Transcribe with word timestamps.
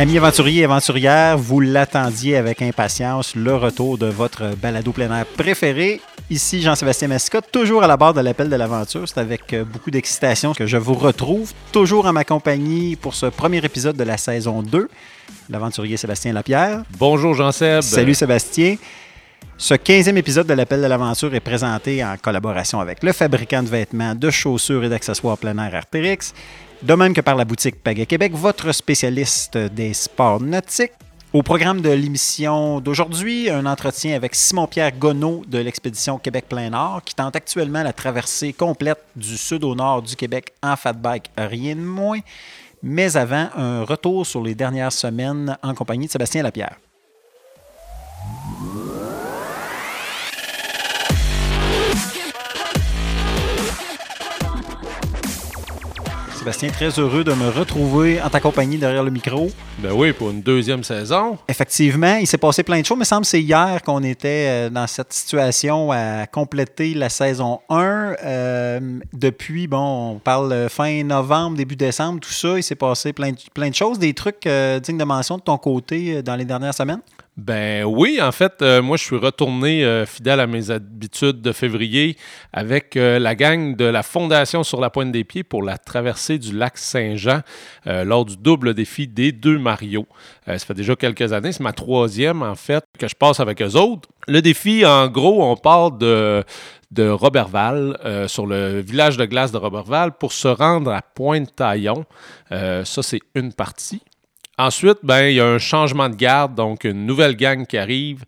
Amis 0.00 0.16
aventuriers 0.16 0.62
et 0.62 0.64
aventurières, 0.64 1.36
vous 1.36 1.60
l'attendiez 1.60 2.38
avec 2.38 2.62
impatience, 2.62 3.34
le 3.34 3.54
retour 3.54 3.98
de 3.98 4.06
votre 4.06 4.56
balado 4.56 4.92
plein 4.92 5.14
air 5.14 5.26
préféré. 5.26 6.00
Ici 6.30 6.62
Jean-Sébastien 6.62 7.08
Mascotte, 7.08 7.52
toujours 7.52 7.82
à 7.82 7.86
la 7.86 7.98
barre 7.98 8.14
de 8.14 8.22
l'appel 8.22 8.48
de 8.48 8.56
l'aventure. 8.56 9.06
C'est 9.06 9.20
avec 9.20 9.52
euh, 9.52 9.62
beaucoup 9.62 9.90
d'excitation 9.90 10.54
que 10.54 10.64
je 10.64 10.78
vous 10.78 10.94
retrouve, 10.94 11.52
toujours 11.70 12.06
en 12.06 12.14
ma 12.14 12.24
compagnie 12.24 12.96
pour 12.96 13.14
ce 13.14 13.26
premier 13.26 13.58
épisode 13.58 13.94
de 13.94 14.04
la 14.04 14.16
saison 14.16 14.62
2. 14.62 14.88
L'aventurier 15.50 15.98
Sébastien 15.98 16.32
Lapierre. 16.32 16.82
Bonjour 16.98 17.34
Jean-Seb. 17.34 17.82
Salut 17.82 18.14
Sébastien. 18.14 18.76
Ce 19.58 19.74
15e 19.74 20.16
épisode 20.16 20.46
de 20.46 20.54
l'appel 20.54 20.80
de 20.80 20.86
l'aventure 20.86 21.34
est 21.34 21.40
présenté 21.40 22.02
en 22.02 22.16
collaboration 22.16 22.80
avec 22.80 23.02
le 23.02 23.12
fabricant 23.12 23.62
de 23.62 23.68
vêtements, 23.68 24.14
de 24.14 24.30
chaussures 24.30 24.82
et 24.82 24.88
d'accessoires 24.88 25.36
plein 25.36 25.58
air 25.58 25.74
Arterix, 25.74 26.32
de 26.82 26.94
même 26.94 27.12
que 27.12 27.20
par 27.20 27.36
la 27.36 27.44
boutique 27.44 27.82
Pagaie 27.82 28.06
Québec, 28.06 28.32
votre 28.34 28.72
spécialiste 28.72 29.56
des 29.56 29.92
sports 29.92 30.40
nautiques. 30.40 30.92
Au 31.32 31.42
programme 31.42 31.80
de 31.80 31.90
l'émission 31.90 32.80
d'aujourd'hui, 32.80 33.50
un 33.50 33.66
entretien 33.66 34.16
avec 34.16 34.34
Simon-Pierre 34.34 34.92
Gonneau 34.98 35.42
de 35.46 35.58
l'expédition 35.58 36.18
Québec 36.18 36.46
Plein 36.48 36.70
Nord 36.70 37.02
qui 37.04 37.14
tente 37.14 37.36
actuellement 37.36 37.82
la 37.82 37.92
traversée 37.92 38.52
complète 38.52 38.98
du 39.14 39.36
sud 39.36 39.62
au 39.62 39.74
nord 39.74 40.02
du 40.02 40.16
Québec 40.16 40.52
en 40.62 40.74
fat 40.74 40.92
bike, 40.92 41.30
rien 41.38 41.76
de 41.76 41.80
moins. 41.80 42.18
Mais 42.82 43.16
avant, 43.16 43.48
un 43.56 43.84
retour 43.84 44.26
sur 44.26 44.42
les 44.42 44.54
dernières 44.54 44.92
semaines 44.92 45.56
en 45.62 45.74
compagnie 45.74 46.06
de 46.06 46.10
Sébastien 46.10 46.42
Lapierre. 46.42 46.76
Sébastien, 56.40 56.70
très 56.70 56.88
heureux 56.98 57.22
de 57.22 57.34
me 57.34 57.50
retrouver 57.50 58.18
en 58.22 58.30
ta 58.30 58.40
compagnie 58.40 58.78
derrière 58.78 59.02
le 59.02 59.10
micro. 59.10 59.50
Ben 59.78 59.92
oui, 59.92 60.14
pour 60.14 60.30
une 60.30 60.40
deuxième 60.40 60.82
saison. 60.82 61.36
Effectivement, 61.46 62.16
il 62.16 62.26
s'est 62.26 62.38
passé 62.38 62.62
plein 62.62 62.80
de 62.80 62.86
choses. 62.86 62.96
Il 62.96 63.00
me 63.00 63.04
semble 63.04 63.22
que 63.22 63.28
c'est 63.28 63.42
hier 63.42 63.82
qu'on 63.82 64.02
était 64.02 64.46
euh, 64.48 64.70
dans 64.70 64.86
cette 64.86 65.12
situation 65.12 65.92
à 65.92 66.26
compléter 66.26 66.94
la 66.94 67.10
saison 67.10 67.60
1. 67.68 68.14
Euh, 68.24 68.80
depuis, 69.12 69.66
bon, 69.66 70.12
on 70.12 70.18
parle 70.18 70.70
fin 70.70 71.04
novembre, 71.04 71.58
début 71.58 71.76
décembre, 71.76 72.20
tout 72.20 72.32
ça. 72.32 72.56
Il 72.56 72.62
s'est 72.62 72.74
passé 72.74 73.12
plein, 73.12 73.32
plein 73.52 73.68
de 73.68 73.74
choses. 73.74 73.98
Des 73.98 74.14
trucs 74.14 74.46
euh, 74.46 74.80
dignes 74.80 74.96
de 74.96 75.04
mention 75.04 75.36
de 75.36 75.42
ton 75.42 75.58
côté 75.58 76.22
dans 76.22 76.36
les 76.36 76.46
dernières 76.46 76.72
semaines? 76.72 77.02
Ben 77.36 77.84
oui, 77.84 78.20
en 78.20 78.32
fait, 78.32 78.60
euh, 78.60 78.82
moi 78.82 78.96
je 78.96 79.04
suis 79.04 79.16
retourné 79.16 79.84
euh, 79.84 80.04
fidèle 80.04 80.40
à 80.40 80.46
mes 80.46 80.70
habitudes 80.70 81.40
de 81.40 81.52
février 81.52 82.16
avec 82.52 82.96
euh, 82.96 83.18
la 83.18 83.34
gang 83.34 83.76
de 83.76 83.84
la 83.84 84.02
Fondation 84.02 84.62
sur 84.62 84.80
la 84.80 84.90
pointe 84.90 85.12
des 85.12 85.24
pieds 85.24 85.44
pour 85.44 85.62
la 85.62 85.78
traversée 85.78 86.38
du 86.38 86.54
lac 86.54 86.76
Saint-Jean 86.76 87.40
lors 87.86 88.24
du 88.24 88.36
double 88.36 88.74
défi 88.74 89.06
des 89.08 89.32
deux 89.32 89.58
Mario. 89.58 90.06
ça 90.46 90.58
fait 90.58 90.74
déjà 90.74 90.96
quelques 90.96 91.32
années, 91.32 91.52
c'est 91.52 91.62
ma 91.62 91.72
troisième 91.72 92.42
en 92.42 92.54
fait 92.54 92.84
que 92.98 93.08
je 93.08 93.14
passe 93.14 93.40
avec 93.40 93.62
eux 93.62 93.76
autres. 93.76 94.08
Le 94.28 94.42
défi, 94.42 94.84
en 94.84 95.08
gros, 95.08 95.42
on 95.42 95.56
part 95.56 95.92
de, 95.92 96.44
de 96.90 97.08
Robertval, 97.08 98.26
sur 98.28 98.46
le 98.46 98.80
village 98.80 99.16
de 99.16 99.24
glace 99.24 99.50
de 99.50 99.56
Robertval, 99.56 100.12
pour 100.12 100.32
se 100.32 100.48
rendre 100.48 100.92
à 100.92 101.02
Pointe-Taillon. 101.02 102.04
ça, 102.50 103.02
c'est 103.02 103.20
une 103.34 103.52
partie. 103.52 104.02
Ensuite, 104.60 104.98
ben, 105.02 105.22
il 105.22 105.36
y 105.36 105.40
a 105.40 105.46
un 105.46 105.56
changement 105.56 106.10
de 106.10 106.16
garde, 106.16 106.54
donc 106.54 106.84
une 106.84 107.06
nouvelle 107.06 107.34
gang 107.34 107.66
qui 107.66 107.78
arrive, 107.78 108.26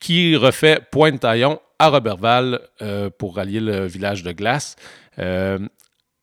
qui 0.00 0.34
refait 0.34 0.80
Pointe-Taillon 0.90 1.60
à 1.78 1.90
Robertval 1.90 2.60
euh, 2.82 3.10
pour 3.16 3.36
rallier 3.36 3.60
le 3.60 3.86
village 3.86 4.24
de 4.24 4.32
glace. 4.32 4.74
Euh, 5.20 5.60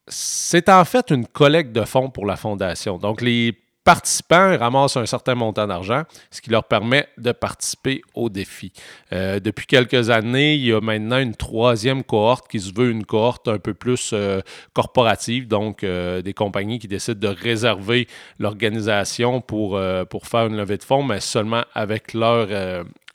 c'est 0.10 0.68
en 0.68 0.84
fait 0.84 1.10
une 1.10 1.26
collecte 1.26 1.72
de 1.72 1.86
fonds 1.86 2.10
pour 2.10 2.26
la 2.26 2.36
fondation. 2.36 2.98
Donc, 2.98 3.22
les 3.22 3.58
participants 3.86 4.58
ramassent 4.58 4.98
un 4.98 5.06
certain 5.06 5.36
montant 5.36 5.68
d'argent, 5.68 6.04
ce 6.32 6.42
qui 6.42 6.50
leur 6.50 6.66
permet 6.66 7.08
de 7.20 7.32
participer 7.32 8.02
au 8.16 8.30
défi. 8.30 8.74
Euh, 9.14 9.40
depuis 9.40 9.68
quelques 9.68 10.10
années, 10.10 10.56
il 10.56 10.66
y 10.66 10.74
a 10.74 10.82
maintenant 10.82 11.20
une 11.20 11.36
troisième 11.36 12.04
cohorte 12.04 12.50
qui 12.50 12.60
se 12.60 12.74
veut 12.74 12.90
une 12.90 13.06
cohorte 13.06 13.48
un 13.48 13.60
peu 13.60 13.76
plus 13.76 14.10
euh, 14.12 14.42
corporative, 14.74 15.48
donc 15.48 15.84
euh, 15.84 16.24
des 16.24 16.34
compagnies 16.34 16.80
qui 16.80 16.88
décident 16.88 17.20
de 17.20 17.34
réserver 17.34 18.08
l'organisation 18.40 19.40
pour, 19.40 19.80
pour 20.10 20.26
faire 20.26 20.48
une 20.48 20.58
levée 20.58 20.78
de 20.78 20.84
fonds, 20.84 21.04
mais 21.04 21.20
seulement 21.20 21.64
avec 21.76 22.16
leur 22.16 22.48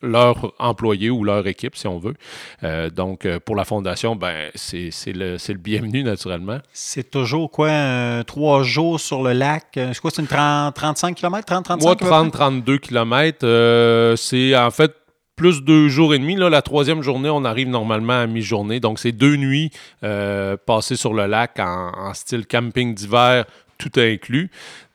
leurs 0.02 0.52
employés 0.58 1.10
ou 1.10 1.24
leur 1.24 1.46
équipe, 1.46 1.76
si 1.76 1.86
on 1.86 1.98
veut. 1.98 2.14
Euh, 2.62 2.90
donc, 2.90 3.26
euh, 3.26 3.38
pour 3.38 3.56
la 3.56 3.64
fondation, 3.64 4.16
ben, 4.16 4.50
c'est 4.54 4.90
le, 5.06 5.36
le, 5.36 5.54
bienvenu, 5.54 6.02
naturellement. 6.02 6.58
C'est 6.72 7.10
toujours 7.10 7.50
quoi, 7.50 8.24
trois 8.26 8.62
jours 8.62 8.98
sur 9.00 9.22
le 9.22 9.32
lac? 9.32 9.66
C'est 9.74 10.00
quoi, 10.00 10.10
c'est 10.10 10.22
une 10.22 10.28
30, 10.28 10.74
35 10.74 11.14
km, 11.14 11.46
30, 11.46 11.64
35 11.64 11.98
km? 11.98 12.06
30, 12.06 12.32
32 12.32 12.78
km. 12.78 14.16
c'est 14.16 14.56
en 14.56 14.70
fait 14.70 14.94
plus 15.40 15.62
deux 15.62 15.88
jours 15.88 16.12
et 16.12 16.18
demi. 16.18 16.36
Là, 16.36 16.50
la 16.50 16.60
troisième 16.60 17.00
journée, 17.02 17.30
on 17.30 17.46
arrive 17.46 17.68
normalement 17.68 18.20
à 18.20 18.26
mi-journée. 18.26 18.78
Donc, 18.78 18.98
c'est 18.98 19.10
deux 19.10 19.36
nuits 19.36 19.70
euh, 20.04 20.58
passées 20.58 20.96
sur 20.96 21.14
le 21.14 21.24
lac 21.24 21.58
en, 21.58 21.92
en 21.96 22.12
style 22.12 22.46
camping 22.46 22.94
d'hiver, 22.94 23.46
tout 23.78 23.90
inclus. 23.96 24.50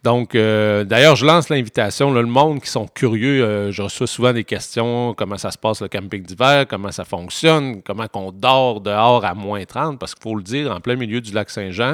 Donc, 0.06 0.36
euh, 0.36 0.84
d'ailleurs, 0.84 1.16
je 1.16 1.26
lance 1.26 1.50
l'invitation. 1.50 2.12
Le 2.12 2.24
monde 2.28 2.62
qui 2.62 2.70
sont 2.70 2.86
curieux, 2.86 3.44
euh, 3.44 3.72
je 3.72 3.82
reçois 3.82 4.06
souvent 4.06 4.34
des 4.34 4.44
questions 4.44 5.16
comment 5.18 5.40
ça 5.40 5.50
se 5.50 5.58
passe 5.58 5.82
le 5.82 5.88
camping 5.88 6.22
d'hiver, 6.22 6.68
comment 6.70 6.92
ça 6.92 7.06
fonctionne, 7.06 7.82
comment 7.82 8.06
on 8.14 8.32
dort 8.32 8.82
dehors 8.82 9.26
à 9.26 9.34
moins 9.34 9.66
30, 9.66 9.98
parce 9.98 10.14
qu'il 10.14 10.22
faut 10.22 10.36
le 10.36 10.44
dire, 10.44 10.72
en 10.72 10.80
plein 10.80 10.96
milieu 10.96 11.22
du 11.22 11.32
lac 11.32 11.50
Saint-Jean, 11.50 11.94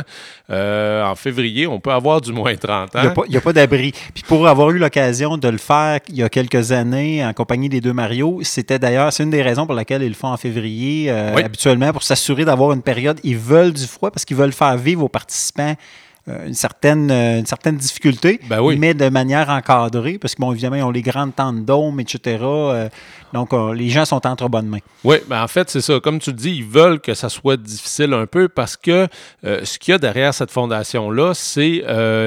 euh, 0.49 1.05
en 1.05 1.15
février, 1.15 1.67
on 1.67 1.79
peut 1.79 1.93
avoir 1.93 2.19
du 2.19 2.33
moins 2.33 2.53
30 2.53 2.97
ans. 2.97 3.13
Il 3.27 3.31
n'y 3.31 3.37
a 3.37 3.41
pas, 3.41 3.53
d'abri. 3.53 3.93
Puis 4.13 4.25
pour 4.27 4.45
avoir 4.45 4.71
eu 4.71 4.77
l'occasion 4.77 5.37
de 5.37 5.47
le 5.47 5.57
faire 5.57 5.99
il 6.09 6.17
y 6.17 6.23
a 6.23 6.27
quelques 6.27 6.73
années 6.73 7.25
en 7.25 7.31
compagnie 7.31 7.69
des 7.69 7.79
deux 7.79 7.93
Mario, 7.93 8.41
c'était 8.43 8.77
d'ailleurs, 8.77 9.13
c'est 9.13 9.23
une 9.23 9.29
des 9.29 9.41
raisons 9.41 9.65
pour 9.65 9.75
laquelle 9.75 10.03
ils 10.03 10.09
le 10.09 10.15
font 10.15 10.33
en 10.33 10.37
février 10.37 11.09
habituellement, 11.09 11.93
pour 11.93 12.03
s'assurer 12.03 12.43
d'avoir 12.43 12.73
une 12.73 12.81
période. 12.81 13.21
Ils 13.23 13.37
veulent 13.37 13.71
du 13.71 13.87
froid 13.87 14.11
parce 14.11 14.25
qu'ils 14.25 14.35
veulent 14.35 14.51
faire 14.51 14.75
vivre 14.75 15.05
aux 15.05 15.09
participants 15.09 15.77
une, 16.27 16.53
certaine, 16.53 17.09
euh, 17.09 17.39
une 17.39 17.45
certaine 17.45 17.77
difficulté, 17.77 18.39
ben 18.47 18.61
mais 18.77 18.93
de 18.93 19.09
manière 19.09 19.49
encadrée, 19.49 20.19
parce 20.19 20.35
que, 20.35 20.41
bon, 20.41 20.51
évidemment, 20.51 20.75
ils 20.75 20.83
ont 20.83 20.91
les 20.91 21.01
grandes 21.01 21.35
tentes 21.35 21.65
d'ôme, 21.65 21.99
etc. 21.99 22.37
Euh, 22.43 22.89
donc, 23.33 23.53
les 23.75 23.89
gens 23.89 24.05
sont 24.05 24.27
entre 24.27 24.49
bonnes 24.49 24.67
mains. 24.67 24.79
Oui, 25.03 25.17
ben 25.27 25.41
en 25.41 25.47
fait, 25.47 25.69
c'est 25.69 25.79
ça. 25.79 25.99
Comme 26.01 26.19
tu 26.19 26.31
le 26.31 26.35
dis, 26.35 26.57
ils 26.57 26.65
veulent 26.65 26.99
que 26.99 27.13
ça 27.13 27.29
soit 27.29 27.55
difficile 27.55 28.13
un 28.13 28.25
peu 28.25 28.49
parce 28.49 28.75
que 28.75 29.07
ce 29.41 29.79
qu'il 29.79 29.93
y 29.93 29.95
a 29.95 29.97
derrière 29.97 30.33
cette 30.33 30.51
fondation-là, 30.51 31.33
c'est 31.33 31.81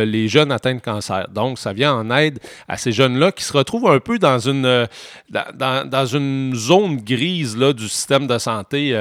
les 0.07 0.29
jeunes 0.29 0.51
atteints 0.51 0.77
de 0.77 0.81
cancer. 0.81 1.29
Donc, 1.31 1.59
ça 1.59 1.75
vient 1.75 1.93
en 1.93 2.11
aide 2.11 2.39
à 2.69 2.79
ces 2.79 2.91
jeunes-là 2.91 3.33
qui 3.33 3.45
se 3.45 3.53
retrouvent 3.53 3.91
un 3.91 4.01
peu 4.01 4.19
dans 4.19 4.39
une, 4.39 4.89
dans, 5.31 5.87
dans 5.87 6.07
une 6.07 6.55
zone 6.55 6.97
grise 6.97 7.55
là, 7.55 7.75
du 7.75 7.87
système 7.87 8.27
de 8.27 8.39
santé. 8.39 8.99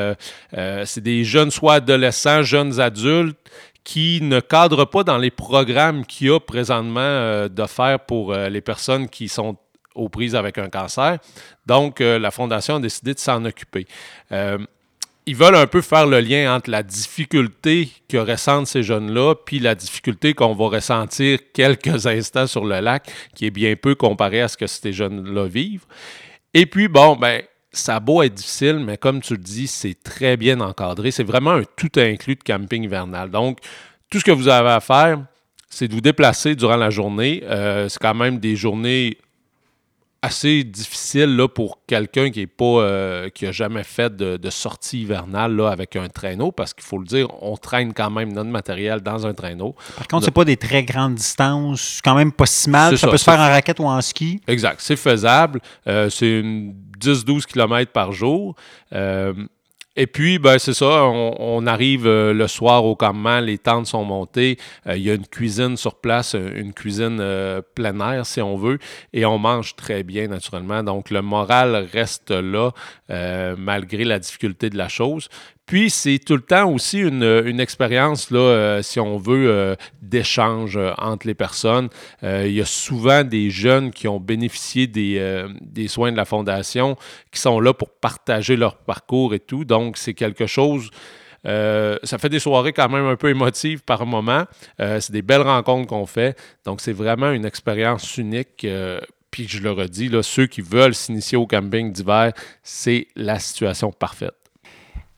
c'est 0.51 1.01
des 1.01 1.23
jeunes, 1.23 1.51
soit 1.51 1.75
adolescents, 1.75 2.43
jeunes 2.43 2.81
adultes, 2.81 3.37
qui 3.83 4.19
ne 4.21 4.39
cadre 4.39 4.85
pas 4.85 5.03
dans 5.03 5.17
les 5.17 5.31
programmes 5.31 6.05
qu'il 6.05 6.27
y 6.27 6.29
a 6.29 6.39
présentement 6.39 6.99
euh, 7.01 7.49
d'offert 7.49 7.99
pour 7.99 8.33
euh, 8.33 8.49
les 8.49 8.61
personnes 8.61 9.09
qui 9.09 9.27
sont 9.27 9.57
aux 9.95 10.09
prises 10.09 10.35
avec 10.35 10.57
un 10.57 10.69
cancer. 10.69 11.19
Donc, 11.65 12.01
euh, 12.01 12.17
la 12.17 12.31
Fondation 12.31 12.75
a 12.75 12.79
décidé 12.79 13.13
de 13.13 13.19
s'en 13.19 13.43
occuper. 13.45 13.85
ils 15.25 15.35
veulent 15.35 15.55
un 15.55 15.67
peu 15.67 15.81
faire 15.81 16.05
le 16.05 16.19
lien 16.19 16.53
entre 16.53 16.69
la 16.69 16.83
difficulté 16.83 17.89
que 18.09 18.17
ressentent 18.17 18.67
ces 18.67 18.83
jeunes-là, 18.83 19.35
puis 19.35 19.59
la 19.59 19.75
difficulté 19.75 20.33
qu'on 20.33 20.53
va 20.53 20.67
ressentir 20.67 21.39
quelques 21.53 22.05
instants 22.07 22.47
sur 22.47 22.65
le 22.65 22.79
lac, 22.79 23.09
qui 23.35 23.45
est 23.45 23.51
bien 23.51 23.75
peu 23.75 23.95
comparé 23.95 24.41
à 24.41 24.47
ce 24.47 24.57
que 24.57 24.67
ces 24.67 24.91
jeunes-là 24.91 25.45
vivent. 25.45 25.85
Et 26.53 26.65
puis, 26.65 26.87
bon, 26.87 27.15
ben, 27.15 27.41
ça 27.73 27.95
a 27.95 27.99
beau 27.99 28.21
être 28.21 28.35
difficile, 28.35 28.79
mais 28.79 28.97
comme 28.97 29.19
tu 29.19 29.33
le 29.33 29.39
dis, 29.39 29.67
c'est 29.67 29.95
très 30.01 30.37
bien 30.37 30.61
encadré. 30.61 31.11
C'est 31.11 31.23
vraiment 31.23 31.53
un 31.53 31.63
tout 31.75 31.91
inclus 31.97 32.35
de 32.35 32.43
camping 32.43 32.83
hivernal. 32.83 33.31
Donc, 33.31 33.57
tout 34.09 34.19
ce 34.19 34.23
que 34.23 34.31
vous 34.31 34.47
avez 34.47 34.69
à 34.69 34.79
faire, 34.79 35.25
c'est 35.69 35.87
de 35.87 35.93
vous 35.93 36.01
déplacer 36.01 36.55
durant 36.55 36.77
la 36.77 36.91
journée. 36.91 37.41
Euh, 37.45 37.89
c'est 37.89 37.99
quand 37.99 38.13
même 38.13 38.37
des 38.37 38.55
journées 38.55 39.17
assez 40.23 40.63
difficiles 40.63 41.35
là, 41.35 41.49
pour 41.49 41.81
quelqu'un 41.85 42.31
qui 42.31 42.39
n'a 42.39 42.47
pas 42.47 42.81
euh, 42.81 43.29
qui 43.29 43.45
a 43.45 43.51
jamais 43.51 43.83
fait 43.83 44.15
de, 44.15 44.49
sortie 44.49 45.01
hivernale 45.01 45.53
là, 45.55 45.67
avec 45.67 45.97
un 45.97 46.07
traîneau, 46.07 46.53
parce 46.53 46.73
qu'il 46.73 46.83
faut 46.83 46.97
le 46.97 47.05
dire, 47.05 47.27
on 47.41 47.57
traîne 47.57 47.93
quand 47.93 48.09
même 48.09 48.31
notre 48.31 48.49
matériel 48.49 49.01
dans 49.01 49.27
un 49.27 49.33
traîneau. 49.33 49.75
Par 49.97 50.07
contre, 50.07 50.25
c'est 50.25 50.31
pas 50.31 50.45
des 50.45 50.55
très 50.55 50.83
grandes 50.83 51.15
distances, 51.15 51.99
quand 52.03 52.15
même 52.15 52.31
pas 52.31 52.45
si 52.45 52.69
mal. 52.69 52.97
Ça, 52.97 53.09
peut 53.09 53.17
se 53.17 53.25
faire 53.25 53.39
en 53.39 53.49
raquette 53.49 53.79
ou 53.81 53.85
en 53.85 53.99
ski. 53.99 54.39
Exact, 54.47 54.79
c'est 54.79 54.95
faisable. 54.95 55.59
Euh, 55.87 56.09
c'est 56.09 56.39
une 56.39 56.73
10-12 56.99 57.45
km 57.45 57.91
par 57.91 58.13
jour. 58.13 58.55
Euh, 58.93 59.33
et 59.95 60.07
puis, 60.07 60.39
ben, 60.39 60.57
c'est 60.57 60.73
ça, 60.73 61.05
on, 61.05 61.67
arrive 61.67 62.07
euh, 62.07 62.33
le 62.33 62.47
soir 62.47 62.83
au 62.83 62.95
campement, 62.95 63.39
les 63.39 63.57
tentes 63.57 63.87
sont 63.87 64.03
montées, 64.03 64.57
euh, 64.87 64.97
il 64.97 65.03
y 65.03 65.11
a 65.11 65.13
une 65.13 65.27
cuisine 65.27 65.77
sur 65.77 65.95
place, 65.95 66.33
une 66.33 66.73
cuisine 66.73 67.23
plein 67.75 67.99
air 68.11 68.25
si 68.25 68.41
on 68.41 68.57
veut, 68.57 68.79
et 69.13 69.25
on 69.25 69.37
mange 69.37 69.75
très 69.75 70.03
bien 70.03 70.27
naturellement. 70.27 70.83
Donc, 70.83 71.09
le 71.09 71.21
moral 71.21 71.87
reste 71.91 72.31
là 72.31 72.71
malgré 73.57 74.03
la 74.03 74.19
difficulté 74.19 74.69
de 74.69 74.77
la 74.77 74.89
chose. 74.89 75.29
Puis, 75.65 75.89
c'est 75.89 76.19
tout 76.19 76.35
le 76.35 76.41
temps 76.41 76.69
aussi 76.69 76.99
une, 76.99 77.59
expérience, 77.59 78.31
là, 78.31 78.39
euh, 78.39 78.81
si 78.81 78.99
on 78.99 79.17
veut, 79.17 79.49
euh, 79.49 79.75
d'échange 80.01 80.75
euh, 80.75 80.91
entre 80.97 81.25
les 81.25 81.35
personnes. 81.35 81.89
il 82.21 82.51
y 82.51 82.61
a 82.61 82.65
souvent 82.65 83.23
des 83.23 83.49
jeunes 83.49 83.91
qui 83.91 84.07
ont 84.07 84.19
bénéficié 84.19 84.87
des, 84.87 85.87
soins 85.87 86.11
de 86.11 86.17
la 86.17 86.25
Fondation 86.25 86.97
qui 87.31 87.39
sont 87.39 87.59
là 87.61 87.73
pour 87.73 87.89
partager 87.89 88.57
leur 88.57 88.77
parcours 88.77 89.33
et 89.33 89.39
tout. 89.39 89.63
Donc, 89.63 89.97
c'est 89.97 90.13
quelque 90.13 90.47
chose. 90.47 90.89
ça 91.45 92.17
fait 92.17 92.29
des 92.29 92.39
soirées 92.39 92.73
quand 92.73 92.89
même 92.89 93.05
un 93.05 93.15
peu 93.15 93.29
émotives 93.29 93.83
par 93.83 94.05
moment. 94.05 94.45
c'est 94.77 95.11
des 95.11 95.21
belles 95.21 95.41
rencontres 95.41 95.87
qu'on 95.87 96.05
fait. 96.05 96.37
Donc, 96.65 96.81
c'est 96.81 96.93
vraiment 96.93 97.31
une 97.31 97.45
expérience 97.45 98.17
unique. 98.17 98.67
puis, 99.31 99.47
je 99.47 99.61
le 99.61 99.71
redis, 99.71 100.11
ceux 100.23 100.47
qui 100.47 100.61
veulent 100.61 100.95
s'initier 100.95 101.37
au 101.37 101.47
camping 101.47 101.91
d'hiver, 101.91 102.33
c'est 102.63 103.07
la 103.15 103.39
situation 103.39 103.91
parfaite 103.91 104.42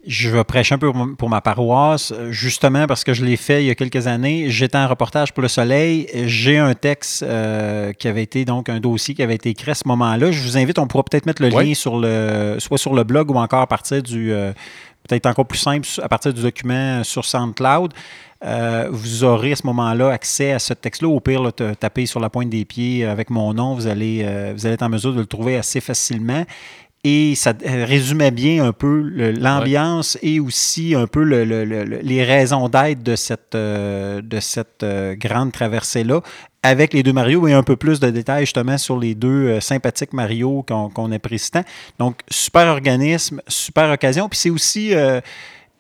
je 0.08 0.30
vais 0.30 0.44
prêcher 0.44 0.76
un 0.76 0.78
peu 0.78 0.92
pour 1.18 1.30
ma 1.30 1.42
paroisse, 1.42 2.14
justement 2.30 2.86
parce 2.88 3.04
que 3.04 3.14
je 3.14 3.26
l'ai 3.26 3.38
fait 3.38 3.64
il 3.64 3.68
y 3.68 3.70
a 3.72 3.76
quelques 3.76 4.08
années. 4.08 4.50
J'étais 4.50 4.78
en 4.78 4.88
reportage 4.88 5.34
pour 5.34 5.42
Le 5.42 5.48
Soleil. 5.48 6.08
J'ai 6.26 6.58
un 6.58 6.74
texte 6.76 7.24
euh, 7.24 7.92
qui 7.94 8.08
avait 8.08 8.24
été, 8.24 8.46
donc, 8.46 8.70
un 8.70 8.80
dossier 8.80 9.16
qui 9.16 9.24
avait 9.24 9.36
été 9.36 9.50
écrit 9.50 9.72
à 9.72 9.76
ce 9.76 9.88
moment-là. 9.88 10.32
Je 10.32 10.42
vous 10.42 10.58
invite, 10.58 10.78
on 10.80 10.88
pourra 10.88 11.04
peut-être 11.04 11.26
mettre 11.26 11.42
le 11.42 11.50
lien 11.50 11.74
sur 11.74 11.98
le, 11.98 12.58
soit 12.60 12.78
sur 12.78 12.94
le 12.94 13.04
blog 13.04 13.32
ou 13.32 13.36
encore 13.36 13.62
à 13.62 13.68
partir 13.68 14.04
du, 14.04 14.32
euh, 14.32 14.54
peut-être 15.08 15.26
encore 15.26 15.48
plus 15.48 15.60
simple, 15.60 15.88
à 16.02 16.08
partir 16.08 16.34
du 16.34 16.42
document 16.42 17.04
sur 17.04 17.26
SoundCloud. 17.26 17.94
Euh, 18.46 18.90
vous 18.92 19.24
aurez 19.24 19.54
à 19.54 19.56
ce 19.56 19.66
moment-là 19.66 20.12
accès 20.12 20.52
à 20.52 20.60
ce 20.60 20.74
texte-là. 20.74 21.08
Au 21.08 21.20
pire, 21.20 21.52
taper 21.80 22.06
sur 22.06 22.20
la 22.20 22.30
pointe 22.30 22.50
des 22.50 22.66
pieds 22.66 23.06
avec 23.06 23.32
mon 23.32 23.54
nom, 23.56 23.74
vous 23.74 23.88
allez, 23.88 24.24
vous 24.56 24.66
allez 24.68 24.76
être 24.76 24.84
en 24.84 24.90
mesure 24.90 25.14
de 25.14 25.20
le 25.20 25.26
trouver 25.26 25.58
assez 25.58 25.82
facilement 25.82 26.46
et 27.08 27.36
ça 27.36 27.54
résumait 27.64 28.32
bien 28.32 28.66
un 28.66 28.74
peu 28.74 29.00
l'ambiance 29.38 30.18
et 30.24 30.40
aussi 30.40 30.96
un 30.96 31.06
peu 31.06 31.22
les 31.22 32.24
raisons 32.24 32.68
d'être 32.68 33.04
de 33.04 33.16
cette, 33.16 33.54
euh, 33.54 34.24
de 34.24 34.40
cette 34.40 34.82
euh, 34.82 35.14
grande 35.16 35.52
traversée-là 35.52 36.22
avec 36.64 36.94
les 36.94 37.04
deux 37.04 37.14
Mario 37.14 37.48
et 37.48 37.54
un 37.54 37.62
peu 37.62 37.76
plus 37.76 38.00
de 38.00 38.10
détails 38.10 38.46
justement 38.46 38.80
sur 38.80 38.98
les 38.98 39.14
deux 39.14 39.50
euh, 39.50 39.60
sympathiques 39.60 40.14
Mario 40.14 40.66
qu'on 40.68 41.12
a 41.12 41.16
apprécie 41.16 41.52
tant. 41.52 41.64
Donc, 42.00 42.22
super 42.28 42.66
organisme, 42.66 43.40
super 43.48 43.92
occasion. 43.92 44.28
Puis 44.28 44.40
c'est 44.40 44.50
aussi 44.50 44.92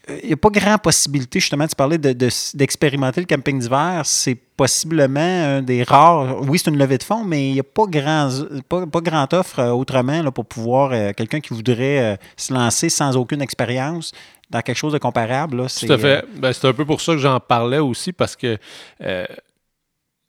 il 0.08 0.28
n'y 0.28 0.34
a 0.34 0.38
pas 0.38 0.50
grand 0.50 0.78
possibilité, 0.78 1.40
justement, 1.40 1.68
tu 1.68 1.76
parlais 1.76 1.98
d'expérimenter 1.98 3.22
le 3.22 3.28
camping 3.28 3.60
d'hiver. 3.60 4.02
C'est 4.06 4.36
possiblement 4.36 5.20
un 5.20 5.62
des 5.62 5.84
rares. 5.84 6.42
Oui, 6.42 6.60
c'est 6.60 6.70
une 6.70 6.78
levée 6.78 6.98
de 6.98 7.04
fonds, 7.04 7.24
mais 7.24 7.50
il 7.50 7.54
n'y 7.54 7.60
a 7.60 7.64
pas 7.64 7.86
grand, 7.88 8.30
pas, 8.70 9.02
grand 9.02 9.34
offre 9.34 9.60
euh, 9.60 9.72
autrement 9.72 10.22
là, 10.22 10.32
pour 10.32 10.46
pouvoir. 10.46 10.92
Euh, 10.92 11.12
quelqu'un 11.14 11.40
qui 11.40 11.54
voudrait 11.54 12.14
euh, 12.14 12.16
se 12.38 12.54
lancer 12.54 12.90
sans 12.90 13.18
aucune 13.18 13.42
expérience 13.42 14.12
dans 14.52 14.62
quelque 14.62 14.78
chose 14.78 14.94
de 14.94 15.00
comparable. 15.00 15.58
Là, 15.58 15.68
Tout 15.68 15.92
à 15.92 15.98
fait. 15.98 16.26
Ben, 16.36 16.54
c'est 16.54 16.68
un 16.68 16.74
peu 16.74 16.86
pour 16.86 17.02
ça 17.02 17.14
que 17.14 17.20
j'en 17.20 17.40
parlais 17.40 17.80
aussi, 17.80 18.14
parce 18.14 18.36
que. 18.36 18.58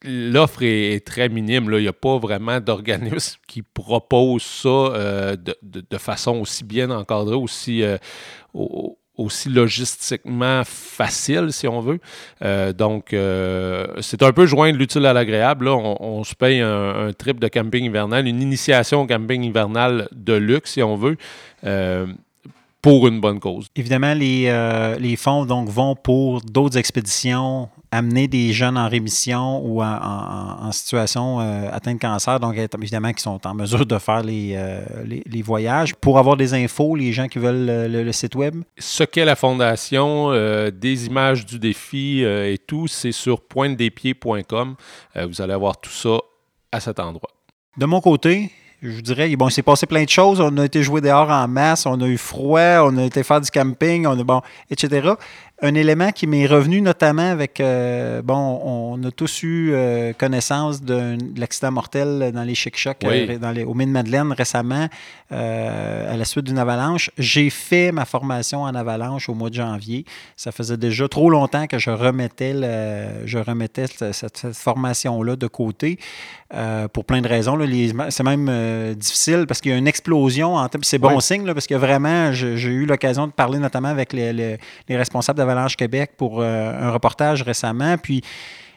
L'offre 0.05 0.63
est, 0.63 1.05
très 1.05 1.29
minime. 1.29 1.69
Il 1.73 1.79
n'y 1.79 1.89
a 1.89 1.93
pas 1.93 2.19
vraiment 2.19 2.61
d'organisme 2.61 3.41
qui 3.49 3.63
propose 3.63 4.43
ça 4.43 5.35
de, 5.37 5.99
façon 5.99 6.37
aussi 6.37 6.63
bien 6.63 6.91
encadrée, 6.91 7.35
aussi 7.35 7.83
aussi 9.17 9.49
logistiquement 9.49 10.63
facile, 10.65 11.53
si 11.53 11.67
on 11.67 11.81
veut. 11.81 12.01
Euh, 12.43 12.73
donc, 12.73 13.13
euh, 13.13 13.87
c'est 14.01 14.23
un 14.23 14.33
peu 14.33 14.47
joindre 14.47 14.79
l'utile 14.79 15.07
à 15.07 15.13
l'agréable. 15.13 15.69
On, 15.69 16.25
se 16.25 16.35
paye 16.35 16.61
un, 16.61 17.13
trip 17.17 17.41
de 17.41 17.49
camping 17.49 17.85
hivernal, 17.85 18.27
une 18.27 18.43
initiation 18.43 19.03
au 19.03 19.07
camping 19.07 19.43
hivernal 19.43 20.09
de 20.13 20.35
luxe, 20.35 20.73
si 20.73 20.83
on 20.83 20.97
veut. 20.97 21.17
Euh, 21.65 22.07
pour 22.83 23.09
une 23.09 23.21
bonne 23.21 23.41
cause. 23.41 23.67
Évidemment, 23.75 24.15
les, 24.15 24.97
les 25.01 25.17
fonds 25.17 25.45
donc, 25.45 25.69
vont 25.69 25.97
pour 25.97 26.41
d'autres 26.43 26.79
expéditions 26.79 27.69
amener 27.91 28.29
des 28.29 28.53
jeunes 28.53 28.77
en 28.77 28.89
rémission 28.89 29.65
ou 29.65 29.83
en, 29.83 30.71
situation 30.73 31.41
euh, 31.41 31.69
atteinte 31.73 31.97
de 31.97 32.01
cancer, 32.01 32.41
donc 32.41 32.57
évidemment 32.57 33.13
qui 33.13 33.23
sont 33.23 33.41
en 33.47 33.55
mesure 33.55 33.87
de 33.87 33.99
faire 33.99 34.23
euh, 34.27 34.85
les, 35.05 35.23
les, 35.25 35.43
voyages. 35.43 35.95
Pour 35.95 36.19
avoir 36.19 36.37
des 36.37 36.55
infos, 36.55 36.97
les 36.97 37.13
gens 37.13 37.29
qui 37.29 37.39
veulent 37.39 37.91
le, 37.91 38.13
site 38.13 38.35
web? 38.35 38.63
Ce 38.79 39.05
qu'est 39.05 39.25
la 39.25 39.37
fondation, 39.37 40.31
euh, 40.31 40.71
des 40.71 41.07
images 41.07 41.47
du 41.47 41.59
défi 41.59 42.23
et 42.23 42.59
tout, 42.67 42.87
c'est 42.89 43.13
sur 43.13 43.41
pointedespieds.com. 43.41 44.77
vous 45.29 45.43
allez 45.43 45.53
avoir 45.53 45.81
tout 45.81 45.91
ça 45.91 46.19
à 46.73 46.81
cet 46.81 47.01
endroit. 47.01 47.31
De 47.77 47.87
mon 47.87 48.01
côté, 48.01 48.51
je 48.83 49.01
dirais, 49.01 49.35
bon, 49.37 49.49
il 49.49 49.53
s'est 49.53 49.63
passé 49.63 49.87
plein 49.87 50.05
de 50.05 50.09
choses. 50.09 50.41
On 50.41 50.57
a 50.59 50.65
été 50.65 50.83
jouer 50.83 51.01
dehors 51.01 51.31
en 51.31 51.49
masse, 51.49 51.87
on 51.87 52.01
a 52.01 52.07
eu 52.07 52.19
froid, 52.19 52.83
on 52.83 52.97
a 52.99 53.05
été 53.05 53.23
faire 53.23 53.41
du 53.41 53.51
camping, 53.51 54.07
on 54.07 54.19
a, 54.19 54.25
bon, 54.25 54.43
etc 54.71 55.15
un 55.63 55.75
élément 55.75 56.13
qui 56.13 56.27
m'est 56.27 56.47
revenu 56.47 56.83
notamment 56.83 57.31
avec, 57.31 57.61
euh, 57.61 58.21
bon, 58.21 58.61
on 58.63 59.03
a 59.05 59.11
tous 59.11 59.43
eu 59.43 59.71
euh, 59.73 60.13
connaissance 60.13 60.83
de 60.83 61.17
l'accident 61.37 61.73
mortel 61.73 62.31
dans 62.35 62.43
les 62.43 62.55
Chic-Chocs 62.55 63.05
euh, 63.05 63.39
dans 63.39 63.53
les, 63.53 63.65
au 63.65 63.73
Mine-Madeleine 63.73 64.33
récemment 64.33 64.89
à 65.31 66.17
la 66.17 66.25
suite 66.25 66.45
d'une 66.45 66.59
avalanche. 66.59 67.11
J'ai 67.19 67.51
fait 67.51 67.91
ma 67.91 68.05
formation 68.05 68.63
en 68.63 68.75
avalanche 68.75 69.29
au 69.29 69.35
mois 69.35 69.51
de 69.51 69.55
janvier. 69.55 70.05
Ça 70.37 70.53
faisait 70.53 70.77
déjà 70.77 71.09
trop 71.09 71.31
longtemps 71.31 71.67
que 71.67 71.79
je 71.81 71.91
remettais, 71.91 72.55
je 73.25 73.39
remettais 73.39 73.87
cette, 74.13 74.53
formation-là 74.53 75.35
de 75.35 75.49
côté 75.49 75.99
pour 76.93 77.05
plein 77.05 77.23
de 77.23 77.29
raisons. 77.29 77.59
C'est 78.11 78.23
même 78.23 78.49
difficile 78.95 79.47
parce 79.47 79.61
qu'il 79.61 79.73
y 79.73 79.75
a 79.75 79.79
une 79.79 79.89
explosion. 79.89 80.57
En 80.57 80.69
c'est 80.83 80.99
bon 80.99 81.21
signe 81.21 81.53
parce 81.53 81.67
que 81.67 81.75
vraiment, 81.75 82.33
j'ai 82.33 82.71
eu 82.71 82.87
l'occasion 82.87 83.27
de 83.27 83.33
parler 83.33 83.59
notamment 83.59 83.89
avec 83.89 84.13
les, 84.13 84.33
les, 84.33 84.59
les 84.89 84.97
responsables 84.97 85.41
Avalanche 85.41 85.77
Québec 85.77 86.13
pour 86.17 86.41
euh, 86.41 86.73
un 86.79 86.91
reportage 86.91 87.43
récemment. 87.43 87.97
Puis 87.99 88.23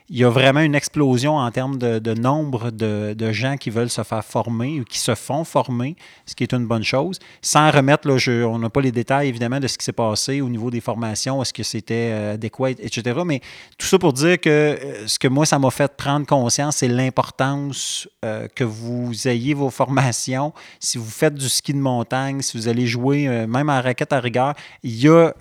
il 0.10 0.18
y 0.18 0.24
a 0.24 0.30
vraiment 0.30 0.62
une 0.62 0.74
explosion 0.74 1.38
en 1.38 1.52
termes 1.52 1.78
de, 1.78 2.14
nombre 2.16 2.72
de, 2.72 3.32
gens 3.32 3.58
qui 3.58 3.70
veulent 3.70 3.92
se 3.92 4.02
faire 4.02 4.26
former 4.26 4.80
ou 4.80 4.84
qui 4.84 4.98
se 4.98 5.14
font 5.14 5.44
former, 5.44 5.96
ce 6.26 6.34
qui 6.34 6.44
est 6.44 6.54
une 6.54 6.66
bonne 6.66 6.84
chose. 6.84 7.20
Sans 7.44 7.70
remettre, 7.70 8.08
là, 8.08 8.18
on 8.48 8.58
n'a 8.58 8.70
pas 8.70 8.82
les 8.82 8.92
détails 8.92 9.28
évidemment 9.28 9.60
de 9.60 9.68
ce 9.68 9.78
qui 9.78 9.86
s'est 9.86 9.92
passé 9.92 10.42
au 10.42 10.50
niveau 10.50 10.72
des 10.72 10.82
formations, 10.82 11.42
est-ce 11.44 11.54
que 11.54 11.62
c'était 11.62 12.10
euh, 12.12 12.34
adéquat, 12.34 12.72
etc. 12.72 13.20
Mais 13.24 13.42
tout 13.78 13.86
ça 13.86 14.00
pour 14.00 14.14
dire 14.14 14.40
que 14.40 14.50
euh, 14.50 15.08
ce 15.08 15.20
que 15.20 15.28
moi, 15.28 15.46
ça 15.46 15.60
m'a 15.60 15.70
fait 15.70 15.96
prendre 15.96 16.26
conscience, 16.26 16.78
c'est 16.78 16.88
l'importance 16.88 18.10
euh, 18.26 18.48
que 18.56 18.64
vous 18.64 19.28
ayez 19.28 19.54
vos 19.54 19.70
formations. 19.70 20.54
Si 20.80 20.98
vous 20.98 21.10
faites 21.10 21.36
du 21.36 21.48
ski 21.48 21.74
de 21.74 21.80
montagne, 21.80 22.42
si 22.42 22.58
vous 22.58 22.68
allez 22.68 22.88
jouer 22.88 23.28
même 23.48 23.70
en 23.70 23.82
raquette 23.82 24.12
à 24.12 24.20
rigueur, 24.20 24.56
il 24.82 25.00
y 25.00 25.08
a 25.08 25.34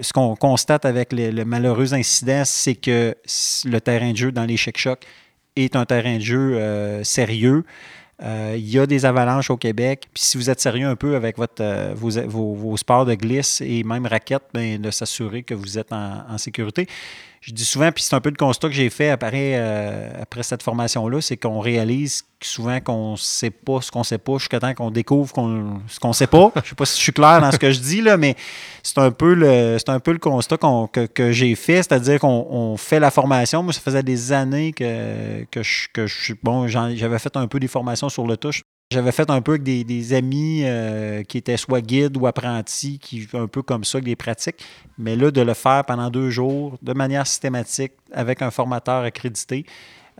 ce 0.00 0.12
qu'on 0.12 0.34
constate 0.34 0.86
avec 0.86 1.12
le 1.12 1.44
malheureux 1.44 1.92
incident, 1.92 2.42
c'est 2.46 2.74
que 2.74 3.14
le 3.64 3.80
terrain 3.80 4.13
jeu 4.16 4.32
dans 4.32 4.44
les 4.44 4.56
chic 4.56 4.78
chocs 4.78 5.04
est 5.56 5.76
un 5.76 5.84
terrain 5.84 6.16
de 6.16 6.22
jeu 6.22 6.56
euh, 6.56 7.04
sérieux. 7.04 7.64
Euh, 8.22 8.54
il 8.56 8.68
y 8.68 8.78
a 8.78 8.86
des 8.86 9.04
avalanches 9.04 9.50
au 9.50 9.56
Québec. 9.56 10.08
Puis 10.12 10.22
si 10.22 10.36
vous 10.36 10.50
êtes 10.50 10.60
sérieux 10.60 10.86
un 10.86 10.96
peu 10.96 11.16
avec 11.16 11.36
euh, 11.60 11.94
vos, 11.96 12.76
sports 12.76 13.06
de 13.06 13.14
glisse 13.14 13.60
et 13.60 13.82
même 13.82 14.06
raquettes, 14.06 14.48
bien, 14.52 14.78
de 14.78 14.90
s'assurer 14.90 15.42
que 15.42 15.54
vous 15.54 15.78
êtes 15.78 15.92
en 15.92 16.38
sécurité 16.38 16.86
je 17.46 17.52
dis 17.52 17.64
souvent, 17.64 17.92
puis 17.92 18.02
c'est 18.02 18.14
un 18.14 18.20
peu 18.22 18.30
le 18.30 18.36
constat 18.36 18.68
que 18.68 18.74
j'ai 18.74 18.88
fait 18.88 19.10
après, 19.10 19.52
euh, 19.56 20.08
après 20.22 20.42
cette 20.42 20.62
formation-là, 20.62 21.20
c'est 21.20 21.36
qu'on 21.36 21.60
réalise 21.60 22.22
souvent 22.42 22.80
qu'on 22.80 23.12
ne 23.12 23.16
sait 23.16 23.50
pas 23.50 23.82
ce 23.82 23.90
qu'on 23.90 23.98
ne 23.98 24.04
sait 24.04 24.18
pas 24.18 24.38
jusqu'à 24.38 24.60
temps 24.60 24.72
qu'on 24.72 24.90
découvre 24.90 25.28
ce 25.28 25.34
qu'on 26.00 26.08
ne 26.08 26.12
sait 26.14 26.26
pas. 26.26 26.52
Je 26.54 26.60
ne 26.60 26.64
sais 26.64 26.74
pas 26.74 26.86
si 26.86 26.96
je 26.96 27.02
suis 27.02 27.12
clair 27.12 27.42
dans 27.42 27.52
ce 27.52 27.58
que 27.58 27.70
je 27.70 27.80
dis, 27.80 28.00
là, 28.00 28.16
mais 28.16 28.34
c'est 28.82 28.98
un, 28.98 29.10
peu 29.10 29.34
le, 29.34 29.76
un 29.86 30.00
peu 30.00 30.12
le 30.12 30.18
constat 30.18 30.56
que, 30.56 31.32
j'ai 31.32 31.54
fait, 31.54 31.82
c'est-à-dire 31.82 32.18
qu'on 32.18 32.76
fait 32.78 33.00
la 33.00 33.10
formation. 33.10 33.62
Moi, 33.62 33.74
ça 33.74 33.80
faisait 33.80 34.02
des 34.02 34.32
années 34.32 34.72
que, 34.72 35.44
que, 35.50 35.62
je, 35.62 35.88
que 35.92 36.06
bon, 36.42 36.66
j'avais 36.66 37.18
fait 37.18 37.36
un 37.36 37.46
peu 37.46 37.60
des 37.60 37.68
formations 37.68 38.08
sur 38.08 38.26
le 38.26 38.38
touche. 38.38 38.62
J'avais 38.94 39.10
fait 39.10 39.28
un 39.28 39.42
peu 39.42 39.54
avec 39.54 39.64
des, 39.64 40.12
amis 40.12 40.60
euh, 40.62 41.24
qui 41.24 41.38
étaient 41.38 41.56
soit 41.56 41.80
guides 41.80 42.16
ou 42.16 42.28
apprentis, 42.28 43.00
qui 43.00 43.26
un 43.32 43.48
peu 43.48 43.60
comme 43.60 43.82
ça, 43.82 44.00
des 44.00 44.14
pratiques. 44.14 44.64
Mais 44.98 45.16
là, 45.16 45.32
de 45.32 45.40
le 45.40 45.52
faire 45.52 45.84
pendant 45.84 46.10
deux 46.10 46.30
jours, 46.30 46.78
de 46.80 46.92
manière 46.92 47.26
systématique, 47.26 47.94
avec 48.12 48.40
un 48.40 48.52
formateur 48.52 49.02
accrédité. 49.02 49.66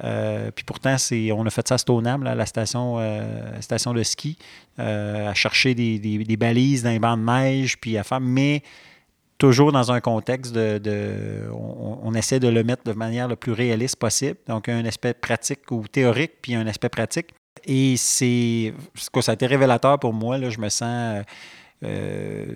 Euh, 0.02 0.50
puis 0.50 0.64
pourtant, 0.64 0.98
c'est, 0.98 1.30
on 1.30 1.46
a 1.46 1.50
fait 1.50 1.68
ça 1.68 1.76
à 1.76 1.78
Stoneham, 1.78 2.26
à 2.26 2.34
la 2.34 2.46
station, 2.46 2.96
euh, 2.98 3.60
station 3.60 3.94
de 3.94 4.02
ski, 4.02 4.36
à 4.76 5.32
chercher 5.34 5.76
des, 5.76 6.36
balises 6.36 6.82
dans 6.82 6.90
les 6.90 6.98
bancs 6.98 7.20
de 7.20 7.24
neige, 7.24 7.78
puis 7.78 7.96
à 7.96 8.02
faire. 8.02 8.18
Mais 8.18 8.64
toujours 9.38 9.70
dans 9.70 9.92
un 9.92 10.00
contexte 10.00 10.52
de. 10.52 11.48
on, 11.52 12.00
on, 12.02 12.14
essaie 12.14 12.40
de 12.40 12.48
le 12.48 12.64
mettre 12.64 12.82
de 12.82 12.92
manière 12.92 13.28
le 13.28 13.36
plus 13.36 13.52
réaliste 13.52 14.00
possible. 14.00 14.36
Donc, 14.48 14.68
un 14.68 14.84
aspect 14.84 15.14
pratique 15.14 15.70
ou 15.70 15.86
théorique, 15.86 16.32
puis 16.42 16.56
un 16.56 16.66
aspect 16.66 16.88
pratique. 16.88 17.28
Et 17.64 17.96
c'est. 17.96 18.74
Ça 19.20 19.32
a 19.32 19.34
été 19.34 19.46
révélateur 19.46 19.98
pour 19.98 20.12
moi. 20.12 20.38
Là, 20.38 20.50
je 20.50 20.60
me 20.60 20.68
sens. 20.68 21.24
Euh, 21.82 22.46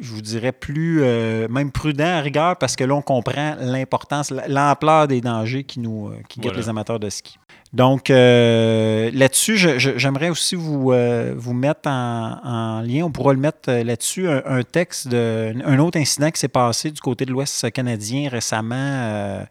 je 0.00 0.12
vous 0.12 0.20
dirais, 0.20 0.52
plus, 0.52 1.02
euh, 1.02 1.48
même 1.48 1.72
prudent 1.72 2.04
à 2.04 2.20
rigueur, 2.20 2.56
parce 2.56 2.76
que 2.76 2.84
là, 2.84 2.94
on 2.94 3.02
comprend 3.02 3.56
l'importance, 3.58 4.32
l'ampleur 4.46 5.08
des 5.08 5.20
dangers 5.20 5.64
qui, 5.64 5.80
nous, 5.80 6.12
qui 6.28 6.38
guettent 6.38 6.56
les 6.56 6.68
amateurs 6.68 7.00
de 7.00 7.10
ski. 7.10 7.36
Donc, 7.72 8.08
là-dessus, 8.08 9.56
j'aimerais 9.56 10.28
aussi 10.28 10.54
vous, 10.54 10.94
vous 11.36 11.52
mettre 11.52 11.88
en, 11.90 12.80
lien, 12.86 13.02
on 13.06 13.10
pourra 13.10 13.32
le 13.32 13.40
mettre 13.40 13.72
là-dessus, 13.72 14.28
un, 14.28 14.62
texte 14.62 15.08
d'un 15.08 15.78
autre 15.80 15.98
incident 15.98 16.30
qui 16.30 16.38
s'est 16.38 16.46
passé 16.46 16.92
du 16.92 17.00
côté 17.00 17.24
de 17.24 17.32
l'Ouest 17.32 17.68
canadien 17.72 18.28
récemment 18.28 19.44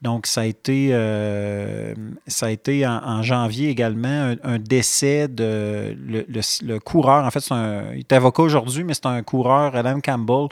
donc, 0.00 0.28
ça 0.28 0.42
a 0.42 0.44
été, 0.44 0.90
euh, 0.92 1.94
en, 2.86 3.22
janvier 3.22 3.68
également 3.68 4.34
un, 4.44 4.58
décès 4.58 5.26
de 5.26 5.96
le, 5.98 6.78
coureur. 6.78 7.24
En 7.24 7.30
fait, 7.30 7.44
il 7.94 7.98
est 7.98 8.12
avocat 8.12 8.42
aujourd'hui, 8.44 8.84
mais 8.84 8.94
c'est 8.94 9.06
un 9.06 9.22
coureur, 9.22 9.74
Adam 9.74 10.00
Campbell, 10.00 10.48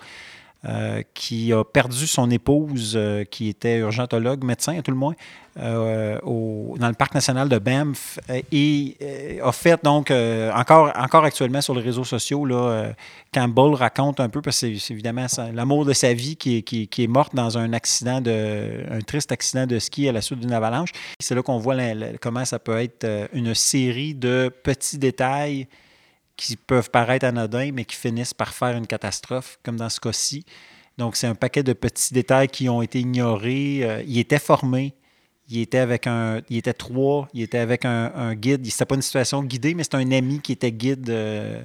euh, 0.69 1.03
qui 1.15 1.53
a 1.53 1.63
perdu 1.63 2.09
son 2.09 2.29
épouse, 2.29 2.95
euh, 2.97 3.23
qui 3.23 3.49
était 3.49 3.77
urgentologue, 3.77 4.43
médecin 4.43 4.77
à 4.77 4.83
tout 4.83 4.91
le 4.91 4.97
moins, 4.97 5.15
euh, 5.61 6.19
dans 6.25 6.89
le 6.89 6.95
parc 6.95 7.15
national 7.15 7.49
de 7.49 7.59
Banff, 7.59 8.19
et 8.51 8.97
a 9.45 9.53
fait 9.53 9.85
donc, 9.85 10.11
encore, 10.11 10.93
encore 10.97 11.25
actuellement 11.25 11.61
sur 11.61 11.75
les 11.75 11.83
réseaux 11.83 12.05
sociaux, 12.05 12.45
là, 12.45 12.93
Campbell 13.33 13.75
raconte 13.75 14.19
un 14.19 14.29
peu, 14.29 14.43
parce 14.43 14.61
que 14.61 14.77
c'est 14.77 14.93
évidemment 14.93 15.27
l'amour 15.55 15.85
de 15.85 15.93
sa 15.93 16.13
vie 16.13 16.35
qui 16.35 16.59
est, 16.99 17.07
morte 17.07 17.35
dans 17.35 17.59
un 17.59 17.73
accident, 17.73 18.21
de, 18.21 18.87
un 18.91 19.01
triste 19.03 19.31
accident 19.31 19.67
de 19.67 19.79
ski 19.79 20.09
à 20.09 20.13
la 20.13 20.21
suite 20.21 20.41
d'une 20.41 20.53
avalanche. 20.53 20.91
C'est 21.21 21.37
là 21.37 21.43
qu'on 21.43 21.59
voit 21.59 21.77
comment 22.21 22.45
ça 22.45 22.59
peut 22.59 22.79
être 22.79 23.07
une 23.33 23.55
série 23.55 24.15
de 24.15 24.53
petits 24.63 24.99
détails 24.99 25.69
qui 26.37 26.57
peuvent 26.57 26.91
paraître 26.91 27.27
anodins, 27.27 27.71
mais 27.73 27.85
qui 27.85 27.97
finissent 27.97 28.35
par 28.35 28.55
faire 28.55 28.77
une 28.77 28.87
catastrophe, 28.87 29.59
comme 29.63 29.77
dans 29.77 29.89
ce 29.89 30.01
cas-ci. 30.01 30.45
Donc, 30.99 31.17
c'est 31.17 31.27
un 31.27 31.35
paquet 31.35 31.63
de 31.63 31.73
petits 31.73 32.15
détails 32.15 32.49
qui 32.49 32.69
ont 32.69 32.83
été 32.83 33.01
ignorés. 33.01 33.81
Euh, 33.83 34.03
il 34.07 34.19
était 34.19 34.39
formé. 34.39 34.95
Il 35.49 35.61
était 35.61 35.79
avec 35.79 36.07
un. 36.07 36.41
Il 36.49 36.57
était 36.57 36.73
trois. 36.73 37.29
Il 37.35 37.43
était 37.43 37.59
avec 37.59 37.85
un, 37.85 38.35
guide. 38.35 38.65
C'était 38.67 38.85
pas 38.85 38.95
une 38.95 39.03
situation 39.03 39.43
guidée, 39.43 39.75
mais 39.75 39.85
c'était 39.85 39.99
un 39.99 40.11
ami 40.13 40.41
qui 40.41 40.53
était 40.53 40.73
guide. 40.73 41.09
Euh, 41.11 41.63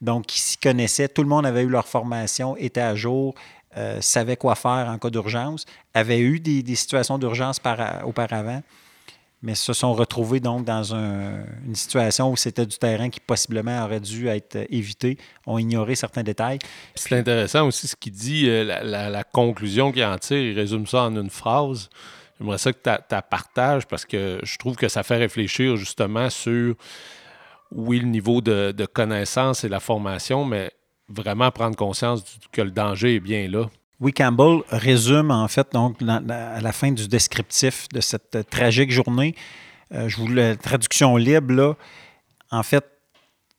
donc, 0.00 0.26
qui 0.26 0.40
s'y 0.40 0.56
connaissait. 0.56 1.08
Tout 1.08 1.22
le 1.22 1.28
monde 1.28 1.44
avait 1.44 1.62
eu 1.62 1.68
leur 1.68 1.86
formation, 1.88 2.56
était 2.56 2.80
à 2.80 2.94
jour, 2.94 3.34
euh, 3.76 4.00
savait 4.00 4.36
quoi 4.36 4.54
faire 4.54 4.88
en 4.88 4.96
cas 4.96 5.10
d'urgence, 5.10 5.66
avait 5.92 6.20
eu 6.20 6.38
des, 6.38 6.62
des 6.62 6.76
situations 6.76 7.18
d'urgence 7.18 7.60
auparavant 8.04 8.62
mais 9.42 9.54
se 9.54 9.72
sont 9.72 9.92
retrouvés 9.92 10.40
donc 10.40 10.64
dans 10.64 10.94
une 10.94 11.74
situation 11.74 12.30
où 12.30 12.36
c'était 12.36 12.66
du 12.66 12.76
terrain 12.76 13.08
qui 13.08 13.20
possiblement 13.20 13.84
aurait 13.84 14.00
dû 14.00 14.26
être 14.28 14.66
évité, 14.70 15.16
ont 15.46 15.58
ignoré 15.58 15.94
certains 15.94 16.22
détails. 16.22 16.58
C'est 16.94 17.16
intéressant 17.16 17.66
aussi 17.66 17.86
ce 17.86 17.96
qu'il 17.96 18.12
dit, 18.12 18.48
euh, 18.48 18.64
la, 18.64 19.24
conclusion 19.24 19.92
qu'il 19.92 20.04
en 20.04 20.18
tire, 20.18 20.38
il 20.38 20.58
résume 20.58 20.86
ça 20.86 21.02
en 21.04 21.16
une 21.16 21.30
phrase. 21.30 21.88
J'aimerais 22.38 22.58
ça 22.58 22.72
que 22.72 22.78
tu 22.78 23.14
partages 23.30 23.86
parce 23.86 24.04
que 24.04 24.40
je 24.42 24.58
trouve 24.58 24.76
que 24.76 24.88
ça 24.88 25.02
fait 25.02 25.16
réfléchir 25.16 25.76
justement 25.76 26.30
sur, 26.30 26.74
oui, 27.72 28.00
le 28.00 28.06
niveau 28.06 28.40
de 28.40 28.86
connaissance 28.86 29.64
et 29.64 29.68
la 29.68 29.80
formation, 29.80 30.44
mais 30.44 30.72
vraiment 31.08 31.50
prendre 31.50 31.76
conscience 31.76 32.22
que 32.52 32.62
le 32.62 32.70
danger 32.70 33.16
est 33.16 33.20
bien 33.20 33.48
là. 33.48 33.66
Oui, 34.00 34.12
Campbell 34.12 34.60
résume 34.68 35.32
en 35.32 35.48
fait 35.48 35.72
donc 35.72 36.00
à 36.02 36.60
la 36.60 36.72
fin 36.72 36.92
du 36.92 37.08
descriptif 37.08 37.88
de 37.92 38.00
cette 38.00 38.36
euh, 38.36 38.42
tragique 38.44 38.92
journée. 38.92 39.34
Euh, 39.92 40.08
je 40.08 40.16
vous 40.18 40.28
la 40.28 40.54
traduction 40.54 41.16
libre 41.16 41.52
là. 41.52 41.74
En 42.52 42.62
fait, 42.62 42.84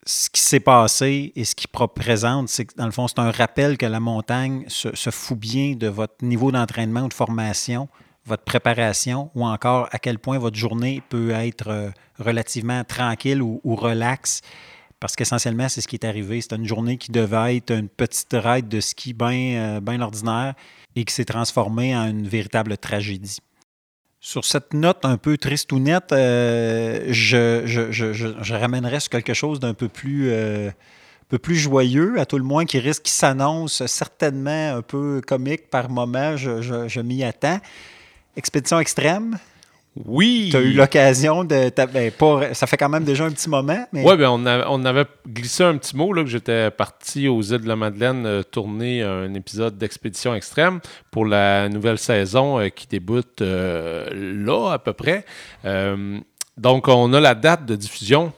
ce 0.05 0.29
qui 0.29 0.41
s'est 0.41 0.61
passé 0.61 1.33
et 1.35 1.43
ce 1.43 1.55
qu'il 1.55 1.69
représente, 1.73 2.47
c'est 2.47 2.65
que 2.65 2.73
dans 2.77 2.85
le 2.85 2.91
fond, 2.91 3.09
c'est 3.09 3.19
un 3.19 3.31
rappel 3.31 3.77
que 3.77 3.85
la 3.85 3.99
montagne 3.99 4.63
se, 4.69 5.09
fout 5.09 5.37
bien 5.37 5.75
de 5.75 5.87
votre 5.87 6.23
niveau 6.23 6.53
d'entraînement 6.53 7.01
ou 7.01 7.09
de 7.09 7.13
formation, 7.13 7.89
votre 8.25 8.43
préparation, 8.43 9.31
ou 9.35 9.45
encore 9.45 9.89
à 9.91 9.99
quel 9.99 10.19
point 10.19 10.39
votre 10.39 10.57
journée 10.57 11.03
peut 11.09 11.31
être 11.31 11.67
euh, 11.67 11.89
relativement 12.17 12.85
tranquille 12.85 13.41
ou, 13.41 13.59
ou 13.65 13.75
relaxe 13.75 14.41
parce 14.99 15.15
qu'essentiellement, 15.15 15.69
c'est 15.69 15.81
ce 15.81 15.87
qui 15.87 15.95
est 15.95 16.05
arrivé. 16.05 16.41
C'était 16.41 16.57
une 16.57 16.67
journée 16.67 16.97
qui 16.97 17.11
devait 17.11 17.57
être 17.57 17.71
une 17.71 17.87
petite 17.87 18.33
ride 18.33 18.67
de 18.67 18.79
ski 18.81 19.13
bien 19.13 19.79
euh, 19.81 19.99
ordinaire 20.01 20.55
et 20.95 21.05
qui 21.05 21.13
s'est 21.13 21.25
transformée 21.25 21.95
en 21.95 22.07
une 22.07 22.27
véritable 22.27 22.77
tragédie. 22.77 23.39
Sur 24.21 24.43
cette 24.43 24.73
note 24.73 25.05
un 25.05 25.15
peu 25.15 25.37
triste 25.37 25.71
ou 25.71 25.79
nette, 25.79 26.11
euh, 26.11 27.05
je, 27.07 27.61
je, 27.65 28.53
ramènerais 28.53 28.99
sur 28.99 29.09
quelque 29.09 29.33
chose 29.33 29.61
d'un 29.61 29.73
peu 29.73 29.87
plus, 29.87 30.29
euh, 30.29 30.69
peu 31.29 31.39
plus 31.39 31.55
joyeux, 31.55 32.19
à 32.19 32.25
tout 32.25 32.37
le 32.37 32.43
moins, 32.43 32.65
qui 32.65 32.79
risque, 32.79 33.03
qui 33.03 33.13
s'annonce 33.13 33.85
certainement 33.85 34.75
un 34.75 34.81
peu 34.81 35.21
comique 35.25 35.69
par 35.69 35.89
moment. 35.89 36.35
Je, 36.35 36.99
m'y 36.99 37.23
attends. 37.23 37.59
Expédition 38.35 38.79
extrême, 38.81 39.37
oui. 40.05 40.49
Tu 40.51 40.57
as 40.57 40.61
eu 40.61 40.73
l'occasion 40.73 41.43
de. 41.43 41.71
Ben, 41.91 42.53
ça 42.53 42.67
fait 42.67 42.77
quand 42.77 42.89
même 42.89 43.03
déjà 43.03 43.25
un 43.25 43.31
petit 43.31 43.49
moment. 43.49 43.85
Mais... 43.91 44.03
Oui, 44.03 44.15
ben, 44.17 44.29
on, 44.29 44.85
avait 44.85 45.05
glissé 45.27 45.63
un 45.63 45.77
petit 45.77 45.95
mot 45.95 46.13
là, 46.13 46.23
que 46.23 46.29
j'étais 46.29 46.71
parti 46.71 47.27
aux 47.27 47.41
îles 47.41 47.61
de 47.61 47.67
la 47.67 47.75
Madeleine 47.75 48.25
euh, 48.25 48.43
tourner 48.43 49.01
un 49.01 49.33
épisode 49.33 49.77
d'Expédition 49.77 50.35
Extrême 50.35 50.79
pour 51.11 51.25
la 51.25 51.69
nouvelle 51.69 51.97
saison 51.97 52.59
euh, 52.59 52.69
qui 52.69 52.87
débute 52.87 53.41
euh, 53.41 54.07
là 54.13 54.71
à 54.71 54.79
peu 54.79 54.93
près. 54.93 55.25
donc, 56.57 56.87
on 56.87 57.13
a 57.13 57.19
la 57.19 57.35
date 57.35 57.65
de 57.65 57.75
diffusion 57.75 58.31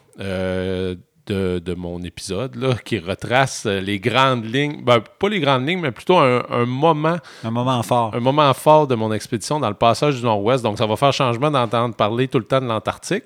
de, 1.31 1.73
mon 1.73 2.01
épisode, 2.03 2.55
là, 2.55 2.75
qui 2.83 2.99
retrace 2.99 3.65
euh, 3.65 3.79
les 3.79 3.99
grandes 3.99 4.45
lignes, 4.45 4.83
ben, 4.83 4.99
pas 4.99 5.29
les 5.29 5.39
grandes 5.39 5.67
lignes, 5.67 5.79
mais 5.79 5.91
plutôt 5.91 6.17
un, 6.17 6.65
moment. 6.65 7.17
Un 7.43 7.51
moment 7.51 7.81
fort. 7.83 8.13
Un 8.13 8.19
moment 8.19 8.53
fort 8.53 8.87
de 8.87 8.95
mon 8.95 9.11
expédition 9.13 9.59
dans 9.59 9.69
le 9.69 9.75
passage 9.75 10.17
du 10.17 10.23
Nord-Ouest. 10.23 10.63
Donc, 10.63 10.77
ça 10.77 10.85
va 10.85 10.95
faire 10.95 11.13
changement 11.13 11.49
d'entendre 11.51 11.95
parler 11.95 12.27
tout 12.27 12.39
le 12.39 12.45
temps 12.45 12.61
de 12.61 12.65
l'Antarctique. 12.65 13.23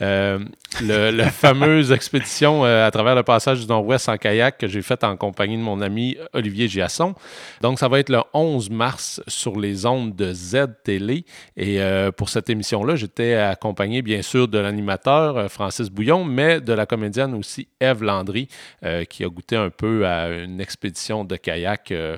Euh, 0.00 0.38
le, 0.82 1.10
la 1.10 1.30
fameuse 1.30 1.92
expédition 1.92 2.64
euh, 2.64 2.86
à 2.86 2.90
travers 2.90 3.14
le 3.14 3.22
passage 3.22 3.60
du 3.60 3.66
Nord-Ouest 3.66 4.08
en 4.08 4.16
kayak 4.16 4.58
que 4.58 4.66
j'ai 4.66 4.82
faite 4.82 5.04
en 5.04 5.16
compagnie 5.16 5.56
de 5.56 5.62
mon 5.62 5.80
ami 5.80 6.16
Olivier 6.32 6.68
Giasson. 6.68 7.14
Donc, 7.60 7.78
ça 7.78 7.88
va 7.88 7.98
être 7.98 8.08
le 8.08 8.22
11 8.32 8.70
mars 8.70 9.22
sur 9.28 9.58
les 9.58 9.86
ondes 9.86 10.16
de 10.16 10.32
Z-Télé. 10.32 11.24
Et 11.56 11.80
pour 12.16 12.28
cette 12.28 12.48
émission-là, 12.50 12.96
j'étais 12.96 13.34
accompagné, 13.34 14.02
bien 14.02 14.22
sûr, 14.22 14.48
de 14.48 14.58
l'animateur 14.58 15.50
Francis 15.50 15.90
Bouillon, 15.90 16.24
mais 16.24 16.60
de 16.60 16.72
la 16.72 16.86
comédienne 16.86 17.34
aussi 17.42 17.68
Eve 17.80 18.02
Landry, 18.02 18.48
euh, 18.84 19.04
qui 19.04 19.24
a 19.24 19.28
goûté 19.28 19.56
un 19.56 19.70
peu 19.70 20.06
à 20.06 20.28
une 20.28 20.60
expédition 20.60 21.24
de 21.24 21.36
kayak 21.36 21.90
euh, 21.90 22.16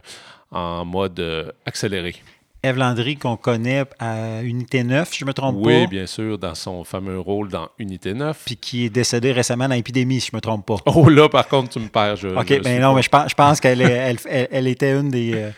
en 0.50 0.85
mode 0.85 1.19
euh, 1.19 1.50
accéléré. 1.66 2.14
Eve 2.62 2.78
Landry, 2.78 3.16
qu'on 3.16 3.37
connaît 3.37 3.85
à 3.99 4.43
Unité 4.43 4.85
9, 4.85 5.11
je 5.14 5.25
ne 5.25 5.28
me 5.28 5.35
trompe 5.35 5.62
pas. 5.62 5.69
Oui, 5.69 5.87
bien 5.87 6.07
sûr, 6.07 6.38
dans 6.38 6.54
son 6.54 6.83
fameux 6.85 7.19
rôle 7.19 7.49
dans 7.49 7.69
Unité 7.78 8.14
9. 8.14 8.43
Puis 8.47 8.57
qui 8.57 8.87
est 8.87 8.90
décédée 8.90 9.33
récemment 9.33 9.69
dans 9.69 9.75
l'épidémie, 9.75 10.21
si 10.21 10.28
je 10.28 10.33
ne 10.35 10.38
me 10.38 10.40
trompe 10.40 10.64
pas. 10.64 10.76
Oh 10.87 11.09
là, 11.11 11.28
par 11.28 11.47
contre, 11.49 11.71
tu 11.71 11.78
me 11.78 11.88
perds. 11.88 12.16
Je, 12.16 12.28
OK, 12.28 12.62
ben 12.62 12.81
non, 12.81 12.95
mais 12.95 13.02
je 13.02 13.11
pense, 13.11 13.31
je 13.31 13.35
pense 13.35 13.61
qu'elle 13.61 13.83
elle, 13.83 14.66
était 14.66 14.93
une 14.93 15.11
des 15.11 15.50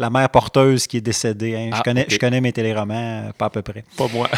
la 0.00 0.10
mère 0.10 0.28
porteuse 0.30 0.86
qui 0.86 0.96
est 0.96 1.02
décédée. 1.02 1.54
Hein. 1.54 1.68
je, 1.72 1.76
ah, 1.78 1.82
connais, 1.84 2.06
je 2.08 2.18
connais 2.18 2.40
mes 2.40 2.52
téléromans, 2.52 3.26
euh, 3.28 3.32
pas 3.36 3.44
à 3.46 3.50
peu 3.50 3.60
près. 3.60 3.84
Pas 3.98 4.06
moi. 4.12 4.28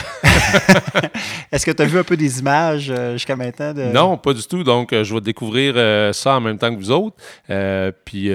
Est-ce 1.53 1.65
que 1.65 1.71
tu 1.71 1.83
as 1.83 1.87
vu 1.87 2.01
un 2.01 2.05
peu 2.05 2.17
des 2.17 2.41
images 2.41 2.91
euh, 2.91 3.13
jusqu'à 3.13 3.37
maintenant? 3.37 3.73
Non, 3.95 4.19
pas 4.19 4.35
du 4.35 4.43
tout. 4.43 4.65
Donc, 4.65 4.93
euh, 4.93 5.05
je 5.05 5.15
vais 5.15 5.21
découvrir 5.21 5.77
ça 6.15 6.35
en 6.37 6.41
même 6.41 6.59
temps 6.59 6.75
que 6.75 6.81
vous 6.81 6.91
autres. 6.91 7.15
puis, 8.05 8.33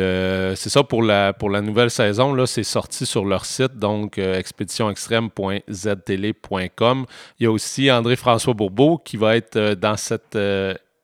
c'est 0.55 0.69
ça 0.69 0.83
pour 0.83 1.03
la, 1.03 1.33
pour 1.33 1.49
la 1.49 1.59
nouvelle 1.61 1.91
saison. 1.91 2.33
Là, 2.33 2.47
c'est 2.47 2.63
sorti 2.63 3.05
sur 3.05 3.25
leur 3.25 3.43
site, 3.43 3.77
donc 3.77 4.17
expéditionextrême.ztélé.com. 4.17 7.05
Il 7.39 7.43
y 7.43 7.47
a 7.47 7.51
aussi 7.51 7.91
André-François 7.91 8.53
Bourbeau 8.53 9.01
qui 9.03 9.17
va 9.17 9.35
être 9.35 9.73
dans 9.73 9.97
cette 9.97 10.37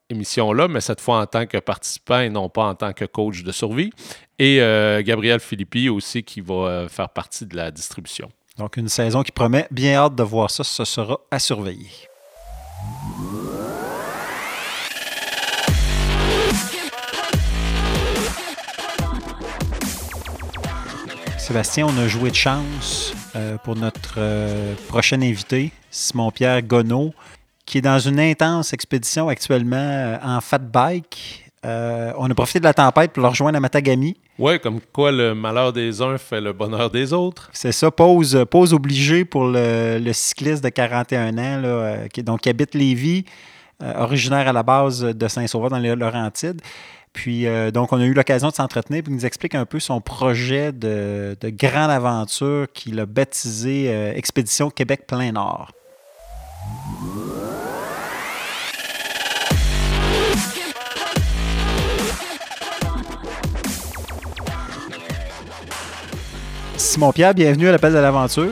émission-là, 0.10 0.68
mais 0.68 0.82
cette 0.82 1.02
fois 1.02 1.20
en 1.20 1.26
tant 1.26 1.46
que 1.46 1.58
participant 1.58 2.20
et 2.20 2.30
non 2.30 2.50
pas 2.50 2.66
en 2.66 2.76
tant 2.76 2.94
que 2.94 3.06
coach 3.06 3.44
de 3.44 3.52
survie. 3.52 3.92
Et 4.40 4.62
euh, 4.62 5.02
Gabriel 5.04 5.40
Philippi 5.40 5.90
aussi 5.90 6.24
qui 6.24 6.42
va 6.42 6.54
euh, 6.54 6.90
faire 6.90 7.10
partie 7.10 7.46
de 7.46 7.56
la 7.56 7.72
distribution. 7.72 8.30
Donc 8.58 8.78
une 8.78 8.90
saison 8.90 9.24
qui 9.24 9.32
promet. 9.32 9.68
Bien 9.72 9.96
hâte 9.96 10.16
de 10.16 10.24
voir 10.24 10.52
ça. 10.52 10.64
Ce 10.64 10.86
sera 10.86 11.20
à 11.32 11.40
surveiller. 11.40 11.90
Sébastien, 21.38 21.88
on 21.88 21.98
a 21.98 22.08
joué 22.08 22.30
de 22.30 22.36
chance 22.36 23.14
euh, 23.36 23.58
pour 23.58 23.76
notre 23.76 24.18
prochain 24.88 25.22
invité, 25.22 25.74
Simon-Pierre 25.92 26.62
Gonneau, 26.62 27.14
qui 27.66 27.78
est 27.78 27.82
dans 27.82 28.00
une 28.00 28.20
intense 28.20 28.74
expédition 28.74 29.30
actuellement 29.30 30.20
en 30.22 30.42
fat 30.42 30.60
bike 30.60 31.44
euh, 31.66 32.12
on 32.18 32.30
a 32.30 32.34
profité 32.34 32.60
de 32.60 32.66
la 32.66 32.74
tempête 32.74 33.14
pour 33.14 33.24
le 33.24 33.30
rejoindre 33.30 33.58
à 33.58 33.60
Matagami. 33.60 34.18
Oui, 34.38 34.60
comme 34.60 34.80
quoi 34.92 35.12
le 35.12 35.34
malheur 35.34 35.72
des 35.72 36.02
uns 36.02 36.18
fait 36.18 36.42
le 36.42 36.52
bonheur 36.52 36.90
des 36.90 37.14
autres. 37.14 37.50
C'est 37.54 37.72
ça, 37.72 37.90
pause, 37.90 38.46
pause 38.50 38.74
obligée 38.74 39.24
pour 39.24 39.46
le, 39.46 40.12
cycliste 40.12 40.64
de 40.64 40.70
41 40.70 41.38
ans, 41.38 41.62
euh, 41.64 42.08
qui, 42.08 42.24
donc, 42.24 42.42
qui 42.42 42.50
habite 42.50 42.76
Lévis, 42.76 43.26
euh, 43.82 43.94
originaire 43.96 44.48
à 44.48 44.54
la 44.54 44.64
base 44.64 45.02
de 45.02 45.28
Saint-Sauveur 45.28 45.70
dans 45.70 45.78
les 45.78 45.96
Laurentides. 45.96 46.62
Puis, 47.14 47.46
donc, 47.72 47.94
on 47.94 48.00
a 48.00 48.06
eu 48.06 48.14
l'occasion 48.14 48.50
de 48.50 48.56
s'entretenir, 48.56 49.04
puis 49.04 49.14
il 49.14 49.16
nous 49.16 49.26
explique 49.28 49.54
un 49.54 49.68
peu 49.68 49.80
son 49.80 50.02
projet 50.02 50.72
de, 50.72 51.38
de 51.40 51.50
grande 51.52 51.92
aventure 51.92 52.66
qu'il 52.74 53.00
a 53.00 53.06
baptisé 53.06 53.88
Expédition 54.16 54.72
Québec 54.72 55.06
plein 55.06 55.32
Nord. 55.32 55.74
Simon-Pierre, 66.94 67.34
bienvenue 67.34 67.70
à 67.70 67.72
l'appel 67.72 67.92
de 67.92 67.98
l'aventure. 67.98 68.52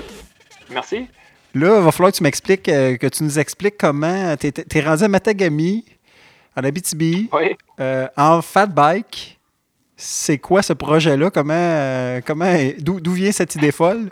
Merci. 0.71 1.07
Là, 1.53 1.77
il 1.77 1.83
va 1.83 1.91
falloir 1.91 2.12
que 2.12 2.17
tu 2.17 2.24
m'expliques, 2.24 2.67
euh, 2.69 2.98
que 2.98 3.05
tu 3.05 3.24
nous 3.24 3.38
expliques 3.38 3.77
comment 3.77 4.36
tu 4.36 4.48
es, 4.48 4.81
rendu 4.81 5.03
à 5.03 5.07
Matagami, 5.07 5.86
en 6.57 6.63
Abitibi, 6.63 7.29
euh, 7.79 8.07
en 8.17 8.41
fat 8.41 8.65
bike. 8.65 9.38
C'est 9.95 10.39
quoi 10.39 10.63
ce 10.63 10.74
projet-là? 10.74 11.29
Comment, 11.29 11.53
euh, 11.53 12.19
comment, 12.25 12.51
d'où, 12.79 13.12
vient 13.12 13.31
cette 13.31 13.53
idée 13.53 13.71
folle? 13.71 14.10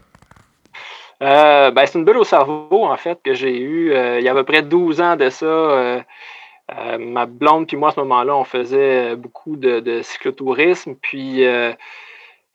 Ben, 1.20 1.74
c'est 1.88 1.98
une 1.98 2.06
bulle 2.06 2.18
au 2.18 2.24
cerveau, 2.24 2.86
en 2.86 2.98
fait, 2.98 3.18
que 3.26 3.34
j'ai 3.34 3.60
eue 3.60 3.96
il 3.96 4.24
y 4.24 4.28
a 4.28 4.32
à 4.32 4.36
peu 4.36 4.44
près 4.44 4.62
12 4.62 5.02
ans 5.02 5.16
de 5.16 5.32
ça. 5.32 6.06
ma 7.00 7.26
blonde 7.26 7.66
puis 7.66 7.78
moi, 7.78 7.90
à 7.90 7.94
ce 7.94 8.00
moment-là, 8.02 8.36
on 8.36 8.44
faisait 8.44 9.16
beaucoup 9.16 9.56
de, 9.56 9.80
de 9.80 10.04
cyclotourisme. 10.04 10.94
Puis 11.02 11.44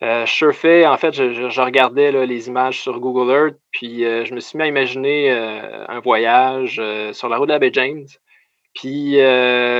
euh, 0.04 0.26
je 0.26 0.32
surfais, 0.32 0.86
en 0.86 0.98
fait, 0.98 1.14
je, 1.14 1.60
regardais 1.60 2.26
les 2.26 2.48
images 2.48 2.82
sur 2.82 3.00
Google 3.00 3.32
Earth, 3.32 3.56
puis 3.70 4.04
euh, 4.04 4.26
je 4.26 4.34
me 4.34 4.40
suis 4.40 4.58
mis 4.58 4.64
à 4.64 4.66
imaginer 4.66 5.30
euh, 5.30 5.86
un 5.88 6.00
voyage 6.00 6.82
sur 7.12 7.30
la 7.30 7.38
route 7.38 7.48
de 7.48 7.54
la 7.54 7.58
baie 7.58 7.70
James. 7.72 8.06
Puis 8.74 9.16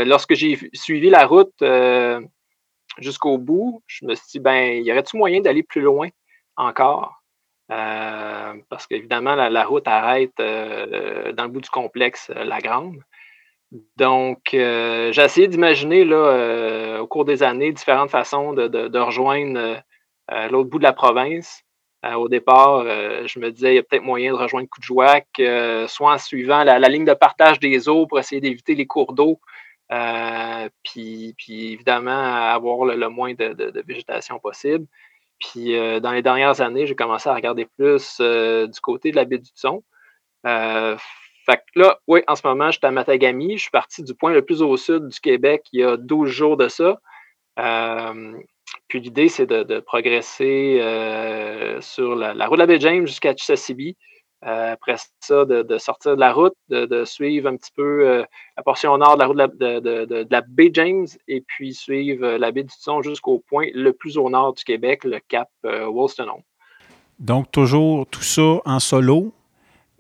lorsque 0.07 0.35
j'ai 0.35 0.59
suivi 0.73 1.11
la 1.11 1.27
route 1.27 1.53
jusqu'au 2.99 3.39
bout, 3.39 3.83
je 3.87 4.07
me 4.07 4.15
suis 4.15 4.27
dit, 4.33 4.39
ben, 4.41 4.83
y 4.83 4.91
aurait-il 4.93 5.19
moyen 5.19 5.41
d'aller 5.41 5.63
plus 5.63 5.83
loin 5.83 6.09
encore? 6.57 7.21
parce 7.69 8.87
qu'évidemment, 8.87 9.35
la, 9.35 9.65
route 9.65 9.89
arrête 9.89 10.37
dans 10.39 11.45
le 11.45 11.49
bout 11.49 11.61
du 11.61 11.71
complexe 11.71 12.31
La 12.35 12.61
Grande. 12.61 12.99
Donc, 13.97 14.39
j'ai 14.53 15.23
essayé 15.23 15.49
d'imaginer 15.49 16.05
au 17.01 17.07
cours 17.09 17.25
des 17.25 17.43
années 17.43 17.73
différentes 17.73 18.11
façons 18.11 18.53
de 18.53 18.99
rejoindre 18.99 19.83
l'autre 20.31 20.71
bout 20.71 20.79
de 20.79 20.85
la 20.85 20.93
province. 20.93 21.65
Euh, 22.05 22.15
au 22.15 22.29
départ, 22.29 22.83
euh, 22.85 23.27
je 23.27 23.39
me 23.39 23.51
disais, 23.51 23.73
il 23.73 23.77
y 23.77 23.79
a 23.79 23.83
peut-être 23.83 24.03
moyen 24.03 24.33
de 24.33 24.37
rejoindre 24.37 24.69
Coudjouac, 24.69 25.27
euh, 25.41 25.87
soit 25.87 26.13
en 26.13 26.19
suivant 26.19 26.63
la, 26.63 26.79
ligne 26.89 27.07
de 27.07 27.15
partage 27.15 27.61
des 27.61 27.89
eaux 27.89 28.07
pour 28.07 28.19
essayer 28.19 28.41
d'éviter 28.43 28.75
les 28.75 28.87
cours 28.87 29.15
d'eau, 29.15 29.41
puis, 30.83 31.35
puis, 31.39 31.73
évidemment 31.73 32.11
avoir 32.11 32.85
le, 32.85 33.09
moins 33.09 33.33
de, 33.35 33.83
végétation 33.87 34.39
possible. 34.39 34.87
Puis 35.41 35.77
dans 36.01 36.13
les 36.13 36.23
dernières 36.23 36.61
années, 36.61 36.87
j'ai 36.87 36.95
commencé 36.95 37.29
à 37.29 37.35
regarder 37.35 37.67
plus 37.79 38.21
du 38.21 38.81
côté 38.81 39.11
de 39.11 39.17
la 39.17 39.25
baie 39.25 39.39
du 39.39 39.51
Thon. 39.53 39.83
fait 40.45 41.57
que 41.57 41.81
là, 41.81 41.99
oui, 42.09 42.23
en 42.27 42.35
ce 42.35 42.47
moment, 42.47 42.71
je 42.71 42.79
suis 42.79 42.87
à 42.87 42.91
Matagami. 42.91 43.57
Je 43.57 43.63
suis 43.63 43.71
parti 43.71 44.03
du 44.03 44.15
point 44.15 44.33
le 44.33 44.45
plus 44.45 44.63
au 44.63 44.77
sud 44.77 45.09
du 45.09 45.21
Québec 45.21 45.67
il 45.73 45.81
y 45.81 45.85
a 45.85 45.97
12 45.97 46.29
jours 46.29 46.57
de 46.57 46.69
ça. 46.69 46.99
Puis 48.89 49.01
l'idée, 49.01 49.29
c'est 49.29 49.47
de, 49.47 49.81
progresser 49.81 50.79
euh, 50.81 51.81
sur 51.81 52.15
la, 52.15 52.33
route 52.47 52.57
de 52.57 52.63
la 52.63 52.67
baie 52.67 52.81
James 52.81 53.07
jusqu'à 53.07 53.35
Chisasibi. 53.37 53.97
Euh, 54.45 54.73
après 54.75 54.97
ça, 55.21 55.47
de, 55.47 55.79
sortir 55.79 56.17
de 56.17 56.21
la 56.21 56.33
route, 56.33 56.55
de, 56.69 57.05
suivre 57.05 57.49
un 57.49 57.57
petit 57.57 57.71
peu 57.75 58.07
euh, 58.07 58.25
la 58.57 58.63
portion 58.63 58.97
nord 58.99 59.17
de 59.17 59.21
la 59.21 59.27
route 59.27 59.59
de 59.59 60.27
la, 60.31 60.41
baie 60.43 60.71
James 60.73 61.07
et 61.29 61.41
puis 61.41 61.73
suivre 61.73 62.37
la 62.37 62.53
baie 62.53 62.65
du 62.65 62.75
Thon 62.85 63.01
jusqu'au 63.03 63.43
point 63.49 63.69
le 63.75 63.93
plus 63.93 64.19
au 64.19 64.29
nord 64.29 64.55
du 64.55 64.65
Québec, 64.65 65.05
le 65.05 65.21
cap 65.29 65.49
Wolstenholme. 65.63 66.43
Donc, 67.19 67.51
toujours 67.51 68.07
tout 68.07 68.23
ça 68.23 68.61
en 68.65 68.81
solo. 68.81 69.33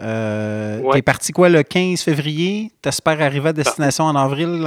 Euh, 0.02 0.92
es 0.92 1.02
parti 1.02 1.32
quoi 1.32 1.48
le 1.48 1.62
15 1.62 2.02
février? 2.02 2.72
Tu 2.82 2.88
espères 2.88 3.20
arriver 3.20 3.50
à 3.50 3.52
destination 3.52 4.04
en 4.04 4.16
avril? 4.16 4.66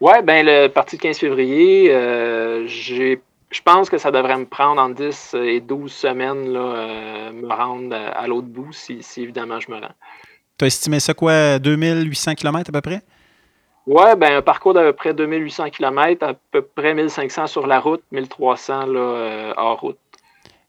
Oui, 0.00 0.12
ben 0.22 0.44
le 0.44 0.68
parti 0.68 0.96
de 0.96 1.02
15 1.02 1.18
février, 1.18 1.90
euh, 1.90 2.66
je 2.68 3.62
pense 3.64 3.88
que 3.88 3.96
ça 3.96 4.10
devrait 4.10 4.36
me 4.36 4.44
prendre 4.44 4.80
en 4.80 4.90
10 4.90 5.36
et 5.42 5.60
12 5.60 5.90
semaines, 5.90 6.52
là, 6.52 6.60
euh, 6.60 7.32
me 7.32 7.48
rendre 7.48 7.96
à, 7.96 8.26
l'autre 8.26 8.48
bout, 8.48 8.72
si, 8.72 9.00
évidemment 9.16 9.58
je 9.58 9.70
me 9.70 9.76
rends. 9.76 9.94
Tu 10.58 10.64
as 10.64 10.68
estimé 10.68 11.00
ça 11.00 11.14
quoi, 11.14 11.58
2800 11.58 12.34
km 12.34 12.70
à 12.70 12.72
peu 12.72 12.80
près? 12.82 13.00
Oui, 13.86 14.04
ben 14.18 14.38
un 14.38 14.42
parcours 14.42 14.74
d'à 14.74 14.82
peu 14.82 14.92
près 14.92 15.14
2800 15.14 15.70
km, 15.70 16.26
à 16.26 16.34
peu 16.50 16.60
près 16.60 16.92
1500 16.92 17.46
sur 17.46 17.66
la 17.66 17.80
route, 17.80 18.02
1300 18.12 18.86
là, 18.86 18.98
euh, 18.98 19.52
hors 19.56 19.80
route. 19.80 19.98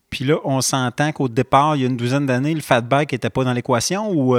Puis 0.10 0.24
là, 0.24 0.38
on 0.46 0.62
s'entend 0.62 1.12
qu'au 1.12 1.28
départ, 1.28 1.76
il 1.76 1.82
y 1.82 1.86
a 1.86 1.88
une 1.90 1.98
douzaine 1.98 2.26
d'années, 2.26 2.54
le 2.54 2.62
fat 2.62 2.80
bike 2.80 3.12
n'était 3.12 3.30
pas 3.30 3.44
dans 3.44 3.54
l'équation 3.54 4.10
ou. 4.10 4.38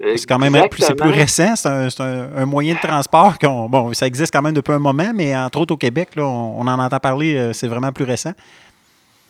C'est 0.00 0.26
quand 0.28 0.38
même 0.38 0.54
c'est 0.78 0.94
plus 0.94 1.10
récent, 1.10 1.56
c'est 1.56 2.00
un, 2.00 2.46
moyen 2.46 2.74
de 2.74 2.78
transport. 2.78 3.34
Bon, 3.42 3.92
ça 3.94 4.06
existe 4.06 4.32
quand 4.32 4.42
même 4.42 4.54
depuis 4.54 4.72
un 4.72 4.78
moment, 4.78 5.10
mais 5.12 5.36
entre 5.36 5.60
autres 5.60 5.74
au 5.74 5.76
Québec, 5.76 6.10
là, 6.14 6.22
on, 6.24 6.60
en 6.60 6.78
entend 6.78 7.00
parler, 7.00 7.36
euh, 7.36 7.52
c'est 7.52 7.66
vraiment 7.66 7.90
plus 7.90 8.04
récent. 8.04 8.32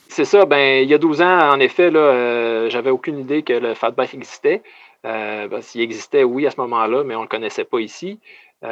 C'est 0.09 0.27
ça. 0.27 0.45
Ben, 0.45 0.83
il 0.83 0.89
y 0.91 0.95
a 0.95 0.99
12 0.99 1.23
ans, 1.23 1.53
en 1.53 1.59
effet, 1.59 1.91
là, 1.91 2.01
euh, 2.01 2.71
j'avais 2.71 2.91
aucune 2.91 3.19
idée 3.19 3.43
que 3.43 3.55
le 3.55 3.73
fat 3.73 3.93
bike 3.93 4.13
existait. 4.13 4.63
Euh, 5.07 5.49
ben, 5.49 5.63
s'il 5.63 5.81
existait, 5.81 6.25
oui, 6.25 6.47
à 6.47 6.51
ce 6.51 6.61
moment-là, 6.61 7.03
mais 7.03 7.15
on 7.15 7.21
ne 7.21 7.25
le 7.25 7.29
connaissait 7.29 7.65
pas 7.65 7.81
ici, 7.81 8.21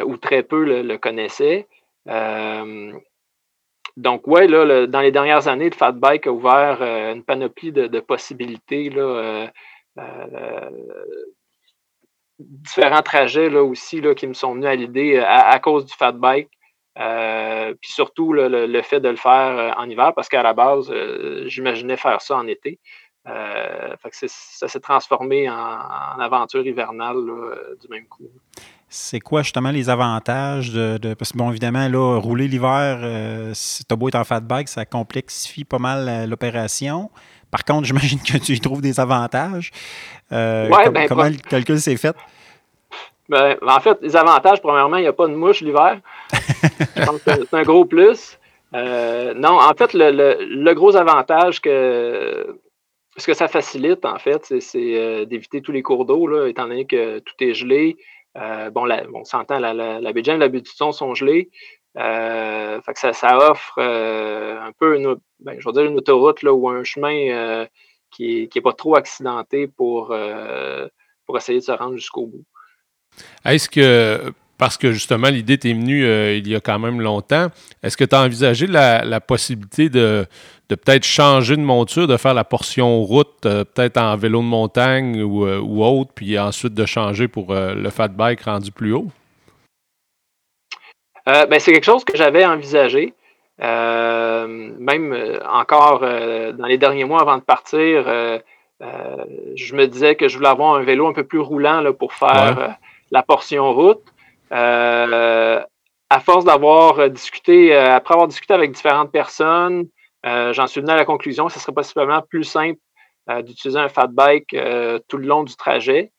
ou 0.05 0.19
très 0.19 0.43
peu 0.43 0.65
le, 0.65 0.99
connaissaient. 0.99 1.67
donc, 3.97 4.23
oui, 4.27 4.49
là, 4.49 4.87
dans 4.87 5.01
les 5.01 5.13
dernières 5.13 5.49
années, 5.49 5.71
le 5.71 5.77
fat 5.77 5.93
bike 5.93 6.27
a 6.27 6.33
ouvert 6.33 6.83
une 6.83 7.23
panoplie 7.23 7.73
de, 7.73 7.87
de 7.87 8.01
possibilités 8.01 8.91
là, 8.91 9.49
différents 12.39 13.03
trajets 13.03 13.51
là, 13.51 13.63
aussi 13.63 14.01
là, 14.01 14.15
qui 14.15 14.27
me 14.27 14.35
sont 14.35 14.55
venus 14.55 14.67
à 14.67 14.75
l'idée 14.75 15.17
euh, 15.17 15.25
à, 15.27 15.59
cause 15.59 15.87
du 15.87 15.95
fat 15.95 16.13
bike. 16.13 16.51
Euh, 16.99 17.75
puis 17.79 17.93
surtout 17.93 18.33
le, 18.33 18.83
fait 18.83 19.01
de 19.01 19.09
le 19.11 19.17
faire 19.17 19.59
euh, 19.59 19.71
en 19.77 19.89
hiver, 19.89 20.13
parce 20.15 20.29
qu'à 20.29 20.43
la 20.43 20.55
base, 20.55 20.93
j'imaginais 21.47 21.99
faire 21.99 22.23
ça 22.23 22.37
en 22.37 22.47
été. 22.47 22.79
ça 23.27 24.69
s'est 24.69 24.81
transformé 24.81 25.49
en, 25.51 26.19
aventure 26.19 26.67
hivernale 26.67 27.17
du 27.81 27.89
même 27.89 28.07
coup. 28.07 28.25
C'est 28.89 29.21
quoi 29.21 29.43
justement 29.43 29.73
les 29.73 29.91
avantages 29.91 30.73
de, 30.73 31.13
Parce 31.13 31.33
que 31.33 31.39
bon, 31.39 31.51
évidemment, 31.51 31.87
là, 31.89 32.19
rouler 32.19 32.49
l'hiver, 32.49 33.51
si 33.55 33.85
tu 33.85 33.95
beau 33.95 34.09
être 34.09 34.15
en 34.15 34.25
fat 34.25 34.41
bike, 34.41 34.69
ça 34.69 34.87
complexifie 34.87 35.65
pas 35.65 35.79
mal 35.79 36.27
l'opération. 36.31 37.11
Par 37.51 37.65
contre, 37.65 37.85
j'imagine 37.87 38.21
que 38.21 38.39
tu 38.39 38.53
y 38.53 38.61
trouves 38.61 38.81
des 38.81 39.01
avantages. 39.01 39.71
Euh, 40.33 40.69
ben, 40.69 41.09
comment 41.09 41.25
le 41.25 41.37
calcul 41.37 41.79
s'est 41.81 41.97
fait? 41.97 42.17
Ben, 43.29 43.57
en 43.67 43.81
fait, 43.81 43.99
les 44.03 44.17
avantages, 44.17 44.61
premièrement, 44.61 44.97
il 44.97 45.03
n'y 45.03 45.09
a 45.09 45.13
pas 45.13 45.27
de 45.27 45.35
mouche 45.35 45.61
l'hiver. 45.61 46.01
c'est 46.33 47.55
un 47.55 47.63
gros 47.63 47.85
plus. 47.85 48.39
Euh, 48.75 49.35
non, 49.35 49.59
en 49.59 49.75
fait, 49.75 49.93
le, 49.95 50.73
gros 50.75 50.97
avantage 50.97 51.61
que 51.61 52.59
ce 53.17 53.27
que 53.27 53.35
ça 53.35 53.49
facilite, 53.49 54.05
en 54.05 54.19
fait, 54.19 54.45
c'est 54.61 55.01
euh, 55.01 55.25
d'éviter 55.25 55.63
tous 55.63 55.73
les 55.73 55.83
cours 55.83 56.05
d'eau, 56.05 56.47
étant 56.47 56.69
donné 56.69 56.85
que 56.85 57.19
tout 57.21 57.35
est 57.41 57.55
gelé. 57.55 57.97
bon, 58.73 58.87
on 59.15 59.25
s'entend, 59.25 59.59
la, 59.59 59.73
la, 59.73 60.01
la 60.01 60.13
baie 60.13 60.21
et 60.21 60.37
la 60.37 60.49
baie 60.49 60.61
du 60.61 60.71
son 60.71 60.93
sont 60.93 61.15
gelés. 61.15 61.51
Fait 61.97 62.93
que 62.93 63.13
ça, 63.13 63.39
offre 63.39 63.81
un 63.81 64.73
peu 64.79 64.97
une, 64.97 65.17
ben, 65.41 65.59
dire 65.59 65.85
une 65.85 65.97
autoroute 65.97 66.43
là, 66.43 66.53
ou 66.53 66.69
un 66.69 66.85
chemin 66.85 67.67
qui 68.11 68.49
n'est 68.55 68.63
pas 68.63 68.73
trop 68.73 68.97
accidenté 68.97 69.67
pour, 69.67 70.11
euh, 70.11 70.89
pour 71.27 71.37
essayer 71.37 71.59
de 71.59 71.65
se 71.65 71.73
rendre 71.73 71.97
jusqu'au 71.97 72.27
bout. 72.27 72.45
Est-ce 73.45 73.69
que, 73.69 74.33
parce 74.59 74.77
que 74.77 74.93
justement 74.93 75.29
l'idée 75.29 75.59
t'est 75.59 75.73
venue 75.73 76.05
euh, 76.05 76.37
il 76.37 76.49
y 76.49 76.55
a 76.55 76.61
quand 76.61 76.79
même 76.79 77.01
longtemps, 77.01 77.49
est-ce 77.83 77.97
que 77.97 78.05
tu 78.05 78.15
as 78.15 78.23
envisagé 78.23 78.67
la, 78.67 79.21
possibilité 79.21 79.89
de, 79.89 80.27
peut-être 80.69 81.05
changer 81.05 81.57
de 81.57 81.63
monture, 81.63 82.07
de 82.07 82.17
faire 82.17 82.35
la 82.35 82.45
portion 82.45 83.03
route, 83.03 83.47
euh, 83.47 83.65
peut-être 83.65 83.99
en 83.99 84.17
vélo 84.17 84.41
de 84.41 84.47
montagne 84.47 85.23
ou, 85.23 85.47
ou, 85.47 85.85
autre, 85.85 86.13
puis 86.15 86.39
ensuite 86.39 86.75
de 86.75 86.87
changer 86.87 87.29
pour 87.29 87.55
le 87.55 87.91
fat 87.91 88.09
bike 88.09 88.43
rendu 88.43 88.71
plus 88.71 88.93
haut? 88.93 89.11
Ben, 91.27 91.59
c'est 91.59 91.73
quelque 91.73 91.85
chose 91.85 92.05
que 92.05 92.17
j'avais 92.17 92.45
envisagé. 92.45 93.15
Euh, 93.63 94.47
même 94.79 95.13
euh, 95.15 95.41
encore 95.47 96.01
euh, 96.03 96.53
dans 96.53 96.67
les 96.67 96.77
derniers 96.77 97.05
mois 97.05 97.23
avant 97.23 97.39
de 97.39 97.43
partir, 97.43 98.05
je 98.81 99.75
me 99.75 99.87
disais 99.87 100.15
que 100.17 100.29
je 100.29 100.37
voulais 100.37 100.51
avoir 100.51 100.75
un 100.75 100.83
vélo 100.83 101.07
un 101.07 101.15
peu 101.15 101.25
plus 101.25 101.41
roulant 101.41 101.81
là, 101.81 101.93
pour 101.93 102.13
faire 102.13 102.77
la 103.11 103.23
portion 103.23 103.73
route. 103.73 104.03
à 104.51 106.21
force 106.21 106.45
d'avoir 106.45 107.11
discuté, 107.11 107.75
après 107.75 108.15
avoir 108.15 108.29
discuté 108.29 108.55
avec 108.55 108.73
différentes 108.73 109.11
personnes, 109.11 109.87
j'en 110.25 110.67
suis 110.67 110.81
venu 110.81 110.93
à 110.93 110.97
la 110.97 111.05
conclusion 111.05 111.47
que 111.47 111.53
ce 111.53 111.59
serait 111.59 111.73
possiblement 111.73 112.23
plus 112.23 112.45
simple 112.45 112.79
d'utiliser 113.43 113.81
un 113.81 113.89
fat 113.89 114.09
bike 114.09 114.55
tout 115.09 115.17
le 115.17 115.27
long 115.27 115.45
du 115.45 115.57
trajet. 115.57 116.13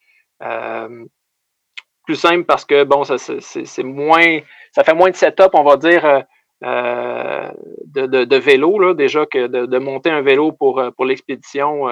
Plus 2.07 2.15
simple 2.15 2.45
parce 2.45 2.63
que 2.63 2.85
bon, 2.85 3.03
ça 3.03 3.17
c'est 3.17 3.83
moins, 3.83 4.39
ça 4.71 4.85
fait 4.85 4.93
moins 4.93 5.09
de 5.09 5.15
setup, 5.15 5.49
on 5.53 5.63
va 5.63 5.75
dire, 5.75 6.23
de, 6.61 8.05
de, 8.23 8.35
vélo 8.37 8.79
là, 8.79 8.93
déjà 8.93 9.25
que 9.25 9.47
de, 9.47 9.77
monter 9.77 10.09
un 10.09 10.21
vélo 10.21 10.53
pour, 10.53 10.81
pour 10.95 11.05
l'expédition, 11.05 11.83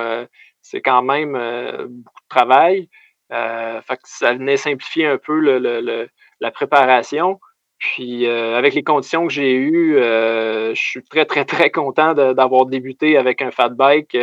c'est 0.61 0.81
quand 0.81 1.03
même 1.03 1.33
beaucoup 1.33 2.23
de 2.23 2.29
travail. 2.29 2.89
fait 3.29 3.95
que 3.97 4.03
ça 4.05 4.33
venait 4.33 4.55
simplifier 4.55 5.05
un 5.05 5.17
peu 5.17 5.37
le, 5.37 6.07
la 6.39 6.51
préparation. 6.51 7.41
Puis 7.77 8.25
avec 8.25 8.73
les 8.73 8.83
conditions 8.83 9.27
que 9.27 9.33
j'ai 9.33 9.53
eues, 9.53 9.95
je 9.97 10.73
suis 10.81 11.03
très, 11.03 11.25
très, 11.25 11.43
très 11.43 11.71
content 11.71 12.13
d'avoir 12.13 12.67
débuté 12.67 13.17
avec 13.17 13.41
un 13.41 13.51
fat 13.51 13.67
bike. 13.67 14.17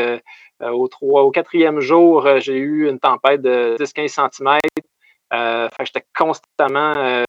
au, 0.63 0.89
au 1.03 1.31
quatrième 1.31 1.81
jour, 1.81 2.27
j'ai 2.39 2.57
eu 2.57 2.89
une 2.89 2.99
tempête 2.99 3.43
de 3.43 3.77
10-15 3.79 4.31
cm. 4.31 4.59
J'étais 5.33 6.05
constamment 6.16 7.25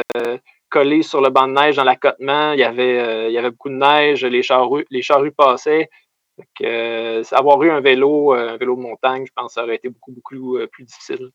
collé 0.70 1.04
sur 1.04 1.22
le 1.22 1.30
banc 1.30 1.48
de 1.48 1.54
neige 1.54 1.76
dans 1.78 1.84
l'accotement. 1.84 2.52
Il 2.54 2.60
y 2.60 2.64
avait, 2.64 3.38
avait 3.38 3.52
beaucoup 3.52 3.70
de 3.70 3.76
neige, 3.76 4.26
les 4.26 4.44
charrues, 4.44 4.86
les 4.90 5.02
passaient. 5.32 5.90
avoir 7.32 7.64
eu 7.64 7.72
un 7.72 7.82
vélo, 7.82 8.34
un 8.34 8.58
vélo 8.58 8.76
de 8.76 8.82
montagne, 8.82 9.26
je 9.26 9.32
pense 9.36 9.48
que 9.48 9.54
ça 9.54 9.64
aurait 9.64 9.76
été 9.76 9.90
beaucoup, 9.90 10.58
plus 10.72 10.84
difficile. 10.84 11.32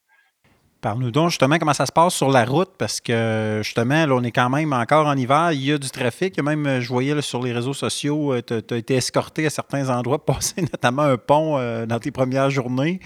Parle-nous 0.80 1.10
donc 1.10 1.30
justement 1.30 1.58
comment 1.58 1.74
ça 1.74 1.86
se 1.86 1.92
passe 1.92 2.14
sur 2.14 2.30
la 2.30 2.44
route, 2.44 2.70
parce 2.78 3.00
que 3.00 3.62
justement, 3.64 4.06
là, 4.06 4.14
on 4.14 4.22
est 4.22 4.30
quand 4.30 4.48
même 4.48 4.72
encore 4.72 5.08
en 5.08 5.16
hiver, 5.16 5.50
il 5.50 5.64
y 5.64 5.72
a 5.72 5.78
du 5.78 5.90
trafic. 5.90 6.40
Même, 6.40 6.66
euh, 6.66 6.80
je 6.80 6.88
voyais 6.88 7.20
sur 7.20 7.42
les 7.42 7.52
réseaux 7.52 7.74
sociaux, 7.74 8.32
euh, 8.32 8.42
tu 8.46 8.74
as, 8.74 8.76
été 8.76 8.94
escorté 8.94 9.46
à 9.46 9.50
certains 9.50 9.90
endroits, 9.90 10.24
passer 10.24 10.62
notamment 10.62 11.02
un 11.02 11.16
pont 11.16 11.58
euh, 11.58 11.84
dans 11.84 11.98
tes 11.98 12.12
premières 12.12 12.50
journées. 12.50 13.00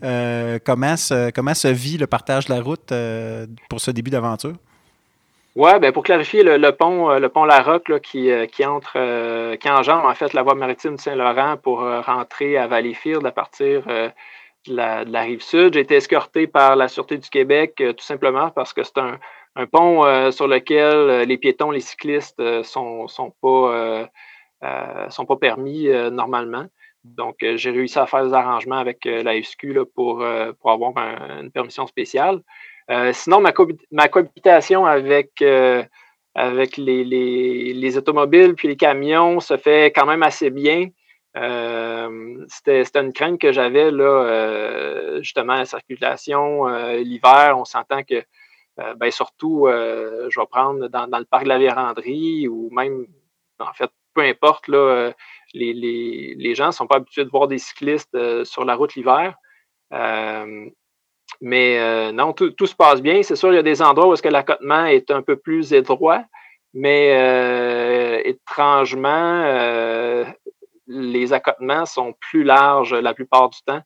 Comment, 0.00 0.96
se, 0.96 1.30
comment 1.30 1.54
se 1.54 1.68
vit 1.68 1.98
le 1.98 2.06
partage 2.06 2.46
de 2.46 2.54
la 2.54 2.60
route 2.60 2.92
pour 3.68 3.80
ce 3.80 3.90
début 3.90 4.10
d'aventure? 4.10 4.54
Oui, 5.56 5.70
ben 5.80 5.92
pour 5.92 6.04
clarifier, 6.04 6.44
le, 6.44 6.70
pont, 6.70 7.18
le 7.18 7.28
pont 7.28 7.44
Larocque 7.44 8.00
qui, 8.00 8.30
qui, 8.52 8.64
entre, 8.64 9.56
qui 9.56 9.68
enjambe 9.68 10.04
en 10.04 10.14
fait 10.14 10.32
la 10.32 10.42
voie 10.42 10.54
maritime 10.54 10.94
de 10.94 11.00
Saint-Laurent 11.00 11.56
pour 11.56 11.80
rentrer 11.80 12.56
à 12.56 12.68
Valleyfield 12.68 13.26
à 13.26 13.32
partir 13.32 13.82
de 14.66 15.10
la, 15.10 15.22
rive 15.22 15.42
sud. 15.42 15.74
J'ai 15.74 15.80
été 15.80 15.96
escorté 15.96 16.46
par 16.46 16.76
la 16.76 16.88
Sûreté 16.88 17.18
du 17.18 17.28
Québec 17.28 17.80
euh, 17.80 17.92
tout 17.92 18.04
simplement 18.04 18.50
parce 18.50 18.72
que 18.72 18.82
c'est 18.82 18.98
un, 18.98 19.18
pont 19.66 20.04
euh, 20.04 20.30
sur 20.30 20.46
lequel 20.46 20.94
euh, 20.94 21.24
les 21.24 21.36
piétons, 21.36 21.70
les 21.70 21.80
cyclistes 21.80 22.40
sont, 22.62 23.08
sont, 23.08 23.32
pas, 23.40 24.08
sont 25.10 25.26
pas 25.26 25.36
permis 25.36 25.88
normalement. 26.12 26.66
Donc, 27.04 27.36
j'ai 27.40 27.70
réussi 27.70 27.98
à 27.98 28.06
faire 28.06 28.26
des 28.26 28.34
arrangements 28.34 28.78
avec 28.78 29.04
la 29.04 29.40
SQ 29.40 29.84
pour, 29.94 30.24
pour 30.60 30.70
avoir 30.70 30.92
une 31.40 31.50
permission 31.50 31.86
spéciale. 31.86 32.40
sinon, 33.12 33.40
ma, 33.40 34.08
cohabitation 34.08 34.84
avec, 34.84 35.42
avec 36.34 36.76
les, 36.76 37.04
les, 37.04 37.96
automobiles 37.96 38.54
puis 38.54 38.68
les 38.68 38.76
camions 38.76 39.40
se 39.40 39.56
fait 39.56 39.86
quand 39.86 40.06
même 40.06 40.22
assez 40.22 40.50
bien. 40.50 40.88
Euh, 41.36 42.46
c'était 42.48 43.00
une 43.00 43.12
crainte 43.12 43.40
que 43.40 43.52
j'avais, 43.52 43.90
là, 43.90 44.24
euh, 44.24 45.22
justement, 45.22 45.54
la 45.54 45.66
circulation. 45.66 46.68
Euh, 46.68 46.96
l'hiver, 46.96 47.56
on 47.56 47.64
s'entend 47.64 48.02
que, 48.02 48.24
ben, 48.96 49.10
surtout, 49.10 49.66
je 49.68 50.40
vais 50.40 50.46
prendre 50.46 50.88
dans, 50.88 51.06
le 51.06 51.24
parc 51.24 51.44
de 51.44 51.48
la 51.48 51.58
Vérandrie 51.58 52.48
ou 52.48 52.70
même, 52.70 53.06
en 53.58 53.72
fait, 53.72 53.90
peu 54.18 54.26
importe, 54.26 54.68
là, 54.68 55.12
les, 55.54 56.34
les, 56.36 56.54
gens 56.54 56.66
ne 56.66 56.72
sont 56.72 56.86
pas 56.86 56.96
habitués 56.96 57.24
de 57.24 57.30
voir 57.30 57.48
des 57.48 57.58
cyclistes 57.58 58.16
sur 58.44 58.64
la 58.64 58.74
route 58.74 58.94
l'hiver. 58.94 59.34
mais 61.40 62.12
non, 62.12 62.32
tout, 62.32 62.66
se 62.66 62.74
passe 62.74 63.00
bien. 63.00 63.22
C'est 63.22 63.36
sûr, 63.36 63.52
il 63.52 63.56
y 63.56 63.58
a 63.58 63.62
des 63.62 63.82
endroits 63.82 64.08
où 64.08 64.14
est-ce 64.14 64.22
que 64.22 64.28
l'accotement 64.28 64.86
est 64.86 65.10
un 65.10 65.22
peu 65.22 65.36
plus 65.36 65.72
étroit, 65.72 66.24
mais 66.74 68.22
étrangement, 68.24 70.24
les 70.88 71.32
accotements 71.32 71.86
sont 71.86 72.14
plus 72.20 72.44
larges 72.44 72.94
la 72.94 73.14
plupart 73.14 73.50
du 73.50 73.58
temps 73.66 73.82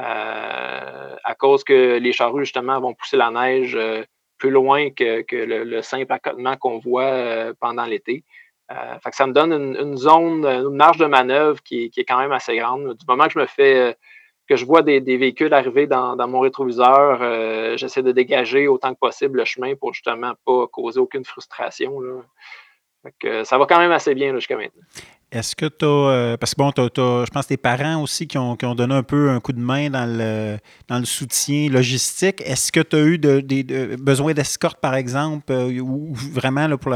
euh, 0.00 1.16
à 1.22 1.34
cause 1.34 1.62
que 1.62 1.98
les 1.98 2.12
charrues, 2.12 2.44
justement, 2.44 2.80
vont 2.80 2.94
pousser 2.94 3.16
la 3.16 3.30
neige 3.30 3.76
euh, 3.76 4.02
plus 4.38 4.50
loin 4.50 4.90
que, 4.90 5.24
le, 5.30 5.82
simple 5.82 6.12
accotement 6.12 6.56
qu'on 6.56 6.78
voit 6.78 7.04
euh, 7.04 7.54
pendant 7.60 7.84
l'été. 7.84 8.24
Fait 8.68 9.10
que 9.10 9.16
ça 9.16 9.26
me 9.26 9.32
donne 9.32 9.52
une, 9.52 9.96
zone, 9.96 10.44
une 10.46 10.76
marge 10.76 10.98
de 10.98 11.06
manœuvre 11.06 11.62
qui, 11.62 11.90
est 11.96 12.04
quand 12.04 12.18
même 12.18 12.32
assez 12.32 12.56
grande. 12.56 12.94
Du 12.94 13.06
moment 13.06 13.26
que 13.26 13.32
je 13.32 13.38
me 13.38 13.46
fais 13.46 13.96
que 14.48 14.56
je 14.56 14.64
vois 14.64 14.82
des, 14.82 15.00
véhicules 15.00 15.52
arriver 15.54 15.86
dans, 15.86 16.16
mon 16.28 16.40
rétroviseur, 16.40 17.76
j'essaie 17.76 18.02
de 18.02 18.12
dégager 18.12 18.68
autant 18.68 18.94
que 18.94 18.98
possible 18.98 19.38
le 19.38 19.44
chemin 19.44 19.74
pour 19.74 19.92
justement 19.92 20.32
pas 20.44 20.66
causer 20.68 21.00
aucune 21.00 21.24
frustration. 21.24 21.92
ça 23.44 23.58
va 23.58 23.66
quand 23.66 23.78
même 23.78 23.92
assez 23.92 24.14
bien 24.14 24.34
jusqu'à 24.34 24.56
maintenant. 24.56 24.82
Est-ce 25.34 25.56
que 25.56 25.66
tu 25.66 25.84
as. 25.84 25.88
Euh, 25.88 26.36
parce 26.36 26.54
que 26.54 26.58
bon, 26.58 26.70
je 26.76 27.30
pense 27.30 27.46
tes 27.48 27.56
parents 27.56 28.00
aussi 28.00 28.28
qui 28.28 28.38
ont, 28.38 28.54
donné 28.54 28.94
un 28.94 29.02
peu 29.02 29.30
un 29.30 29.40
coup 29.40 29.52
de 29.52 29.60
main 29.60 29.90
dans 29.90 30.06
le, 30.06 30.58
dans 30.86 30.98
le 31.00 31.04
soutien 31.04 31.68
logistique. 31.68 32.40
Est-ce 32.42 32.70
que 32.70 32.80
tu 32.80 32.96
as 32.96 33.00
eu 33.00 33.18
de, 33.18 33.96
besoin 33.96 34.32
d'escorte, 34.32 34.80
par 34.80 34.94
exemple, 34.94 35.52
euh, 35.52 35.80
ou 35.80 36.14
vraiment 36.14 36.68
pour 36.76 36.92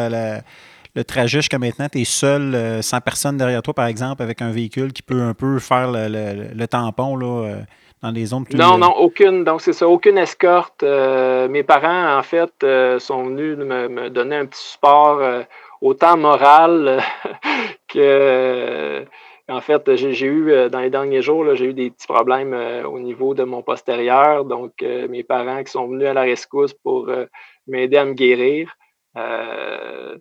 le 0.98 1.04
trajet 1.04 1.38
jusqu'à 1.38 1.58
maintenant, 1.58 1.88
tu 1.90 2.00
es 2.00 2.04
seul, 2.04 2.54
euh, 2.54 2.82
sans 2.82 3.00
personne 3.00 3.36
derrière 3.36 3.62
toi, 3.62 3.74
par 3.74 3.86
exemple, 3.86 4.22
avec 4.22 4.42
un 4.42 4.50
véhicule 4.50 4.92
qui 4.92 5.02
peut 5.02 5.22
un 5.22 5.34
peu 5.34 5.58
faire 5.58 5.90
le, 5.92 6.66
tampon 6.66 7.16
là, 7.16 7.62
dans 8.02 8.10
les 8.10 8.26
zones 8.26 8.44
plus. 8.44 8.56
Non, 8.56 8.78
non, 8.78 8.94
aucune. 8.96 9.44
Donc, 9.44 9.60
c'est 9.60 9.72
ça, 9.72 9.88
aucune 9.88 10.18
escorte. 10.18 10.82
mes 10.82 11.62
parents, 11.62 12.18
en 12.18 12.22
fait, 12.22 12.52
sont 12.98 13.24
venus 13.24 13.56
me, 13.58 13.88
me, 13.88 14.10
donner 14.10 14.36
un 14.36 14.46
petit 14.46 14.62
support 14.62 15.20
autant 15.80 16.16
moral 16.16 17.02
que 17.88 17.98
euh, 17.98 19.04
en 19.48 19.60
fait, 19.60 19.94
j'ai 19.96 20.26
eu 20.26 20.50
euh, 20.50 20.68
dans 20.68 20.80
les 20.80 20.90
derniers 20.90 21.22
jours, 21.22 21.54
j'ai 21.54 21.66
eu 21.66 21.74
des 21.74 21.90
petits 21.90 22.06
problèmes 22.06 22.52
euh, 22.52 22.84
au 22.84 22.98
niveau 23.00 23.34
de 23.34 23.44
mon 23.44 23.62
postérieur. 23.62 24.44
Donc, 24.44 24.82
mes 24.82 25.22
parents 25.22 25.62
qui 25.62 25.72
sont 25.72 25.88
venus 25.88 26.08
à 26.08 26.12
la 26.12 26.22
rescousse 26.22 26.74
pour 26.74 27.10
m'aider 27.66 27.96
à 27.96 28.04
me 28.04 28.12
guérir. 28.14 28.70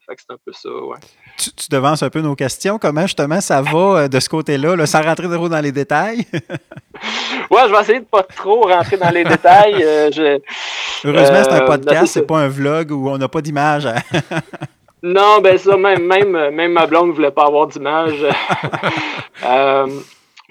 Fait 0.06 0.16
que 0.16 0.22
c'est 0.22 0.34
un 0.34 0.38
peu 0.44 0.52
ça, 0.54 0.70
ouais. 0.70 0.98
Tu, 1.38 1.70
devances 1.70 2.04
un 2.04 2.10
peu 2.10 2.22
nos 2.22 2.36
questions. 2.36 2.80
Comment 2.80 3.04
justement 3.04 3.42
ça 3.42 3.62
va 3.62 4.08
de 4.08 4.20
ce 4.20 4.30
côté-là, 4.30 4.86
sans 4.86 5.02
rentrer 5.02 5.28
trop 5.28 5.50
dans 5.50 5.60
les 5.60 5.72
détails? 5.72 6.26
ouais, 6.34 7.62
je 7.68 7.72
vais 7.72 7.82
essayer 7.82 8.00
de 8.00 8.06
pas 8.06 8.24
trop 8.24 8.62
rentrer 8.62 8.98
dans 8.98 9.10
les 9.10 9.24
détails. 9.24 9.84
Heureusement, 11.04 11.44
c'est 11.44 11.54
un 11.54 11.66
podcast, 11.66 12.14
c'est 12.14 12.28
pas 12.28 12.40
un 12.40 12.48
vlog 12.48 12.92
où 12.92 13.10
on 13.10 13.18
n'a 13.18 13.28
pas 13.28 13.42
d'image. 13.42 13.88
Non, 15.04 15.40
ben 15.42 15.58
ça, 15.58 15.78
même, 15.78 16.06
même, 16.06 16.32
même 16.50 16.72
ma 16.72 16.88
blonde 16.88 17.10
ne 17.10 17.14
voulait 17.14 17.32
pas 17.32 17.46
avoir 17.46 17.68
d'image. 17.68 18.26
Euh, 19.46 19.86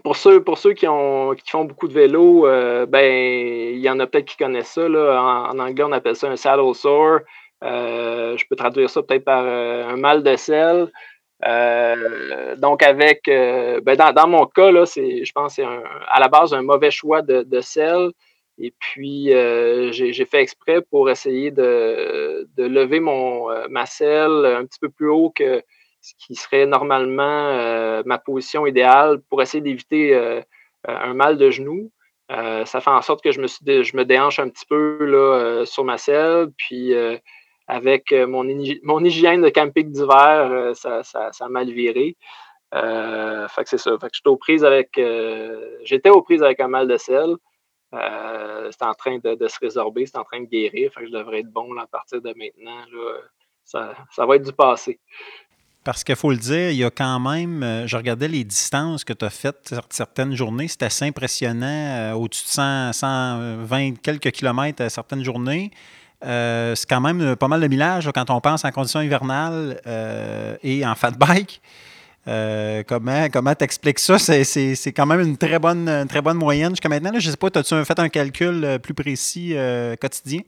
pour 0.05 0.15
ceux, 0.15 0.41
pour 0.41 0.59
ceux 0.59 0.73
qui, 0.73 0.87
ont, 0.87 1.35
qui 1.35 1.51
font 1.51 1.65
beaucoup 1.65 1.89
de 1.89 1.93
vélo, 1.93 2.47
euh, 2.47 2.87
ben, 2.87 3.05
il 3.05 3.81
y 3.81 3.91
en 3.91 3.99
a 3.99 4.07
peut-être 4.07 4.27
qui 4.27 4.37
connaissent 4.37 4.75
ça. 4.75 4.89
Là. 4.89 5.51
En, 5.51 5.59
anglais, 5.59 5.83
on 5.85 5.91
appelle 5.91 6.15
ça 6.15 6.29
un 6.29 6.37
saddle 6.37 6.73
sore. 6.73 7.19
Euh, 7.64 8.37
je 8.37 8.45
peux 8.49 8.57
traduire 8.57 8.90
ça 8.90 9.03
peut-être 9.03 9.25
par 9.25 9.47
un 9.47 9.97
mal 9.97 10.23
de 10.23 10.37
sel. 10.37 10.90
donc, 12.59 12.83
avec, 12.83 13.23
ben 13.27 13.97
dans, 13.97 14.29
mon 14.29 14.47
cas, 14.47 14.71
là, 14.71 14.85
je 14.85 15.33
pense 15.33 15.57
que 15.57 15.62
c'est 15.62 15.69
à 16.09 16.21
la 16.21 16.29
base 16.29 16.55
un 16.55 16.62
mauvais 16.62 16.90
choix 16.90 17.23
de, 17.23 17.61
sel. 17.61 18.12
Et 18.59 18.73
puis, 18.79 19.35
euh, 19.35 19.92
j'ai 19.92 20.25
fait 20.25 20.40
exprès 20.40 20.81
pour 20.81 21.11
essayer 21.11 21.51
de, 21.51 22.49
lever 22.57 23.01
mon, 23.01 23.51
euh, 23.51 23.66
ma 23.69 23.85
selle 23.87 24.47
un 24.47 24.64
petit 24.64 24.79
peu 24.81 24.88
plus 24.88 25.11
haut 25.11 25.31
que 25.31 25.62
ce 26.01 26.14
qui 26.19 26.35
serait 26.37 26.66
normalement 26.66 27.49
euh, 27.51 28.03
ma 28.07 28.19
position 28.19 28.66
idéale 28.66 29.21
pour 29.29 29.42
essayer 29.42 29.61
d'éviter 29.61 30.14
un 30.85 31.14
mal 31.14 31.37
de 31.37 31.51
genou. 31.51 31.90
ça 32.31 32.81
fait 32.81 32.90
en 32.90 33.03
sorte 33.03 33.23
que 33.23 33.33
je 33.33 33.40
me, 33.40 33.47
je 33.47 33.97
me 33.97 34.05
déhanche 34.05 34.38
un 34.38 34.49
petit 34.49 34.66
peu 34.66 35.05
là, 35.05 35.64
sur 35.66 35.85
ma 35.85 35.99
selle. 35.99 36.49
Puis, 36.57 36.95
avec 37.67 38.13
mon, 38.13 38.45
mon 38.83 39.05
hygiène 39.05 39.43
de 39.43 39.49
camping 39.49 39.91
d'hiver, 39.91 40.73
ça, 40.75 41.03
ça, 41.03 41.33
ça, 41.33 41.45
a 41.47 41.49
mal 41.49 41.71
viré. 41.71 42.17
fait 42.73 43.63
que 43.65 43.69
c'est 43.69 43.79
ça. 43.79 43.97
J'étais 44.13 44.29
aux 44.29 44.37
prises 44.37 44.65
avec, 44.65 45.01
j'étais 45.85 46.11
aux 46.11 46.23
prises 46.23 46.43
avec 46.43 46.61
un 46.61 46.69
mal 46.69 46.87
de. 46.87 46.97
Euh, 47.95 48.71
c'est 48.71 48.85
en 48.85 48.95
train 48.95 49.19
de, 49.19 49.49
se 49.49 49.59
résorber, 49.61 50.07
c'est 50.07 50.19
en 50.19 50.25
train 50.25 50.41
de 50.41 50.47
guérir. 50.47 50.93
Fait 50.93 51.01
que 51.01 51.07
je 51.07 51.13
devrais 51.13 51.41
être 51.41 51.51
bon 51.51 51.77
à 51.79 51.87
partir 51.87 52.21
de 52.21 52.35
maintenant. 52.37 52.85
ça, 53.65 53.95
va 54.19 54.37
être 54.37 54.45
du 54.45 54.53
passé. 54.53 54.99
Parce 55.85 56.03
qu'il 56.03 56.17
faut 56.17 56.31
le 56.31 56.37
dire, 56.37 56.71
il 56.71 56.79
y 56.79 56.85
a 56.85 56.91
quand 56.91 57.21
même, 57.21 57.63
euh, 57.63 57.87
je 57.87 57.97
regardais 57.97 58.27
les 58.27 58.43
distances 58.43 59.05
que 59.05 59.13
tu 59.13 59.25
as 59.25 59.31
faites 59.31 59.73
certaines 59.91 60.35
journées, 60.35 60.67
c'était 60.67 60.87
assez 60.87 61.05
impressionnant, 61.05 61.67
euh, 61.67 62.13
au-dessus 62.15 62.45
de 62.45 62.51
100, 62.51 62.93
120 62.93 64.03
quelques 64.03 64.33
kilomètres 64.33 64.83
à 64.83 64.89
certaines 64.89 65.23
journées. 65.23 65.71
C'est 66.23 66.89
quand 66.89 67.01
même 67.01 67.37
pas 67.37 67.49
mal 67.49 67.61
de 67.61 67.69
millage 67.69 68.11
quand 68.15 68.31
on 68.31 68.41
pense 68.41 68.65
en 68.65 68.71
conditions 68.71 69.01
hivernales 69.01 69.81
et 70.63 70.87
en 70.87 70.95
fat 70.95 71.13
bike. 71.13 71.61
Euh, 72.29 72.83
comment 72.87 73.29
comment 73.33 73.55
t'expliques 73.55 74.01
ça? 74.01 74.19
C'est 74.19 74.93
quand 74.93 75.07
même 75.07 75.21
une 75.21 75.37
très 75.37 75.59
bonne, 75.59 76.07
très 76.09 76.21
bonne 76.21 76.39
moyenne 76.39 76.71
jusqu'à 76.71 76.89
maintenant. 76.89 77.11
Je 77.13 77.27
ne 77.27 77.31
sais 77.31 77.37
pas, 77.37 77.47
as-tu 77.55 77.85
fait 77.85 77.99
un 77.99 78.09
calcul 78.09 78.65
euh, 78.65 78.79
plus 78.79 78.95
précis 78.95 79.53
euh, 79.57 79.97
quotidien? 79.97 80.41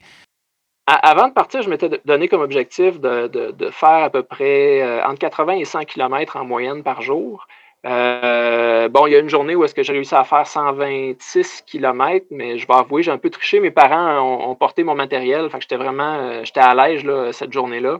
avant 0.90 1.28
de 1.28 1.34
partir, 1.34 1.60
je 1.60 1.68
m'étais 1.68 2.00
donné 2.06 2.28
comme 2.28 2.40
objectif 2.40 2.98
de, 2.98 3.70
faire 3.72 4.04
à 4.04 4.08
peu 4.08 4.22
près 4.22 5.02
entre 5.04 5.18
80 5.18 5.58
et 5.58 5.66
100 5.66 5.84
km 5.84 6.36
en 6.36 6.46
moyenne 6.46 6.82
par 6.82 7.02
jour. 7.02 7.46
Bon, 7.84 9.06
il 9.06 9.12
y 9.12 9.16
a 9.16 9.18
une 9.18 9.28
journée 9.28 9.54
où 9.54 9.64
est-ce 9.64 9.74
que 9.74 9.82
j'ai 9.82 9.92
réussi 9.92 10.14
à 10.14 10.24
faire 10.24 10.46
126 10.46 11.62
km, 11.66 12.26
mais 12.30 12.58
je 12.58 12.66
vais 12.66 12.74
avouer, 12.74 13.02
j'ai 13.02 13.10
un 13.10 13.18
peu 13.18 13.30
triché. 13.30 13.60
Mes 13.60 13.70
parents 13.70 14.48
ont, 14.50 14.54
porté 14.54 14.84
mon 14.84 14.94
matériel, 14.94 15.50
fait 15.50 15.58
que 15.58 15.62
j'étais 15.62 15.76
vraiment, 15.76 16.44
j'étais 16.44 16.60
à 16.60 16.74
l'aise 16.74 17.04
cette 17.32 17.52
journée-là. 17.52 17.98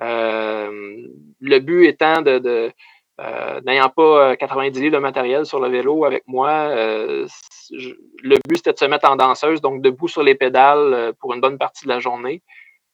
le 0.00 1.58
but 1.58 1.86
étant 1.86 2.22
de, 2.22 2.72
euh, 3.20 3.60
n'ayant 3.66 3.90
pas 3.90 4.36
90 4.36 4.78
euh, 4.78 4.82
livres 4.82 4.96
de 4.96 5.00
matériel 5.00 5.44
sur 5.44 5.60
le 5.60 5.68
vélo 5.68 6.04
avec 6.04 6.24
moi, 6.26 6.50
euh, 6.50 7.26
le 7.70 8.36
but 8.48 8.56
c'était 8.56 8.72
de 8.72 8.78
se 8.78 8.84
mettre 8.86 9.08
en 9.08 9.16
danseuse, 9.16 9.60
donc 9.60 9.82
debout 9.82 10.08
sur 10.08 10.22
les 10.22 10.34
pédales 10.34 11.12
pour 11.20 11.34
une 11.34 11.40
bonne 11.40 11.58
partie 11.58 11.84
de 11.84 11.90
la 11.90 12.00
journée, 12.00 12.42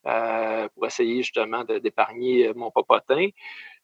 pour 0.03 0.87
essayer 0.87 1.23
justement 1.23 1.65
d'épargner 1.65 2.53
mon 2.55 2.71
popotin. 2.71 3.29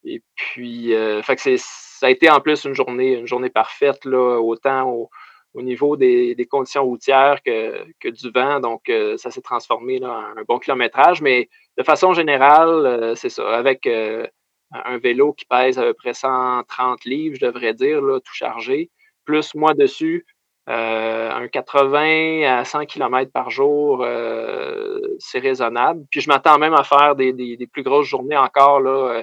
Et 0.04 0.22
puis, 0.34 0.88
que 0.90 1.56
ça 1.56 2.06
a 2.06 2.10
été 2.10 2.30
en 2.30 2.40
plus 2.40 2.64
une 2.64 2.74
journée, 2.74 3.14
une 3.14 3.26
journée 3.26 3.50
parfaite, 3.50 4.04
là, 4.04 4.38
autant 4.40 5.08
au, 5.54 5.62
niveau 5.62 5.96
des, 5.96 6.46
conditions 6.50 6.84
routières 6.84 7.42
que, 7.44 7.84
que, 8.00 8.08
du 8.08 8.30
vent. 8.30 8.60
Donc, 8.60 8.90
ça 9.16 9.30
s'est 9.30 9.40
transformé 9.40 9.98
là, 9.98 10.10
en 10.10 10.38
un 10.38 10.44
bon 10.46 10.58
kilométrage. 10.58 11.22
Mais 11.22 11.48
de 11.78 11.82
façon 11.82 12.12
générale, 12.12 13.14
c'est 13.16 13.30
ça. 13.30 13.56
Avec 13.56 13.86
un 13.86 14.98
vélo 14.98 15.32
qui 15.32 15.44
pèse 15.44 15.78
à 15.78 15.82
peu 15.82 15.94
près 15.94 16.14
130 16.14 17.04
livres, 17.04 17.36
je 17.40 17.46
devrais 17.46 17.74
dire, 17.74 18.02
là, 18.02 18.20
tout 18.20 18.34
chargé, 18.34 18.90
plus 19.24 19.54
moi 19.54 19.74
dessus, 19.74 20.26
euh, 20.68 21.30
un 21.30 21.48
80 21.48 22.42
à 22.44 22.64
100 22.64 22.86
km 22.86 23.30
par 23.30 23.50
jour, 23.50 24.02
euh, 24.02 24.98
c'est 25.18 25.38
raisonnable. 25.38 26.04
Puis 26.10 26.20
je 26.22 26.28
m'attends 26.28 26.58
même 26.58 26.74
à 26.74 26.84
faire 26.84 27.14
des, 27.16 27.68
plus 27.70 27.82
grosses 27.82 28.06
journées 28.06 28.36
encore 28.36 28.80
là, 28.80 29.18
euh, 29.18 29.22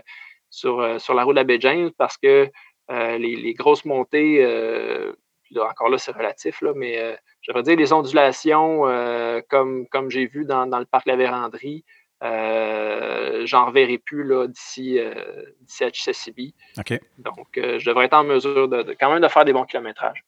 sur, 0.51 1.01
sur 1.01 1.15
la 1.15 1.23
route 1.23 1.33
de 1.33 1.39
la 1.39 1.43
baie 1.43 1.59
James 1.59 1.89
parce 1.97 2.17
que 2.17 2.51
les, 2.89 3.53
grosses 3.53 3.85
montées, 3.85 4.45
encore 5.55 5.89
là, 5.89 5.97
c'est 5.97 6.11
relatif, 6.11 6.61
là, 6.61 6.73
mais 6.75 7.17
je 7.41 7.51
veux 7.51 7.63
dire, 7.63 7.75
les 7.75 7.91
ondulations, 7.93 8.83
comme, 9.49 9.87
comme 9.87 10.11
j'ai 10.11 10.27
vu 10.27 10.45
dans, 10.45 10.67
dans, 10.67 10.79
le 10.79 10.85
parc 10.85 11.07
La 11.07 11.15
Vérandrie, 11.15 11.83
euh, 12.23 13.47
j'en 13.47 13.65
reverrai 13.65 13.97
plus 13.97 14.25
d'ici 14.47 14.99
euh, 14.99 15.13
HCCB. 15.79 16.53
Donc, 17.17 17.57
euh, 17.57 17.79
je 17.79 17.89
devrais 17.89 18.05
être 18.05 18.13
en 18.13 18.23
mesure 18.23 18.67
de, 18.67 18.95
quand 18.99 19.11
même 19.11 19.21
de 19.21 19.27
faire 19.27 19.43
des 19.43 19.53
bons 19.53 19.65
kilométrages. 19.65 20.23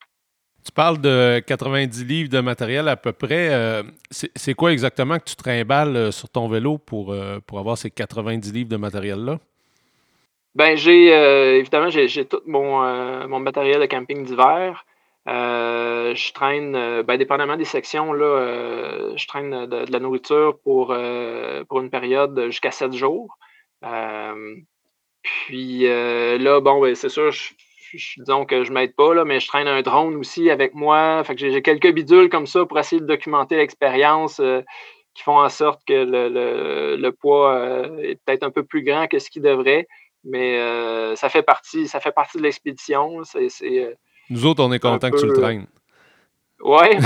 Tu 0.64 0.72
parles 0.72 1.00
de 1.00 1.42
90 1.46 2.04
livres 2.04 2.30
de 2.30 2.40
matériel 2.40 2.88
à 2.88 2.96
peu 2.96 3.12
près. 3.12 3.82
c'est 4.10 4.54
quoi 4.54 4.72
exactement 4.72 5.18
que 5.18 5.24
tu 5.24 5.36
trimbales 5.36 6.10
sur 6.10 6.28
ton 6.30 6.48
vélo 6.48 6.78
pour, 6.78 7.14
pour 7.46 7.58
avoir 7.58 7.76
ces 7.76 7.90
90 7.90 8.50
livres 8.52 8.70
de 8.70 8.76
matériel-là? 8.78 9.38
Ben, 10.54 10.76
j'ai 10.76 11.08
évidemment 11.58 11.90
j'ai 11.90 12.24
tout 12.26 12.40
mon, 12.46 13.28
mon, 13.28 13.40
matériel 13.40 13.80
de 13.80 13.86
camping 13.86 14.24
d'hiver. 14.24 14.84
Euh, 15.26 16.14
je 16.14 16.32
traîne, 16.32 16.76
euh, 16.76 17.02
ben, 17.02 17.16
dépendamment 17.16 17.56
des 17.56 17.64
sections, 17.64 18.12
là, 18.12 18.26
euh, 18.26 19.16
je 19.16 19.26
traîne 19.26 19.66
de, 19.66 19.90
la 19.90 19.98
nourriture 19.98 20.58
pour, 20.62 20.94
pour 21.68 21.80
une 21.80 21.90
période 21.90 22.46
jusqu'à 22.46 22.70
sept 22.70 22.92
jours. 22.92 23.38
puis 25.22 25.84
là, 25.86 26.60
bon, 26.60 26.80
ben, 26.80 26.94
c'est 26.94 27.08
sûr, 27.08 27.30
je, 27.32 27.54
disons 28.18 28.44
que 28.44 28.64
je 28.64 28.70
ne 28.70 28.74
m'aide 28.74 28.94
pas, 28.94 29.14
là, 29.14 29.24
mais 29.24 29.40
je 29.40 29.48
traîne 29.48 29.68
un 29.68 29.82
drone 29.82 30.16
aussi 30.16 30.50
avec 30.50 30.74
moi. 30.74 31.22
Fait 31.24 31.34
que 31.34 31.50
j'ai 31.50 31.62
quelques 31.62 31.92
bidules 31.92 32.28
comme 32.28 32.46
ça 32.46 32.64
pour 32.66 32.78
essayer 32.78 33.00
de 33.00 33.06
documenter 33.06 33.56
l'expérience 33.56 34.40
qui 35.14 35.22
font 35.22 35.38
en 35.38 35.48
sorte 35.48 35.80
que 35.86 35.92
le, 35.92 36.96
le, 36.96 37.12
poids 37.12 37.86
est 38.02 38.16
peut-être 38.24 38.42
un 38.42 38.50
peu 38.50 38.64
plus 38.64 38.82
grand 38.82 39.06
que 39.06 39.18
ce 39.18 39.30
qu'il 39.30 39.42
devrait. 39.42 39.86
Mais 40.24 41.16
ça 41.16 41.28
fait 41.28 41.42
partie, 41.42 41.86
ça 41.86 42.00
fait 42.00 42.12
partie 42.12 42.38
de 42.38 42.42
l'expédition. 42.42 43.22
C'est 43.24 43.96
nous 44.30 44.46
autres, 44.46 44.62
on 44.62 44.72
est 44.72 44.78
content 44.78 45.10
que 45.10 45.18
tu 45.18 45.26
le 45.26 45.34
traînes. 45.34 45.66
Ouais. 46.60 46.98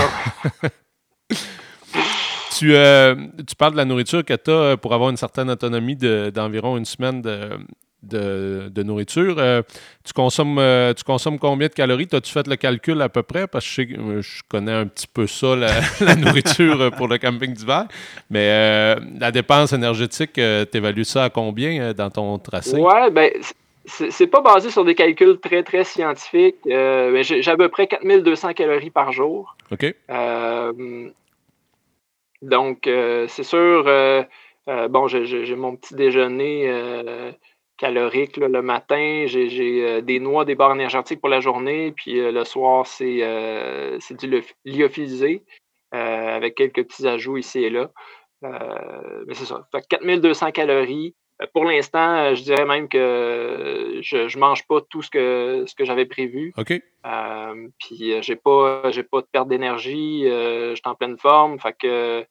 tu, 2.57 2.77
euh, 2.77 3.17
tu 3.45 3.57
parles 3.57 3.73
de 3.73 3.77
la 3.79 3.85
nourriture 3.85 4.25
que 4.25 4.35
tu 4.35 4.51
as 4.53 4.55
euh, 4.55 4.77
pour 4.77 4.95
avoir 4.95 5.11
une 5.11 5.17
certaine 5.17 5.51
autonomie 5.51 5.97
d'environ 5.97 6.77
une 6.77 6.85
semaine 6.85 7.23
de, 7.23 7.59
de, 8.03 8.83
nourriture. 8.83 9.37
Euh, 9.39 9.63
tu, 10.05 10.13
consommes, 10.13 10.61
tu 10.97 11.05
consommes 11.05 11.39
combien 11.39 11.69
de 11.69 11.73
calories? 11.73 12.09
As-tu 12.13 12.33
fait 12.33 12.47
le 12.47 12.57
calcul 12.57 13.01
à 13.03 13.09
peu 13.09 13.23
près? 13.23 13.47
Parce 13.47 13.65
que 13.65 13.83
je, 13.83 14.21
je 14.21 14.43
connais 14.49 14.73
un 14.73 14.87
petit 14.87 15.07
peu 15.07 15.27
ça, 15.27 15.57
la, 15.57 16.17
nourriture 16.17 16.91
pour 16.97 17.09
le 17.09 17.19
camping 17.19 17.53
d'hiver. 17.53 17.87
Mais 18.31 18.97
la 19.19 19.31
dépense 19.31 19.73
énergétique, 19.73 20.35
tu 20.35 20.77
évalues 20.77 21.05
ça 21.05 21.25
à 21.25 21.31
combien 21.31 21.93
dans 21.93 22.11
ton 22.11 22.39
tracé? 22.39 22.77
Ouais, 22.77 23.11
ben 23.11 23.31
c'est 23.89 24.27
pas 24.27 24.41
basé 24.41 24.71
sur 24.71 24.85
des 24.85 24.95
calculs 24.95 25.39
très, 25.39 25.63
très 25.63 25.85
scientifiques. 25.85 26.57
Euh, 26.67 27.23
j'ai 27.23 27.51
à 27.51 27.57
peu 27.57 27.69
près 27.69 27.87
4200 27.87 28.53
calories 28.55 28.91
par 28.91 29.13
jour. 29.13 29.57
OK. 29.71 29.95
Euh, 30.11 31.09
donc, 32.43 32.87
euh, 32.87 33.27
c'est 33.29 33.43
sûr, 33.43 33.85
bon, 34.67 35.09
j'ai 35.09 35.57
mon 35.57 35.77
petit 35.77 35.95
déjeuner 35.95 36.71
calorique 37.79 38.37
le 38.37 38.63
matin. 38.63 39.25
J'ai 39.27 40.03
des 40.03 40.21
noix, 40.21 40.45
des 40.45 40.55
barres 40.55 40.75
énergétiques 40.75 41.21
pour 41.21 41.31
la 41.31 41.41
journée. 41.41 41.93
Puis 41.93 42.21
le 42.21 42.45
soir, 42.45 42.87
c'est 42.87 43.23
du 44.11 44.43
lyophilisé 44.65 45.43
avec 45.93 46.55
quelques 46.55 46.85
petits 46.85 47.07
ajouts 47.07 47.39
ici 47.39 47.65
et 47.65 47.71
là. 47.71 47.91
mais 48.43 49.35
c'est 49.35 49.47
ça. 49.47 49.67
Fait 49.73 49.83
4200 49.89 50.51
calories. 50.53 51.15
Euh, 51.43 51.47
pour 51.53 51.65
l'instant, 51.65 52.17
euh, 52.17 52.35
je 52.35 52.43
dirais 52.43 52.65
même 52.65 52.89
que 52.89 53.99
je 54.03 54.17
ne 54.17 54.41
mange 54.41 54.67
pas 54.67 54.81
tout 54.89 55.03
ce 55.03 55.11
que, 55.11 55.65
ce 55.67 55.75
que 55.75 55.85
j'avais 55.85 56.07
prévu. 56.07 56.53
OK. 56.57 56.73
Euh, 56.73 57.69
puis 57.79 58.23
j'ai 58.23 58.37
pas 58.37 58.83
pas 58.83 59.21
de 59.21 59.27
perte 59.31 59.49
d'énergie, 59.49 60.25
je 60.25 60.75
suis 60.75 60.83
en 60.85 60.95
pleine 60.95 61.19
forme. 61.19 61.59
Fait 61.59 61.75
que 61.79 62.27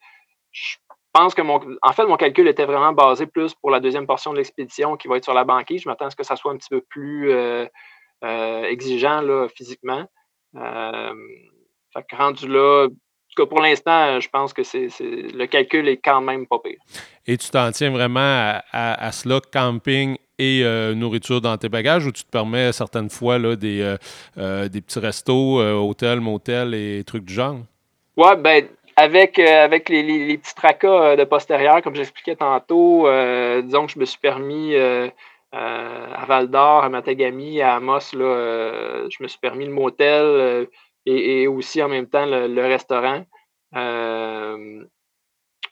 je 0.51 0.75
pense 1.17 1.33
que 1.33 1.41
mon. 1.41 1.59
En 1.81 1.93
fait, 1.93 2.05
mon 2.05 2.17
calcul 2.17 2.47
était 2.47 2.65
vraiment 2.65 2.93
basé 2.93 3.25
plus 3.25 3.53
pour 3.55 3.71
la 3.71 3.79
deuxième 3.79 4.05
portion 4.05 4.31
de 4.31 4.37
l'expédition 4.37 4.97
qui 4.97 5.07
va 5.07 5.17
être 5.17 5.23
sur 5.23 5.33
la 5.33 5.43
banquise. 5.43 5.81
Je 5.81 5.89
m'attends 5.89 6.05
à 6.05 6.09
ce 6.09 6.15
que 6.15 6.23
ça 6.23 6.35
soit 6.35 6.51
un 6.51 6.57
petit 6.57 6.69
peu 6.69 6.81
plus 6.81 7.31
exigeant 8.21 9.21
là, 9.21 9.47
physiquement. 9.47 10.05
fait 10.53 12.03
que 12.09 12.15
rendu 12.15 12.47
là, 12.47 12.87
pour 13.45 13.61
l'instant, 13.61 14.19
je 14.19 14.29
pense 14.29 14.53
que 14.53 14.63
c'est, 14.63 14.87
le 14.99 15.45
calcul 15.45 15.87
est 15.87 15.97
quand 15.97 16.21
même 16.21 16.47
pas 16.47 16.59
pire. 16.59 16.79
Et 17.25 17.37
tu 17.37 17.49
t'en 17.49 17.71
tiens 17.71 17.91
vraiment 17.91 18.59
à, 18.71 19.11
cela, 19.11 19.39
camping 19.51 20.17
et 20.39 20.61
euh, 20.63 20.93
nourriture 20.93 21.41
dans 21.41 21.57
tes 21.57 21.69
bagages, 21.69 22.05
ou 22.05 22.11
tu 22.11 22.23
te 22.23 22.29
permets 22.29 22.71
certaines 22.71 23.09
fois 23.09 23.37
là, 23.39 23.55
des, 23.55 23.81
euh, 23.81 23.97
euh, 24.37 24.67
des 24.69 24.81
petits 24.81 24.99
restos, 24.99 25.61
hôtels, 25.61 26.21
motels 26.21 26.73
et 26.73 27.03
trucs 27.03 27.25
du 27.25 27.33
genre? 27.33 27.57
Oui, 28.15 28.29
ben 28.39 28.67
avec, 28.97 29.39
avec 29.39 29.87
les, 29.89 30.37
petits 30.37 30.55
tracas 30.55 31.15
de 31.15 31.23
postérieur, 31.23 31.81
comme 31.81 31.95
j'expliquais 31.95 32.35
tantôt, 32.35 33.07
disons 33.61 33.85
que 33.85 33.93
je 33.93 33.99
me 33.99 34.05
suis 34.05 34.19
permis 34.19 34.75
à 34.75 36.25
Val 36.27 36.49
d'Or, 36.49 36.83
à 36.83 36.89
Matagami, 36.89 37.61
à 37.61 37.75
Amos, 37.75 38.13
là, 38.13 39.07
je 39.09 39.23
me 39.23 39.27
suis 39.27 39.39
permis 39.39 39.65
le 39.65 39.71
motel 39.71 40.67
et, 41.07 41.47
aussi 41.47 41.81
en 41.81 41.89
même 41.89 42.07
temps 42.07 42.25
le, 42.25 42.61
restaurant. 42.61 43.23
Euh, 43.75 44.83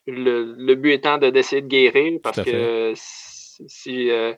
le, 0.08 0.76
but 0.76 0.94
étant 0.94 1.18
d'essayer 1.18 1.62
de, 1.62 1.68
guérir 1.68 2.20
parce 2.22 2.42
que 2.42 2.94
si, 2.96 4.12
euh, 4.12 4.34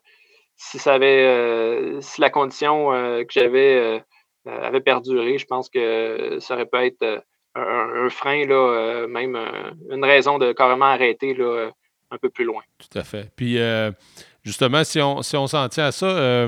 si, 0.55 0.79
ça 0.79 0.93
avait, 0.93 1.25
euh, 1.25 2.01
si 2.01 2.21
la 2.21 2.29
condition 2.29 2.89
que 2.91 3.31
j'avais 3.31 4.03
avait 4.45 4.81
perduré, 4.81 5.37
je 5.37 5.45
pense 5.45 5.69
que 5.69 6.37
ça 6.39 6.55
aurait 6.55 6.65
pu 6.65 6.77
être 6.77 7.23
un, 7.57 8.09
frein, 8.09 8.45
là, 8.45 9.07
même 9.07 9.37
une 9.91 10.05
raison 10.05 10.37
de 10.37 10.53
carrément 10.53 10.85
arrêter 10.85 11.33
là, 11.33 11.69
un 12.11 12.17
peu 12.17 12.29
plus 12.29 12.45
loin. 12.45 12.61
Tout 12.77 12.97
à 12.97 13.03
fait. 13.03 13.29
Puis, 13.35 13.57
justement, 14.43 14.83
si 14.83 15.01
on 15.01 15.21
si 15.21 15.35
on 15.35 15.47
s'en 15.47 15.67
tient 15.69 15.85
à 15.85 15.91
ça, 15.91 16.47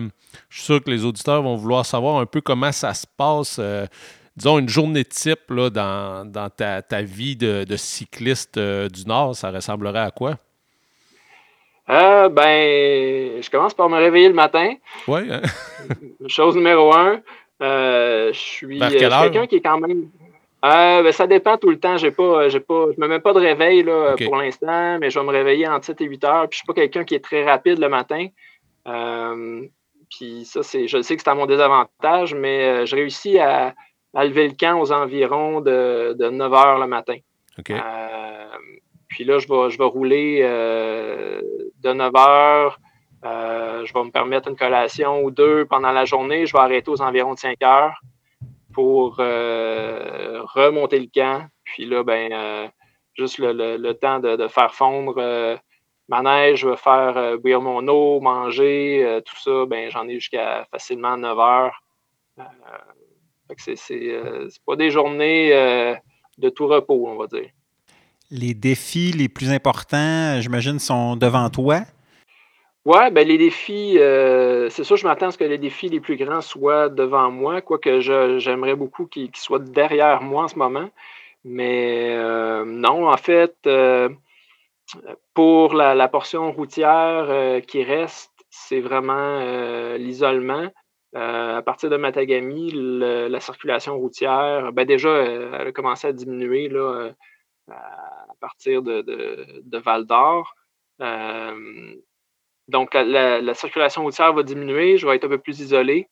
je 0.50 0.56
suis 0.56 0.64
sûr 0.64 0.84
que 0.84 0.90
les 0.90 1.06
auditeurs 1.06 1.42
vont 1.42 1.56
vouloir 1.56 1.86
savoir 1.86 2.20
un 2.20 2.26
peu 2.26 2.42
comment 2.42 2.72
ça 2.72 2.94
se 2.94 3.06
passe 3.18 3.60
disons, 4.40 4.58
une 4.58 4.70
journée 4.70 5.04
type 5.06 5.50
là, 5.50 5.70
dans, 5.70 6.26
dans 6.26 6.50
ta, 6.50 6.82
ta, 6.82 7.02
vie 7.02 7.36
de, 7.36 7.66
de 7.66 7.76
cycliste 7.76 8.58
euh, 8.58 8.88
du 8.88 9.06
Nord, 9.06 9.36
ça 9.36 9.52
ressemblerait 9.52 10.00
à 10.00 10.12
quoi? 10.12 10.36
Euh, 11.90 12.30
ben, 12.30 13.42
je 13.42 13.50
commence 13.50 13.74
par 13.74 13.90
me 13.90 13.98
réveiller 13.98 14.30
le 14.30 14.34
matin. 14.34 14.76
Oui. 15.08 15.22
Hein? 15.30 15.42
Chose 16.28 16.56
numéro 16.56 16.94
un. 16.94 17.22
Euh, 17.62 18.32
je 18.32 18.40
suis, 18.40 18.80
quelqu'un 18.80 19.48
qui 19.48 19.56
est 19.56 19.62
quand 19.62 19.80
même. 19.80 20.10
Ben, 20.62 21.12
ça 21.12 21.28
dépend 21.28 21.58
tout 21.58 21.70
le 21.70 21.80
temps. 21.80 21.98
J'ai 21.98 22.12
pas, 22.12 22.50
j'ai 22.50 22.60
pas, 22.60 22.88
je 22.96 23.00
me 23.00 23.08
mets 23.08 23.20
pas 23.20 23.34
de 23.34 23.40
réveil 23.40 23.84
là, 23.84 24.16
pour 24.24 24.36
l'instant, 24.36 25.00
mais 25.00 25.10
je 25.10 25.20
vais 25.20 25.26
me 25.26 25.32
réveiller 25.32 25.68
entre 25.68 25.86
7 25.86 26.02
et 26.02 26.06
8 26.06 26.24
heures. 26.26 26.50
Puis 26.50 26.58
je 26.58 26.58
suis 26.58 26.68
pas 26.68 26.74
quelqu'un 26.74 27.04
qui 27.04 27.16
est 27.16 27.24
très 27.24 27.44
rapide 27.44 27.80
le 27.80 27.90
matin. 27.90 28.28
puis 30.10 30.46
ça, 30.46 30.64
c'est, 30.64 30.88
je 30.88 31.02
sais 31.02 31.16
que 31.16 31.22
c'est 31.24 31.30
à 31.30 31.36
mon 31.36 31.46
désavantage, 31.46 32.34
mais 32.34 32.86
je 32.86 32.96
réussis 32.96 33.40
à, 33.40 33.74
à 34.14 34.26
lever 34.26 34.48
le 34.48 34.56
camp 34.56 34.80
aux 34.80 34.92
environs 34.92 35.62
de, 35.62 36.16
9 36.30 36.52
h 36.52 36.80
le 36.80 36.88
matin. 36.88 37.18
Euh, 37.70 38.48
puis 39.08 39.24
là, 39.24 39.40
je 39.40 39.48
vais, 39.48 39.70
je 39.70 39.78
vais 39.78 39.86
rouler 39.86 40.42
de 40.42 41.94
9 41.94 42.16
heures. 42.16 42.80
je 43.24 43.94
vais 43.94 44.04
me 44.04 44.12
permettre 44.12 44.50
une 44.50 44.58
collation 44.58 45.24
ou 45.24 45.32
deux 45.32 45.66
pendant 45.66 45.92
la 45.92 46.04
journée. 46.04 46.46
Je 46.46 46.54
vais 46.54 46.60
arrêter 46.60 46.92
aux 46.92 47.02
environs 47.02 47.34
de 47.34 47.40
5 47.40 47.62
heures 47.64 48.02
pour 48.80 49.18
remonter 50.56 51.00
le 51.00 51.10
camp. 51.14 51.46
Puis 51.66 51.86
là, 51.86 52.02
ben, 52.02 52.72
juste 53.14 53.40
le, 53.40 53.92
temps 53.92 54.20
de, 54.20 54.48
faire 54.48 54.74
fondre 54.74 55.60
ma 56.08 56.22
neige, 56.22 56.66
faire 56.76 57.38
bouillir 57.40 57.60
mon 57.60 57.86
eau, 57.90 58.22
manger, 58.22 59.20
tout 59.26 59.38
ça. 59.38 59.66
Ben, 59.66 59.92
j'en 59.92 60.08
ai 60.08 60.14
jusqu'à 60.14 60.66
facilement 60.72 61.18
9 61.18 61.40
heures. 61.40 61.84
Ce 63.58 63.76
c'est 63.76 64.62
pas 64.66 64.78
des 64.78 64.92
journées 64.92 65.50
de 66.38 66.50
tout 66.50 66.68
repos, 66.68 67.06
on 67.06 67.18
va 67.18 67.28
dire. 67.28 67.50
Les 68.32 68.54
défis 68.54 69.12
les 69.12 69.28
plus 69.28 69.52
importants, 69.52 70.40
j'imagine, 70.40 70.80
sont 70.80 71.18
devant 71.18 71.50
toi. 71.50 71.82
Oui, 72.92 73.12
ben 73.12 73.28
les 73.28 73.38
défis, 73.38 74.00
euh, 74.00 74.68
c'est 74.72 74.84
sûr, 74.84 74.98
je 74.98 75.06
m'attends 75.06 75.28
à 75.28 75.32
ce 75.32 75.38
que 75.38 75.44
les 75.44 75.60
défis 75.60 75.90
les 75.90 76.00
plus 76.00 76.18
grands 76.18 76.42
soient 76.42 76.90
devant 76.90 77.30
moi, 77.30 77.62
quoique 77.62 78.00
j'aimerais 78.00 78.76
beaucoup 78.76 79.06
qu'ils 79.06 79.30
soient 79.36 79.60
derrière 79.60 80.24
moi 80.24 80.46
en 80.46 80.48
ce 80.48 80.56
moment. 80.56 80.90
Mais 81.44 82.16
euh, 82.18 82.66
non, 82.66 83.08
en 83.08 83.18
fait, 83.18 83.56
euh, 83.68 84.10
pour 85.36 85.76
la, 85.76 86.08
portion 86.08 86.52
routière 86.52 87.62
qui 87.68 87.84
reste, 87.84 88.34
c'est 88.50 88.80
vraiment 88.80 89.40
l'isolement. 89.98 90.68
à 91.14 91.62
partir 91.64 91.92
de 91.92 91.98
Matagami, 91.98 92.72
la 92.74 93.40
circulation 93.40 94.00
routière, 94.00 94.72
ben 94.74 94.86
déjà, 94.88 95.12
elle 95.12 95.68
a 95.68 95.72
commencé 95.72 96.08
à 96.08 96.12
diminuer 96.12 96.72
à 97.70 98.34
partir 98.40 98.82
de, 98.82 99.78
Val 99.78 100.06
d'Or. 100.08 100.56
Donc, 102.70 102.94
la, 102.94 103.54
circulation 103.54 104.04
routière 104.04 104.34
va 104.34 104.44
diminuer, 104.44 104.98
je 104.98 105.08
vais 105.08 105.16
être 105.16 105.26
un 105.26 105.30
peu 105.30 105.38
plus 105.38 105.60
isolé. 105.60 106.08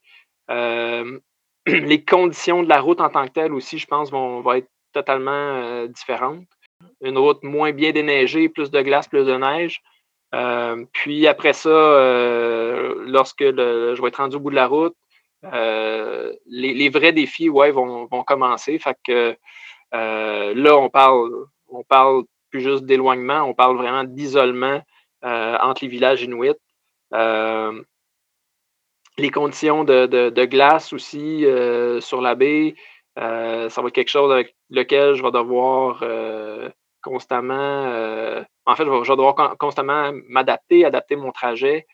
Euh, 0.49 1.19
les 1.65 2.03
conditions 2.03 2.63
de 2.63 2.69
la 2.69 2.79
route 2.79 3.01
en 3.01 3.09
tant 3.09 3.25
que 3.25 3.31
telle 3.31 3.53
aussi, 3.53 3.77
je 3.77 3.87
pense, 3.87 4.11
vont, 4.11 4.43
être 4.53 4.69
totalement 4.93 5.31
euh, 5.31 5.87
différentes. 5.87 6.45
Une 7.01 7.17
route 7.17 7.43
moins 7.43 7.71
bien 7.71 7.91
déneigée, 7.91 8.49
plus 8.49 8.71
de 8.71 8.81
glace, 8.81 9.07
plus 9.07 9.25
de 9.25 9.35
neige. 9.35 9.81
puis 10.93 11.27
après 11.27 11.53
ça, 11.53 11.69
lorsque 13.05 13.43
je 13.43 14.01
vais 14.01 14.07
être 14.07 14.17
rendu 14.17 14.35
au 14.35 14.39
bout 14.39 14.51
de 14.51 14.55
la 14.55 14.67
route, 14.67 14.95
les, 16.45 16.89
vrais 16.89 17.13
défis 17.13 17.49
ouais, 17.49 17.71
vont, 17.71 18.05
vont 18.05 18.23
commencer. 18.23 18.77
Fait 18.77 18.97
que 19.03 19.35
euh, 19.93 20.53
là, 20.55 20.77
on 20.77 20.89
parle, 20.89 21.29
on 21.69 21.83
parle 21.83 22.23
plus 22.49 22.61
juste 22.61 22.85
d'éloignement, 22.85 23.41
on 23.43 23.53
parle 23.53 23.77
vraiment 23.77 24.03
d'isolement 24.03 24.75
euh, 24.75 24.81
entre 25.23 25.83
les 25.83 25.87
villages 25.87 26.23
inuits. 26.23 26.55
Euh, 27.13 27.81
les 29.17 29.31
conditions 29.31 29.83
de, 29.83 30.45
glace 30.45 30.93
aussi 30.93 31.45
sur 32.01 32.21
la 32.21 32.35
baie, 32.35 32.75
ça 33.15 33.81
va 33.81 33.87
être 33.87 33.93
quelque 33.93 34.09
chose 34.09 34.31
avec 34.31 34.55
lequel 34.69 35.15
je 35.15 35.23
vais 35.23 35.31
devoir 35.31 36.03
constamment, 37.01 37.83
en 38.65 38.75
fait, 38.75 38.85
je 38.85 38.89
vais, 38.89 39.15
devoir 39.15 39.57
constamment 39.57 40.11
m'adapter, 40.27 40.85
adapter 40.85 41.15
mon 41.15 41.31
trajet. 41.31 41.87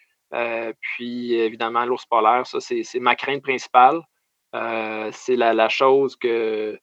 puis 0.81 1.35
évidemment, 1.35 1.85
l'ours 1.85 2.05
polaire, 2.05 2.45
ça, 2.45 2.59
c'est 2.59 2.99
ma 2.99 3.15
crainte 3.15 3.41
principale. 3.41 4.01
c'est 5.11 5.37
la, 5.37 5.69
chose 5.69 6.17
que, 6.17 6.77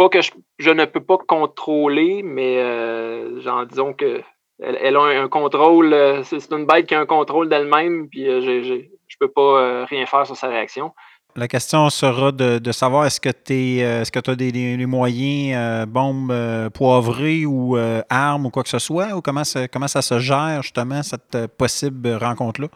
pas 0.00 0.08
que 0.08 0.20
je, 0.58 0.70
ne 0.70 0.86
peux 0.86 1.04
pas 1.04 1.18
contrôler, 1.18 2.22
mais 2.22 2.56
euh, 2.56 3.38
genre, 3.42 3.66
disons 3.66 3.92
que 3.92 4.22
elle, 4.62 4.96
a 4.96 5.00
un, 5.00 5.28
contrôle. 5.28 5.92
Euh, 5.92 6.22
c'est 6.22 6.52
une 6.52 6.66
bête 6.66 6.86
qui 6.86 6.94
a 6.94 7.00
un 7.00 7.06
contrôle 7.06 7.48
d'elle-même, 7.48 8.08
puis 8.08 8.28
euh, 8.28 8.40
je 8.40 8.74
ne 8.74 8.82
peux 9.18 9.28
pas 9.28 9.84
rien 9.86 10.06
faire 10.06 10.26
sur 10.26 10.36
sa 10.36 10.48
réaction. 10.48 10.92
La 11.36 11.46
question 11.46 11.88
sera 11.90 12.32
de, 12.32 12.72
savoir 12.72 13.06
est-ce 13.06 13.20
que 13.20 13.28
tu 13.28 13.78
est-ce 13.78 14.10
que 14.10 14.30
as 14.30 14.34
des, 14.34 14.86
moyens, 14.86 15.86
bombes 15.86 16.34
poivrées 16.74 17.46
ou 17.46 17.76
armes 18.08 18.46
ou 18.46 18.50
quoi 18.50 18.64
que 18.64 18.68
ce 18.68 18.80
soit, 18.80 19.14
ou 19.14 19.20
comment 19.20 19.44
ça, 19.44 19.68
comment 19.68 19.86
ça 19.86 20.02
se 20.02 20.18
gère 20.18 20.62
justement 20.62 21.02
cette 21.02 21.46
possible 21.56 22.14
rencontre-là? 22.20 22.68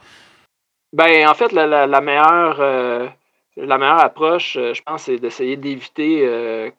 Ben, 0.93 1.29
en 1.29 1.35
fait, 1.35 1.51
la, 1.51 1.67
meilleure 2.01 3.13
la 3.57 3.79
meilleure 3.79 4.05
approche, 4.05 4.53
je 4.55 4.83
pense, 4.83 5.03
c'est 5.03 5.19
d'essayer 5.19 5.57
d'éviter 5.57 6.71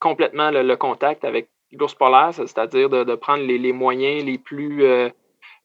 complètement 0.00 0.50
le, 0.50 0.74
contact 0.74 1.24
avec 1.24 1.48
l'ours 1.72 1.94
polaire, 1.94 2.32
c'est-à-dire 2.34 2.88
de, 2.88 3.14
prendre 3.14 3.44
les, 3.44 3.72
moyens 3.72 4.24
les 4.24 4.38
plus, 4.38 4.84
euh, 4.84 5.10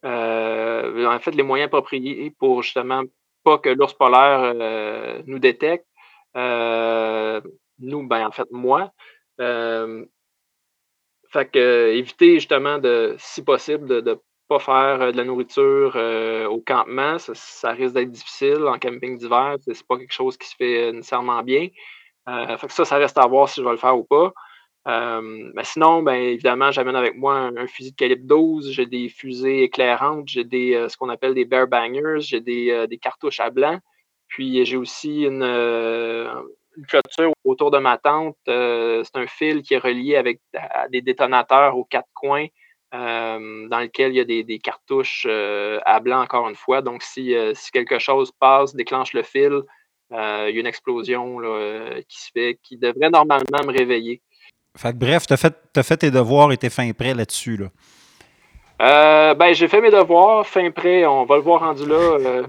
euh, 0.06 1.06
en 1.06 1.20
fait, 1.20 1.32
les 1.32 1.44
moyens 1.44 1.68
appropriés 1.68 2.34
pour 2.40 2.64
justement 2.64 3.04
pas 3.44 3.58
que 3.58 3.70
l'ours 3.70 3.94
polaire 3.94 4.54
euh, 4.56 5.22
nous 5.26 5.40
détecte. 5.40 5.86
nous, 6.36 8.08
ben, 8.08 8.28
en 8.28 8.32
fait, 8.32 8.48
moi. 8.52 8.92
fait 11.30 11.46
que 11.52 11.90
éviter 11.92 12.36
justement 12.36 12.78
de, 12.80 13.16
si 13.20 13.44
possible, 13.44 13.88
de 13.88 14.02
ne 14.02 14.16
pas 14.48 14.60
faire 14.60 15.12
de 15.12 15.18
la 15.18 15.24
nourriture 15.26 15.96
au 16.50 16.62
campement. 16.62 17.18
Ça, 17.20 17.72
risque 17.72 17.96
d'être 17.96 18.12
difficile 18.12 18.66
en 18.66 18.80
camping 18.80 19.18
d'hiver. 19.18 19.58
C'est 19.62 19.88
pas 19.88 19.98
quelque 19.98 20.14
chose 20.14 20.38
qui 20.38 20.48
se 20.48 20.56
fait 20.56 20.92
nécessairement 20.94 21.44
bien. 21.44 21.68
Fait 22.26 22.68
que 22.68 22.74
ça, 22.74 22.86
ça 22.86 22.98
reste 22.98 23.18
à 23.18 23.28
voir 23.28 23.50
si 23.50 23.62
je 23.62 23.66
vais 23.66 23.72
le 23.72 23.78
faire 23.78 23.98
ou 23.98 24.04
pas. 24.04 24.34
Euh, 24.88 25.52
sinon, 25.64 26.02
ben, 26.02 26.16
évidemment, 26.16 26.72
j'amène 26.72 26.96
avec 26.96 27.16
moi 27.18 27.36
un, 27.36 27.68
fusil 27.68 27.92
de 27.92 27.96
calibre 27.96 28.26
12, 28.26 28.72
j'ai 28.72 28.86
des 28.86 29.10
fusées 29.10 29.64
éclairantes, 29.64 30.28
j'ai 30.28 30.46
des 30.46 30.76
euh, 30.76 30.88
ce 30.88 30.96
qu'on 30.96 31.10
appelle 31.10 31.34
des 31.34 31.46
bear 31.46 31.68
bangers, 31.68 32.22
j'ai 32.22 32.40
des, 32.40 33.00
cartouches 33.02 33.40
à 33.42 33.50
blanc, 33.50 33.80
puis 34.28 34.66
j'ai 34.66 34.78
aussi 34.78 35.24
une, 35.24 35.44
clôture 36.88 37.34
autour 37.44 37.72
de 37.72 37.80
ma 37.80 37.98
tente. 37.98 38.38
c'est 38.46 39.16
un 39.16 39.28
fil 39.28 39.62
qui 39.64 39.74
est 39.74 39.80
relié 39.80 40.16
avec 40.16 40.40
des 40.92 41.02
détonateurs 41.02 41.76
aux 41.78 41.86
quatre 41.86 42.10
coins, 42.14 42.48
dans 42.92 43.80
lequel 43.82 44.14
il 44.14 44.18
y 44.18 44.20
a 44.22 44.44
des, 44.44 44.60
cartouches 44.60 45.26
à 45.28 46.00
blanc 46.00 46.22
encore 46.22 46.48
une 46.48 46.56
fois. 46.56 46.82
Donc, 46.82 47.04
si, 47.04 47.34
si 47.56 47.72
quelque 47.72 48.00
chose 48.00 48.32
passe, 48.40 48.76
déclenche 48.76 49.14
le 49.14 49.24
fil, 49.24 49.64
euh, 50.14 50.48
il 50.50 50.56
y 50.56 50.58
a 50.58 50.62
une 50.62 50.68
explosion 50.68 51.40
euh, 51.44 52.02
qui 52.08 52.22
se 52.22 52.32
fait, 52.32 52.60
qui 52.64 52.78
devrait 52.78 53.10
normalement 53.10 53.64
me 53.66 53.72
réveiller. 53.78 54.22
Fait 54.78 54.98
bref, 54.98 55.26
tu 55.28 55.34
as, 55.34 55.38
fait 55.84 55.98
tes 55.98 56.12
devoirs 56.12 56.52
et 56.52 56.58
t'es 56.58 56.70
fin 56.70 56.92
prêt 56.92 57.14
là-dessus. 57.14 57.58
Là. 57.58 57.68
Euh, 58.82 59.34
ben, 59.34 59.54
j'ai 59.54 59.68
fait 59.68 59.82
mes 59.82 59.90
devoirs, 59.90 60.46
fin 60.46 60.70
prêt, 60.72 61.06
on 61.06 61.26
va 61.26 61.36
le 61.36 61.42
voir 61.42 61.62
rendu 61.62 61.86
là. 61.86 62.18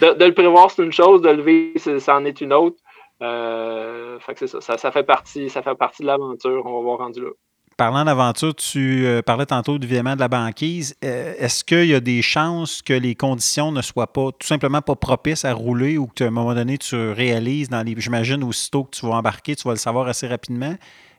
de, 0.00 0.24
le 0.24 0.34
prévoir, 0.34 0.70
c'est 0.70 0.82
une 0.82 0.92
chose, 0.92 1.22
de 1.22 1.28
le 1.28 1.42
vivre, 1.42 1.98
ça 1.98 2.16
en 2.16 2.24
est 2.24 2.40
une 2.40 2.52
autre. 2.52 2.76
fait 3.20 4.34
que 4.34 4.46
c'est 4.46 4.60
ça, 4.60 4.78
ça, 4.78 4.90
fait 4.90 5.04
partie, 5.04 5.48
ça 5.48 5.62
fait 5.62 5.76
partie 5.76 6.02
de 6.02 6.08
l'aventure, 6.08 6.62
on 6.66 6.78
va 6.78 6.82
voir 6.82 6.98
rendu 6.98 7.20
là. 7.20 7.30
Parlant 7.76 8.06
d'aventure, 8.06 8.54
tu 8.54 9.04
euh, 9.04 9.20
parlais 9.20 9.44
tantôt 9.44 9.76
évidemment 9.76 10.14
de 10.14 10.20
la 10.20 10.28
banquise. 10.28 10.96
Euh, 11.04 11.34
est-ce 11.38 11.62
qu'il 11.62 11.84
y 11.84 11.94
a 11.94 12.00
des 12.00 12.22
chances 12.22 12.80
que 12.80 12.94
les 12.94 13.14
conditions 13.14 13.70
ne 13.70 13.82
soient 13.82 14.06
pas 14.14 14.32
tout 14.32 14.46
simplement 14.46 14.80
pas 14.80 14.94
propices 14.94 15.44
à 15.44 15.52
rouler 15.52 15.98
ou 15.98 16.06
qu'à 16.06 16.24
un 16.24 16.30
moment 16.30 16.54
donné, 16.54 16.78
tu 16.78 16.96
réalises 16.96 17.68
dans 17.68 17.82
les. 17.82 17.94
J'imagine 17.98 18.42
aussitôt 18.44 18.84
que 18.84 18.96
tu 18.96 19.04
vas 19.04 19.16
embarquer, 19.16 19.56
tu 19.56 19.68
vas 19.68 19.74
le 19.74 19.78
savoir 19.78 20.08
assez 20.08 20.26
rapidement, 20.26 20.74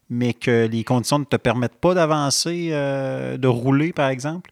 mais 0.10 0.34
que 0.34 0.66
les 0.66 0.84
conditions 0.84 1.20
ne 1.20 1.26
te 1.26 1.36
permettent 1.36 1.80
pas 1.80 1.94
d'avancer, 1.94 2.70
euh, 2.72 3.38
de 3.38 3.48
rouler, 3.48 3.94
par 3.94 4.10
exemple? 4.10 4.50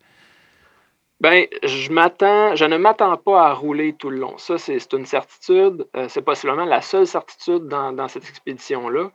Ben, 1.22 1.48
je 1.64 1.92
m'attends, 1.92 2.56
je 2.56 2.66
ne 2.66 2.78
m'attends 2.78 3.18
pas 3.18 3.48
à 3.48 3.54
rouler 3.54 3.94
tout 3.94 4.12
le 4.12 4.18
long. 4.18 4.38
Ça, 4.38 4.60
c'est 4.60 4.94
une 4.94 5.08
certitude. 5.08 5.88
c'est 6.10 6.22
possiblement 6.22 6.66
la 6.66 6.82
seule 6.82 7.08
certitude 7.08 7.68
dans, 7.68 7.94
dans 7.94 8.08
cette 8.08 8.30
expédition-là 8.30 9.10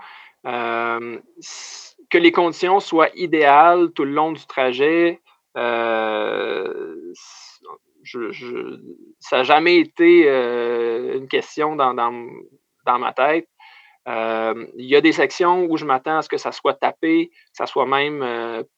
que 2.10 2.18
les 2.18 2.32
conditions 2.32 2.80
soient 2.80 3.10
idéales 3.14 3.92
tout 3.92 4.04
le 4.04 4.12
long 4.12 4.32
du 4.32 4.44
trajet, 4.46 5.20
euh, 5.56 7.12
ça 9.20 9.38
n'a 9.38 9.42
jamais 9.44 9.78
été 9.78 10.24
euh, 10.26 11.18
une 11.18 11.28
question 11.28 11.76
dans, 11.76 11.94
ma 11.94 13.12
tête. 13.12 13.48
Euh, 14.08 14.66
il 14.76 14.86
y 14.86 14.96
a 14.96 15.00
des 15.00 15.12
sections 15.12 15.66
où 15.66 15.76
je 15.76 15.84
m'attends 15.84 16.18
à 16.18 16.22
ce 16.22 16.28
que 16.28 16.38
ça 16.38 16.52
soit 16.52 16.74
tapé, 16.74 17.30
ça 17.52 17.66
soit 17.66 17.86
même 17.86 18.20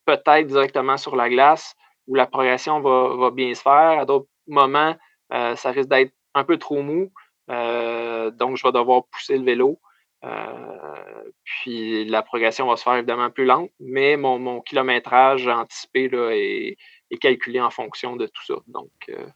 peut-être 0.04 0.46
directement 0.46 0.96
sur 0.96 1.16
la 1.16 1.28
glace, 1.28 1.74
où 2.06 2.14
la 2.14 2.26
progression 2.26 2.80
va 2.80 3.30
bien 3.30 3.54
se 3.54 3.62
faire. 3.62 4.00
À 4.00 4.04
d'autres 4.04 4.28
moments, 4.46 4.94
ça 5.30 5.70
risque 5.70 5.88
d'être 5.88 6.12
un 6.34 6.44
peu 6.44 6.58
trop 6.58 6.82
mou, 6.82 7.10
donc 7.48 8.56
je 8.56 8.62
vais 8.62 8.72
devoir 8.72 9.04
pousser 9.10 9.38
le 9.38 9.44
vélo. 9.44 9.78
Euh, 10.24 11.22
puis 11.44 12.04
la 12.04 12.22
progression 12.22 12.68
va 12.68 12.76
se 12.76 12.82
faire 12.82 12.94
évidemment 12.94 13.30
plus 13.30 13.44
lente, 13.44 13.70
mais 13.80 14.16
mon, 14.16 14.60
kilométrage 14.60 15.46
anticipé 15.48 16.08
là, 16.08 16.30
est, 16.32 16.76
calculé 17.20 17.60
en 17.60 17.70
fonction 17.70 18.16
de 18.16 18.26
tout 18.26 18.44
ça. 18.46 18.54
Donc, 18.68 18.90
euh, 19.08 19.26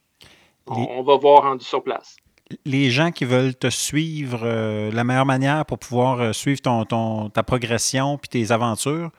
on, 0.67 1.03
va 1.03 1.17
voir 1.17 1.43
rendu 1.43 1.65
sur 1.65 1.83
place. 1.83 2.17
les 2.65 2.91
gens 2.91 3.11
qui 3.11 3.25
veulent 3.25 3.55
te 3.55 3.69
suivre, 3.69 4.41
euh, 4.45 4.91
la 4.91 5.05
meilleure 5.05 5.27
manière 5.27 5.67
pour 5.67 5.79
pouvoir 5.79 6.21
euh, 6.21 6.33
suivre 6.33 6.61
ton, 6.61 6.85
ton, 6.85 7.29
ta 7.29 7.43
progression 7.43 8.17
puis 8.19 8.29
tes 8.29 8.53
aventures? 8.53 9.11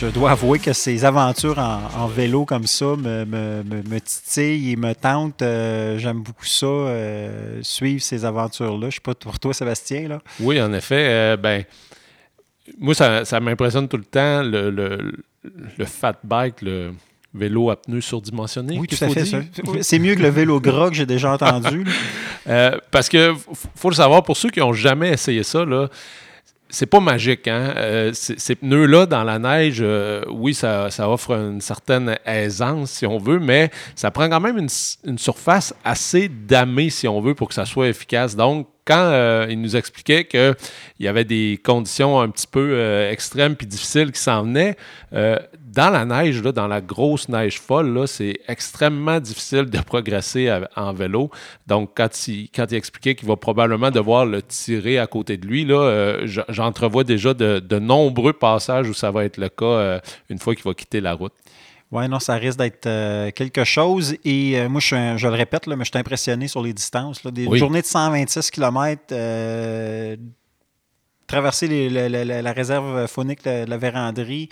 Je 0.00 0.06
dois 0.08 0.32
avouer 0.32 0.58
que 0.58 0.72
ces 0.72 1.04
aventures 1.04 1.58
en, 1.58 2.06
vélo 2.08 2.44
comme 2.44 2.66
ça 2.66 2.96
me, 2.96 3.24
me, 3.24 3.98
titillent 4.00 4.72
et 4.72 4.76
me 4.76 4.92
tentent. 4.94 5.42
Euh, 5.42 5.98
j'aime 5.98 6.22
beaucoup 6.22 6.44
ça, 6.44 6.66
euh, 6.66 7.60
suivre 7.62 8.02
ces 8.02 8.24
aventures-là. 8.24 8.80
Je 8.80 8.86
ne 8.86 8.90
sais 8.90 9.00
pas 9.02 9.14
pour 9.14 9.38
toi, 9.38 9.54
Sébastien. 9.54 10.08
Là. 10.08 10.20
Oui, 10.40 10.60
en 10.60 10.72
effet. 10.72 11.06
Euh, 11.08 11.36
ben, 11.36 11.64
moi, 12.78 12.94
ça, 12.94 13.24
ça 13.24 13.40
m'impressionne 13.40 13.88
tout 13.88 13.96
le 13.96 14.04
temps, 14.04 14.42
le, 14.42 14.70
le, 14.70 15.84
fat 15.84 16.18
bike, 16.24 16.62
le 16.62 16.94
vélo 17.32 17.70
à 17.70 17.76
pneus 17.80 18.00
surdimensionné. 18.00 18.78
Oui, 18.78 18.88
tout 18.88 19.02
à 19.04 19.08
fait. 19.08 19.24
C'est 19.82 19.98
mieux 19.98 20.14
que 20.14 20.22
le 20.22 20.28
vélo 20.28 20.60
gras 20.60 20.88
que 20.88 20.96
j'ai 20.96 21.06
déjà 21.06 21.32
entendu. 21.32 21.84
parce 22.90 23.08
que 23.08 23.34
faut 23.76 23.90
le 23.90 23.96
savoir, 23.96 24.24
pour 24.24 24.36
ceux 24.36 24.50
qui 24.50 24.60
n'ont 24.60 24.72
jamais 24.72 25.10
essayé 25.10 25.42
ça, 25.42 25.64
là, 25.64 25.88
c'est 26.74 26.86
pas 26.86 27.00
magique. 27.00 27.46
Hein? 27.48 27.72
Euh, 27.76 28.10
ces 28.12 28.54
pneus-là 28.56 29.06
dans 29.06 29.22
la 29.22 29.38
neige, 29.38 29.78
euh, 29.80 30.22
oui, 30.28 30.54
ça, 30.54 30.88
offre 31.08 31.30
une 31.32 31.60
certaine 31.60 32.18
aisance, 32.26 32.90
si 32.90 33.06
on 33.06 33.18
veut, 33.18 33.38
mais 33.38 33.70
ça 33.94 34.10
prend 34.10 34.28
quand 34.28 34.40
même 34.40 34.58
une, 34.58 35.18
surface 35.18 35.72
assez 35.84 36.28
damée, 36.28 36.90
si 36.90 37.06
on 37.06 37.20
veut, 37.20 37.34
pour 37.34 37.48
que 37.48 37.54
ça 37.54 37.64
soit 37.64 37.88
efficace. 37.88 38.34
Donc, 38.34 38.68
quand 38.84 39.08
euh, 39.12 39.46
il 39.48 39.60
nous 39.60 39.76
expliquait 39.76 40.24
qu'il 40.24 40.54
y 41.00 41.08
avait 41.08 41.24
des 41.24 41.60
conditions 41.64 42.20
un 42.20 42.28
petit 42.28 42.46
peu 42.46 43.08
extrêmes 43.10 43.54
puis 43.54 43.66
difficiles 43.66 44.12
qui 44.12 44.20
s'en 44.20 44.42
venaient, 44.42 44.76
dans 45.74 45.90
la 45.90 46.04
neige, 46.04 46.40
là, 46.42 46.52
dans 46.52 46.68
la 46.68 46.80
grosse 46.80 47.28
neige 47.28 47.60
folle, 47.60 48.06
c'est 48.06 48.38
extrêmement 48.46 49.18
difficile 49.18 49.64
de 49.64 49.80
progresser 49.80 50.50
en 50.76 50.92
vélo. 50.92 51.30
Donc, 51.66 51.90
quand 51.96 52.28
il, 52.28 52.48
quand 52.54 52.66
il 52.70 52.76
expliquait 52.76 53.14
qu'il 53.14 53.26
va 53.26 53.36
probablement 53.36 53.90
devoir 53.90 54.24
le 54.24 54.40
tirer 54.40 54.98
à 54.98 55.06
côté 55.06 55.36
de 55.36 55.46
lui, 55.46 55.64
là, 55.64 55.80
euh, 55.80 56.26
j'entrevois 56.48 57.02
déjà 57.02 57.34
de, 57.34 57.78
nombreux 57.78 58.32
passages 58.32 58.88
où 58.88 58.94
ça 58.94 59.10
va 59.10 59.24
être 59.24 59.36
le 59.36 59.48
cas 59.48 59.64
euh, 59.64 60.00
une 60.30 60.38
fois 60.38 60.54
qu'il 60.54 60.64
va 60.64 60.74
quitter 60.74 61.00
la 61.00 61.14
route. 61.14 61.32
Oui, 61.90 62.08
non, 62.08 62.20
ça 62.20 62.34
risque 62.36 62.58
d'être 62.58 62.86
euh, 62.86 63.30
quelque 63.32 63.64
chose. 63.64 64.16
Et 64.24 64.68
moi, 64.68 64.80
je, 64.80 65.16
je, 65.16 65.26
le 65.26 65.34
répète, 65.34 65.66
là, 65.66 65.76
mais 65.76 65.84
je 65.84 65.90
suis 65.90 65.98
impressionné 65.98 66.46
sur 66.46 66.62
les 66.62 66.72
distances. 66.72 67.26
Des 67.26 67.44
journées 67.58 67.82
de 67.82 67.86
126 67.86 68.50
km, 68.50 69.14
traverser 71.26 71.88
la, 71.88 72.52
réserve 72.52 73.06
phonique 73.08 73.44
de 73.44 73.68
la 73.68 73.76
véranderie, 73.76 74.48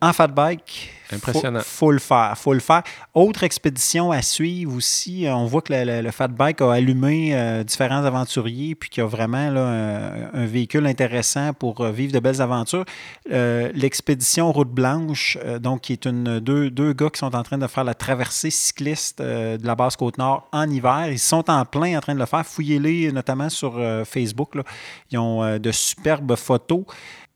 en 0.00 0.12
fat 0.12 0.28
bike, 0.28 0.90
Impressionnant. 1.12 1.60
Faut, 1.64 1.92
le 1.92 1.98
faire. 1.98 2.36
Faut 2.36 2.52
le 2.52 2.60
faire. 2.60 2.82
Autre 3.14 3.44
expédition 3.44 4.10
à 4.10 4.22
suivre 4.22 4.74
aussi. 4.74 5.26
On 5.28 5.46
voit 5.46 5.62
que 5.62 5.72
le, 5.72 6.10
fat 6.10 6.28
bike 6.28 6.60
a 6.60 6.72
allumé 6.72 7.30
euh, 7.32 7.62
différents 7.62 8.04
aventuriers 8.04 8.74
puis 8.74 8.88
qu'il 8.88 9.02
y 9.02 9.04
a 9.04 9.06
vraiment 9.06 9.50
là, 9.50 10.12
un, 10.32 10.46
véhicule 10.46 10.86
intéressant 10.86 11.52
pour 11.52 11.80
euh, 11.80 11.92
vivre 11.92 12.12
de 12.12 12.18
belles 12.18 12.42
aventures. 12.42 12.84
Euh, 13.30 13.70
l'expédition 13.74 14.50
Route 14.52 14.70
Blanche, 14.70 15.38
donc 15.60 15.82
qui 15.82 15.92
est 15.92 16.06
une 16.06 16.40
deux, 16.40 16.70
deux 16.70 16.92
gars 16.92 17.10
qui 17.10 17.18
sont 17.18 17.34
en 17.34 17.42
train 17.42 17.58
de 17.58 17.66
faire 17.66 17.84
la 17.84 17.94
traversée 17.94 18.50
cycliste 18.50 19.22
de 19.22 19.64
la 19.64 19.74
basse 19.74 19.96
côte 19.96 20.18
nord 20.18 20.48
en 20.52 20.68
hiver. 20.68 21.08
Ils 21.10 21.18
sont 21.18 21.48
en 21.50 21.64
plein 21.64 21.96
en 21.96 22.00
train 22.00 22.14
de 22.14 22.20
le 22.20 22.26
faire. 22.26 22.44
Fouillez-les 22.44 23.12
notamment 23.12 23.48
sur 23.48 23.80
Facebook. 24.04 24.56
Là. 24.56 24.62
Ils 25.10 25.18
ont 25.18 25.58
de 25.58 25.72
superbes 25.72 26.34
photos. 26.36 26.84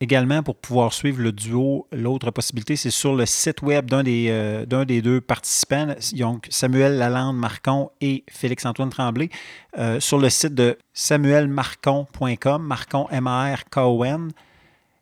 Également, 0.03 0.43
pour 0.43 0.57
pouvoir 0.57 0.95
suivre 0.95 1.21
le 1.21 1.31
duo, 1.31 1.87
l'autre 1.93 2.31
possibilité, 2.31 2.75
c'est 2.75 2.91
sur 2.91 3.15
le 3.15 3.27
site 3.27 3.61
web 3.61 3.91
d'un 3.91 4.03
des, 4.03 4.29
euh, 4.31 4.85
des 4.87 5.03
deux 5.03 5.21
participants, 5.21 5.89
donc 6.15 6.47
Samuel 6.49 6.97
Lalande 6.97 7.37
Marcon 7.37 7.91
et 8.01 8.25
Félix-Antoine 8.31 8.89
Tremblay, 8.89 9.29
euh, 9.77 10.01
sur 10.01 10.19
le 10.19 10.31
site 10.31 10.55
de 10.55 10.79
samuelmarcon.com, 10.95 12.63
Marcon 12.63 13.09
M-A-R-K-O-N, 13.11 14.31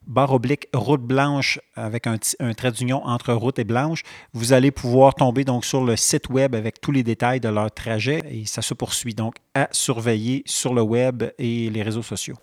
barre 0.08 0.32
oblique 0.32 0.66
route 0.74 1.02
blanche 1.02 1.60
avec 1.76 2.08
un, 2.08 2.16
un 2.40 2.54
trait 2.54 2.72
d'union 2.72 3.06
entre 3.06 3.32
route 3.34 3.60
et 3.60 3.64
blanche. 3.64 4.02
Vous 4.32 4.52
allez 4.52 4.72
pouvoir 4.72 5.14
tomber 5.14 5.44
donc 5.44 5.64
sur 5.64 5.84
le 5.84 5.94
site 5.94 6.28
web 6.28 6.56
avec 6.56 6.80
tous 6.80 6.90
les 6.90 7.04
détails 7.04 7.38
de 7.38 7.48
leur 7.48 7.70
trajet 7.70 8.24
et 8.28 8.46
ça 8.46 8.62
se 8.62 8.74
poursuit 8.74 9.14
donc 9.14 9.36
à 9.54 9.68
surveiller 9.70 10.42
sur 10.44 10.74
le 10.74 10.82
web 10.82 11.22
et 11.38 11.70
les 11.70 11.82
réseaux 11.84 12.02
sociaux. 12.02 12.34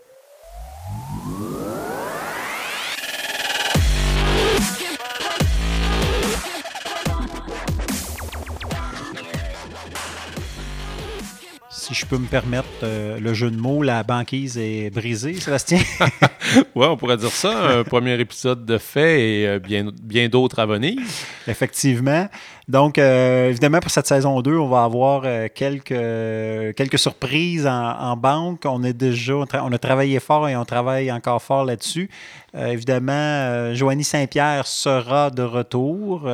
Si 11.85 11.93
je 11.93 12.05
peux 12.07 12.17
me 12.17 12.25
permettre 12.25 12.67
euh, 12.81 13.19
le 13.19 13.35
jeu 13.35 13.51
de 13.51 13.57
mots, 13.57 13.83
la 13.83 14.01
banquise 14.01 14.57
est 14.57 14.89
brisée, 14.89 15.35
Sébastien? 15.35 15.77
oui, 16.75 16.87
on 16.87 16.97
pourrait 16.97 17.17
dire 17.17 17.29
ça. 17.29 17.77
Un 17.77 17.83
premier 17.83 18.19
épisode 18.19 18.65
de 18.65 18.79
fait 18.79 19.21
et 19.21 19.47
euh, 19.47 19.59
bien, 19.59 19.91
bien 20.01 20.27
d'autres 20.27 20.57
à 20.57 20.65
venir. 20.65 20.99
Effectivement. 21.47 22.27
Donc, 22.67 22.97
euh, 22.97 23.49
évidemment, 23.49 23.79
pour 23.79 23.91
cette 23.91 24.07
saison 24.07 24.41
2, 24.41 24.57
on 24.57 24.67
va 24.67 24.83
avoir 24.83 25.23
quelques, 25.53 26.75
quelques 26.75 26.97
surprises 26.97 27.67
en, 27.67 28.17
banque. 28.17 28.63
On 28.65 28.83
est 28.83 28.93
déjà, 28.93 29.35
on 29.35 29.71
a 29.71 29.77
travaillé 29.77 30.19
fort 30.19 30.49
et 30.49 30.55
on 30.55 30.65
travaille 30.65 31.11
encore 31.11 31.41
fort 31.41 31.65
là-dessus. 31.65 32.09
évidemment, 32.57 33.73
Joanie 33.75 34.03
Saint-Pierre 34.03 34.65
sera 34.65 35.29
de 35.29 35.43
retour. 35.43 36.27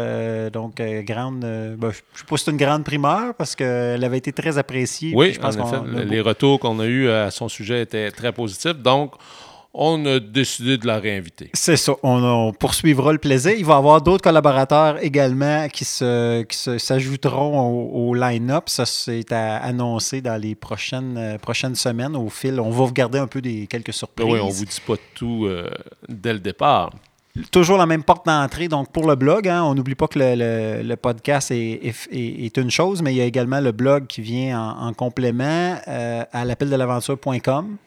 donc, 0.54 0.82
grande, 1.06 1.42
ben, 1.42 1.92
je 1.92 2.20
si 2.38 2.46
c'est 2.46 2.52
une 2.52 2.58
grande 2.58 2.86
primeur 2.86 3.34
parce 3.36 3.56
qu'elle 3.56 4.04
avait 4.04 4.18
été 4.18 4.32
très 4.32 4.58
appréciée. 4.58 5.12
Oui, 5.14 5.38
en 5.44 5.52
effet, 5.52 6.06
les 6.06 6.22
retours 6.22 6.60
qu'on 6.60 6.80
a 6.80 6.86
eus 6.86 7.10
à 7.10 7.30
son 7.30 7.50
sujet 7.50 7.82
étaient 7.82 8.12
très 8.12 8.32
positifs. 8.32 8.78
Donc, 8.78 9.16
on 9.74 10.06
a 10.06 10.20
décidé 10.20 10.78
de 10.78 10.86
la 10.86 11.00
réinviter. 11.00 11.50
C'est 11.54 11.78
ça. 11.78 11.94
On, 12.04 12.52
poursuivra 12.52 13.14
le 13.14 13.20
plaisir. 13.20 13.54
Il 13.58 13.66
va 13.66 13.76
y 13.76 13.78
avoir 13.78 14.02
d'autres 14.02 14.24
collaborateurs 14.24 15.02
également 15.04 15.68
qui, 15.70 15.86
se, 15.86 16.46
s'ajouteront 16.78 17.90
au, 17.94 18.14
line-up. 18.14 18.68
Ça, 18.68 18.86
c'est 18.86 19.32
à 19.32 19.58
annoncer 19.58 20.22
dans 20.22 20.40
les 20.40 20.56
prochaines, 20.56 21.18
euh, 21.18 21.38
prochaines 21.38 21.76
semaines 21.76 22.16
au 22.16 22.30
fil. 22.30 22.60
On 22.60 22.70
va 22.70 22.86
regarder 22.86 23.20
un 23.20 23.28
peu 23.28 23.42
des 23.42 23.68
quelques 23.68 23.94
surprises. 23.94 24.28
Oui, 24.28 24.40
on 24.42 24.48
ne 24.48 24.52
vous 24.52 24.66
dit 24.66 24.82
pas 24.86 24.96
tout 25.16 25.46
euh, 25.46 25.70
dès 26.10 26.34
le 26.34 26.40
départ. 26.40 26.92
Toujours 27.50 27.78
la 27.78 27.86
même 27.86 28.04
porte 28.04 28.26
d'entrée. 28.26 28.68
Donc, 28.68 28.92
pour 28.92 29.08
le 29.08 29.16
blog, 29.16 29.48
hein, 29.48 29.64
on 29.64 29.74
n'oublie 29.74 29.96
pas 29.96 30.08
que 30.08 30.20
le, 30.20 30.96
podcast 30.96 31.52
est, 31.52 32.58
une 32.58 32.70
chose, 32.72 33.02
mais 33.02 33.14
il 33.14 33.18
y 33.18 33.22
a 33.22 33.26
également 33.26 33.62
le 33.62 33.72
blog 33.72 34.08
qui 34.08 34.22
vient 34.22 34.60
en, 34.60 34.92
complément 34.92 35.78
euh, 35.88 36.26
à 36.34 36.44
l'appel 36.44 36.70
de 36.70 36.76
l'aventure.com. 36.76 37.78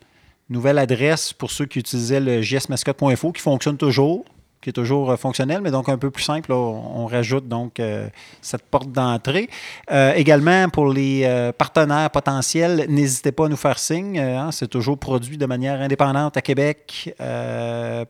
Nouvelle 0.51 0.79
adresse 0.79 1.33
pour 1.33 1.51
ceux 1.51 1.65
qui 1.65 1.79
utilisaient 1.79 2.21
le 2.21 2.41
gsmascot.info 2.41 3.33
qui 3.33 3.41
fonctionne 3.41 3.79
toujours 3.79 4.25
qui 4.65 4.71
est 4.71 4.73
toujours 4.73 5.11
euh, 5.11 5.17
fonctionnel, 5.17 5.61
mais 5.63 5.71
donc 5.71 5.91
un 5.91 5.99
peu 5.99 6.11
plus 6.11 6.23
simple. 6.23 6.51
on, 6.51 7.05
rajoute 7.05 7.47
donc 7.47 7.79
euh, 7.81 8.09
cette 8.41 8.63
porte 8.63 8.91
d'entrée. 8.91 9.51
Euh, 9.91 10.15
également, 10.15 10.71
pour 10.71 10.91
les 10.91 11.53
partenaires 11.59 12.09
potentiels, 12.11 12.87
n'hésitez 12.89 13.31
pas 13.31 13.45
à 13.45 13.49
nous 13.51 13.59
faire 13.59 13.79
signe. 13.79 14.19
Hein. 14.19 14.51
c'est 14.53 14.69
toujours 14.69 14.99
produit 14.99 15.37
de 15.37 15.45
manière 15.45 15.83
indépendante 15.83 16.39
à 16.39 16.41
Québec 16.41 17.15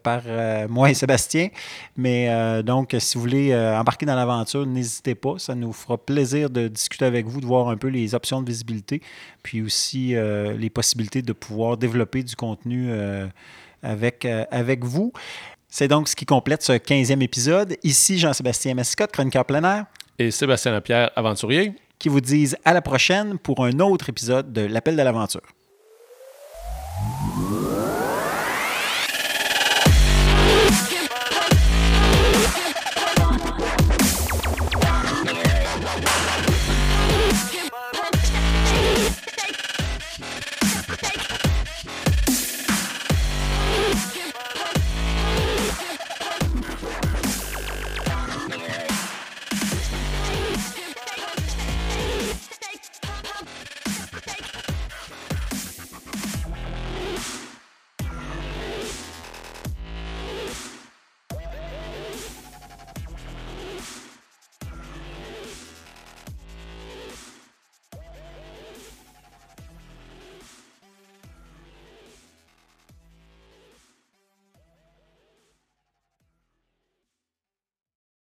par 0.03 0.23
moi 0.69 0.91
et 0.91 0.95
Sébastien. 0.95 1.49
Mais 1.97 2.63
donc, 2.63 2.95
si 2.99 3.17
vous 3.17 3.23
voulez 3.23 3.55
embarquer 3.55 4.07
dans 4.07 4.15
l'aventure, 4.15 4.65
n'hésitez 4.65 5.17
pas. 5.17 5.35
Ça 5.39 5.57
nous 5.57 5.73
fera 5.73 5.99
plaisir 5.99 6.51
de 6.51 6.69
discuter 6.69 7.05
avec 7.05 7.27
vous, 7.27 7.41
de 7.41 7.47
voir 7.47 7.69
un 7.69 7.77
peu 7.77 7.89
les 7.89 8.15
options 8.15 8.41
de 8.41 8.47
visibilité, 8.47 9.03
puis 9.43 9.61
aussi 9.61 10.15
les 10.15 10.71
possibilités 10.71 11.23
de 11.23 11.33
pouvoir 11.33 11.77
développer 11.77 12.23
du 12.23 12.37
contenu 12.37 12.91
avec, 13.83 14.25
avec 14.51 14.85
vous. 14.85 15.13
C'est 15.77 15.89
donc 15.89 16.07
ce 16.07 16.15
qui 16.15 16.25
complète 16.25 16.63
ce 16.63 16.75
15e 16.75 17.21
épisode. 17.21 17.77
Ici, 17.83 18.17
Jean-Sébastien 18.17 18.75
Mascotte, 18.75 19.11
chroniqueur 19.11 19.45
plein 19.45 19.65
air. 19.65 19.87
Et 20.21 20.31
Sébastien 20.31 20.71
Lapierre, 20.71 21.11
aventurier. 21.17 21.73
Qui 21.99 22.09
vous 22.09 22.21
disent 22.21 22.57
à 22.65 22.75
la 22.75 22.81
prochaine 22.81 23.41
pour 23.41 23.65
un 23.65 23.81
autre 23.81 24.09
épisode 24.09 24.53
de 24.53 24.61
L'Appel 24.61 24.95
de 24.95 25.03
l'aventure. 25.03 25.43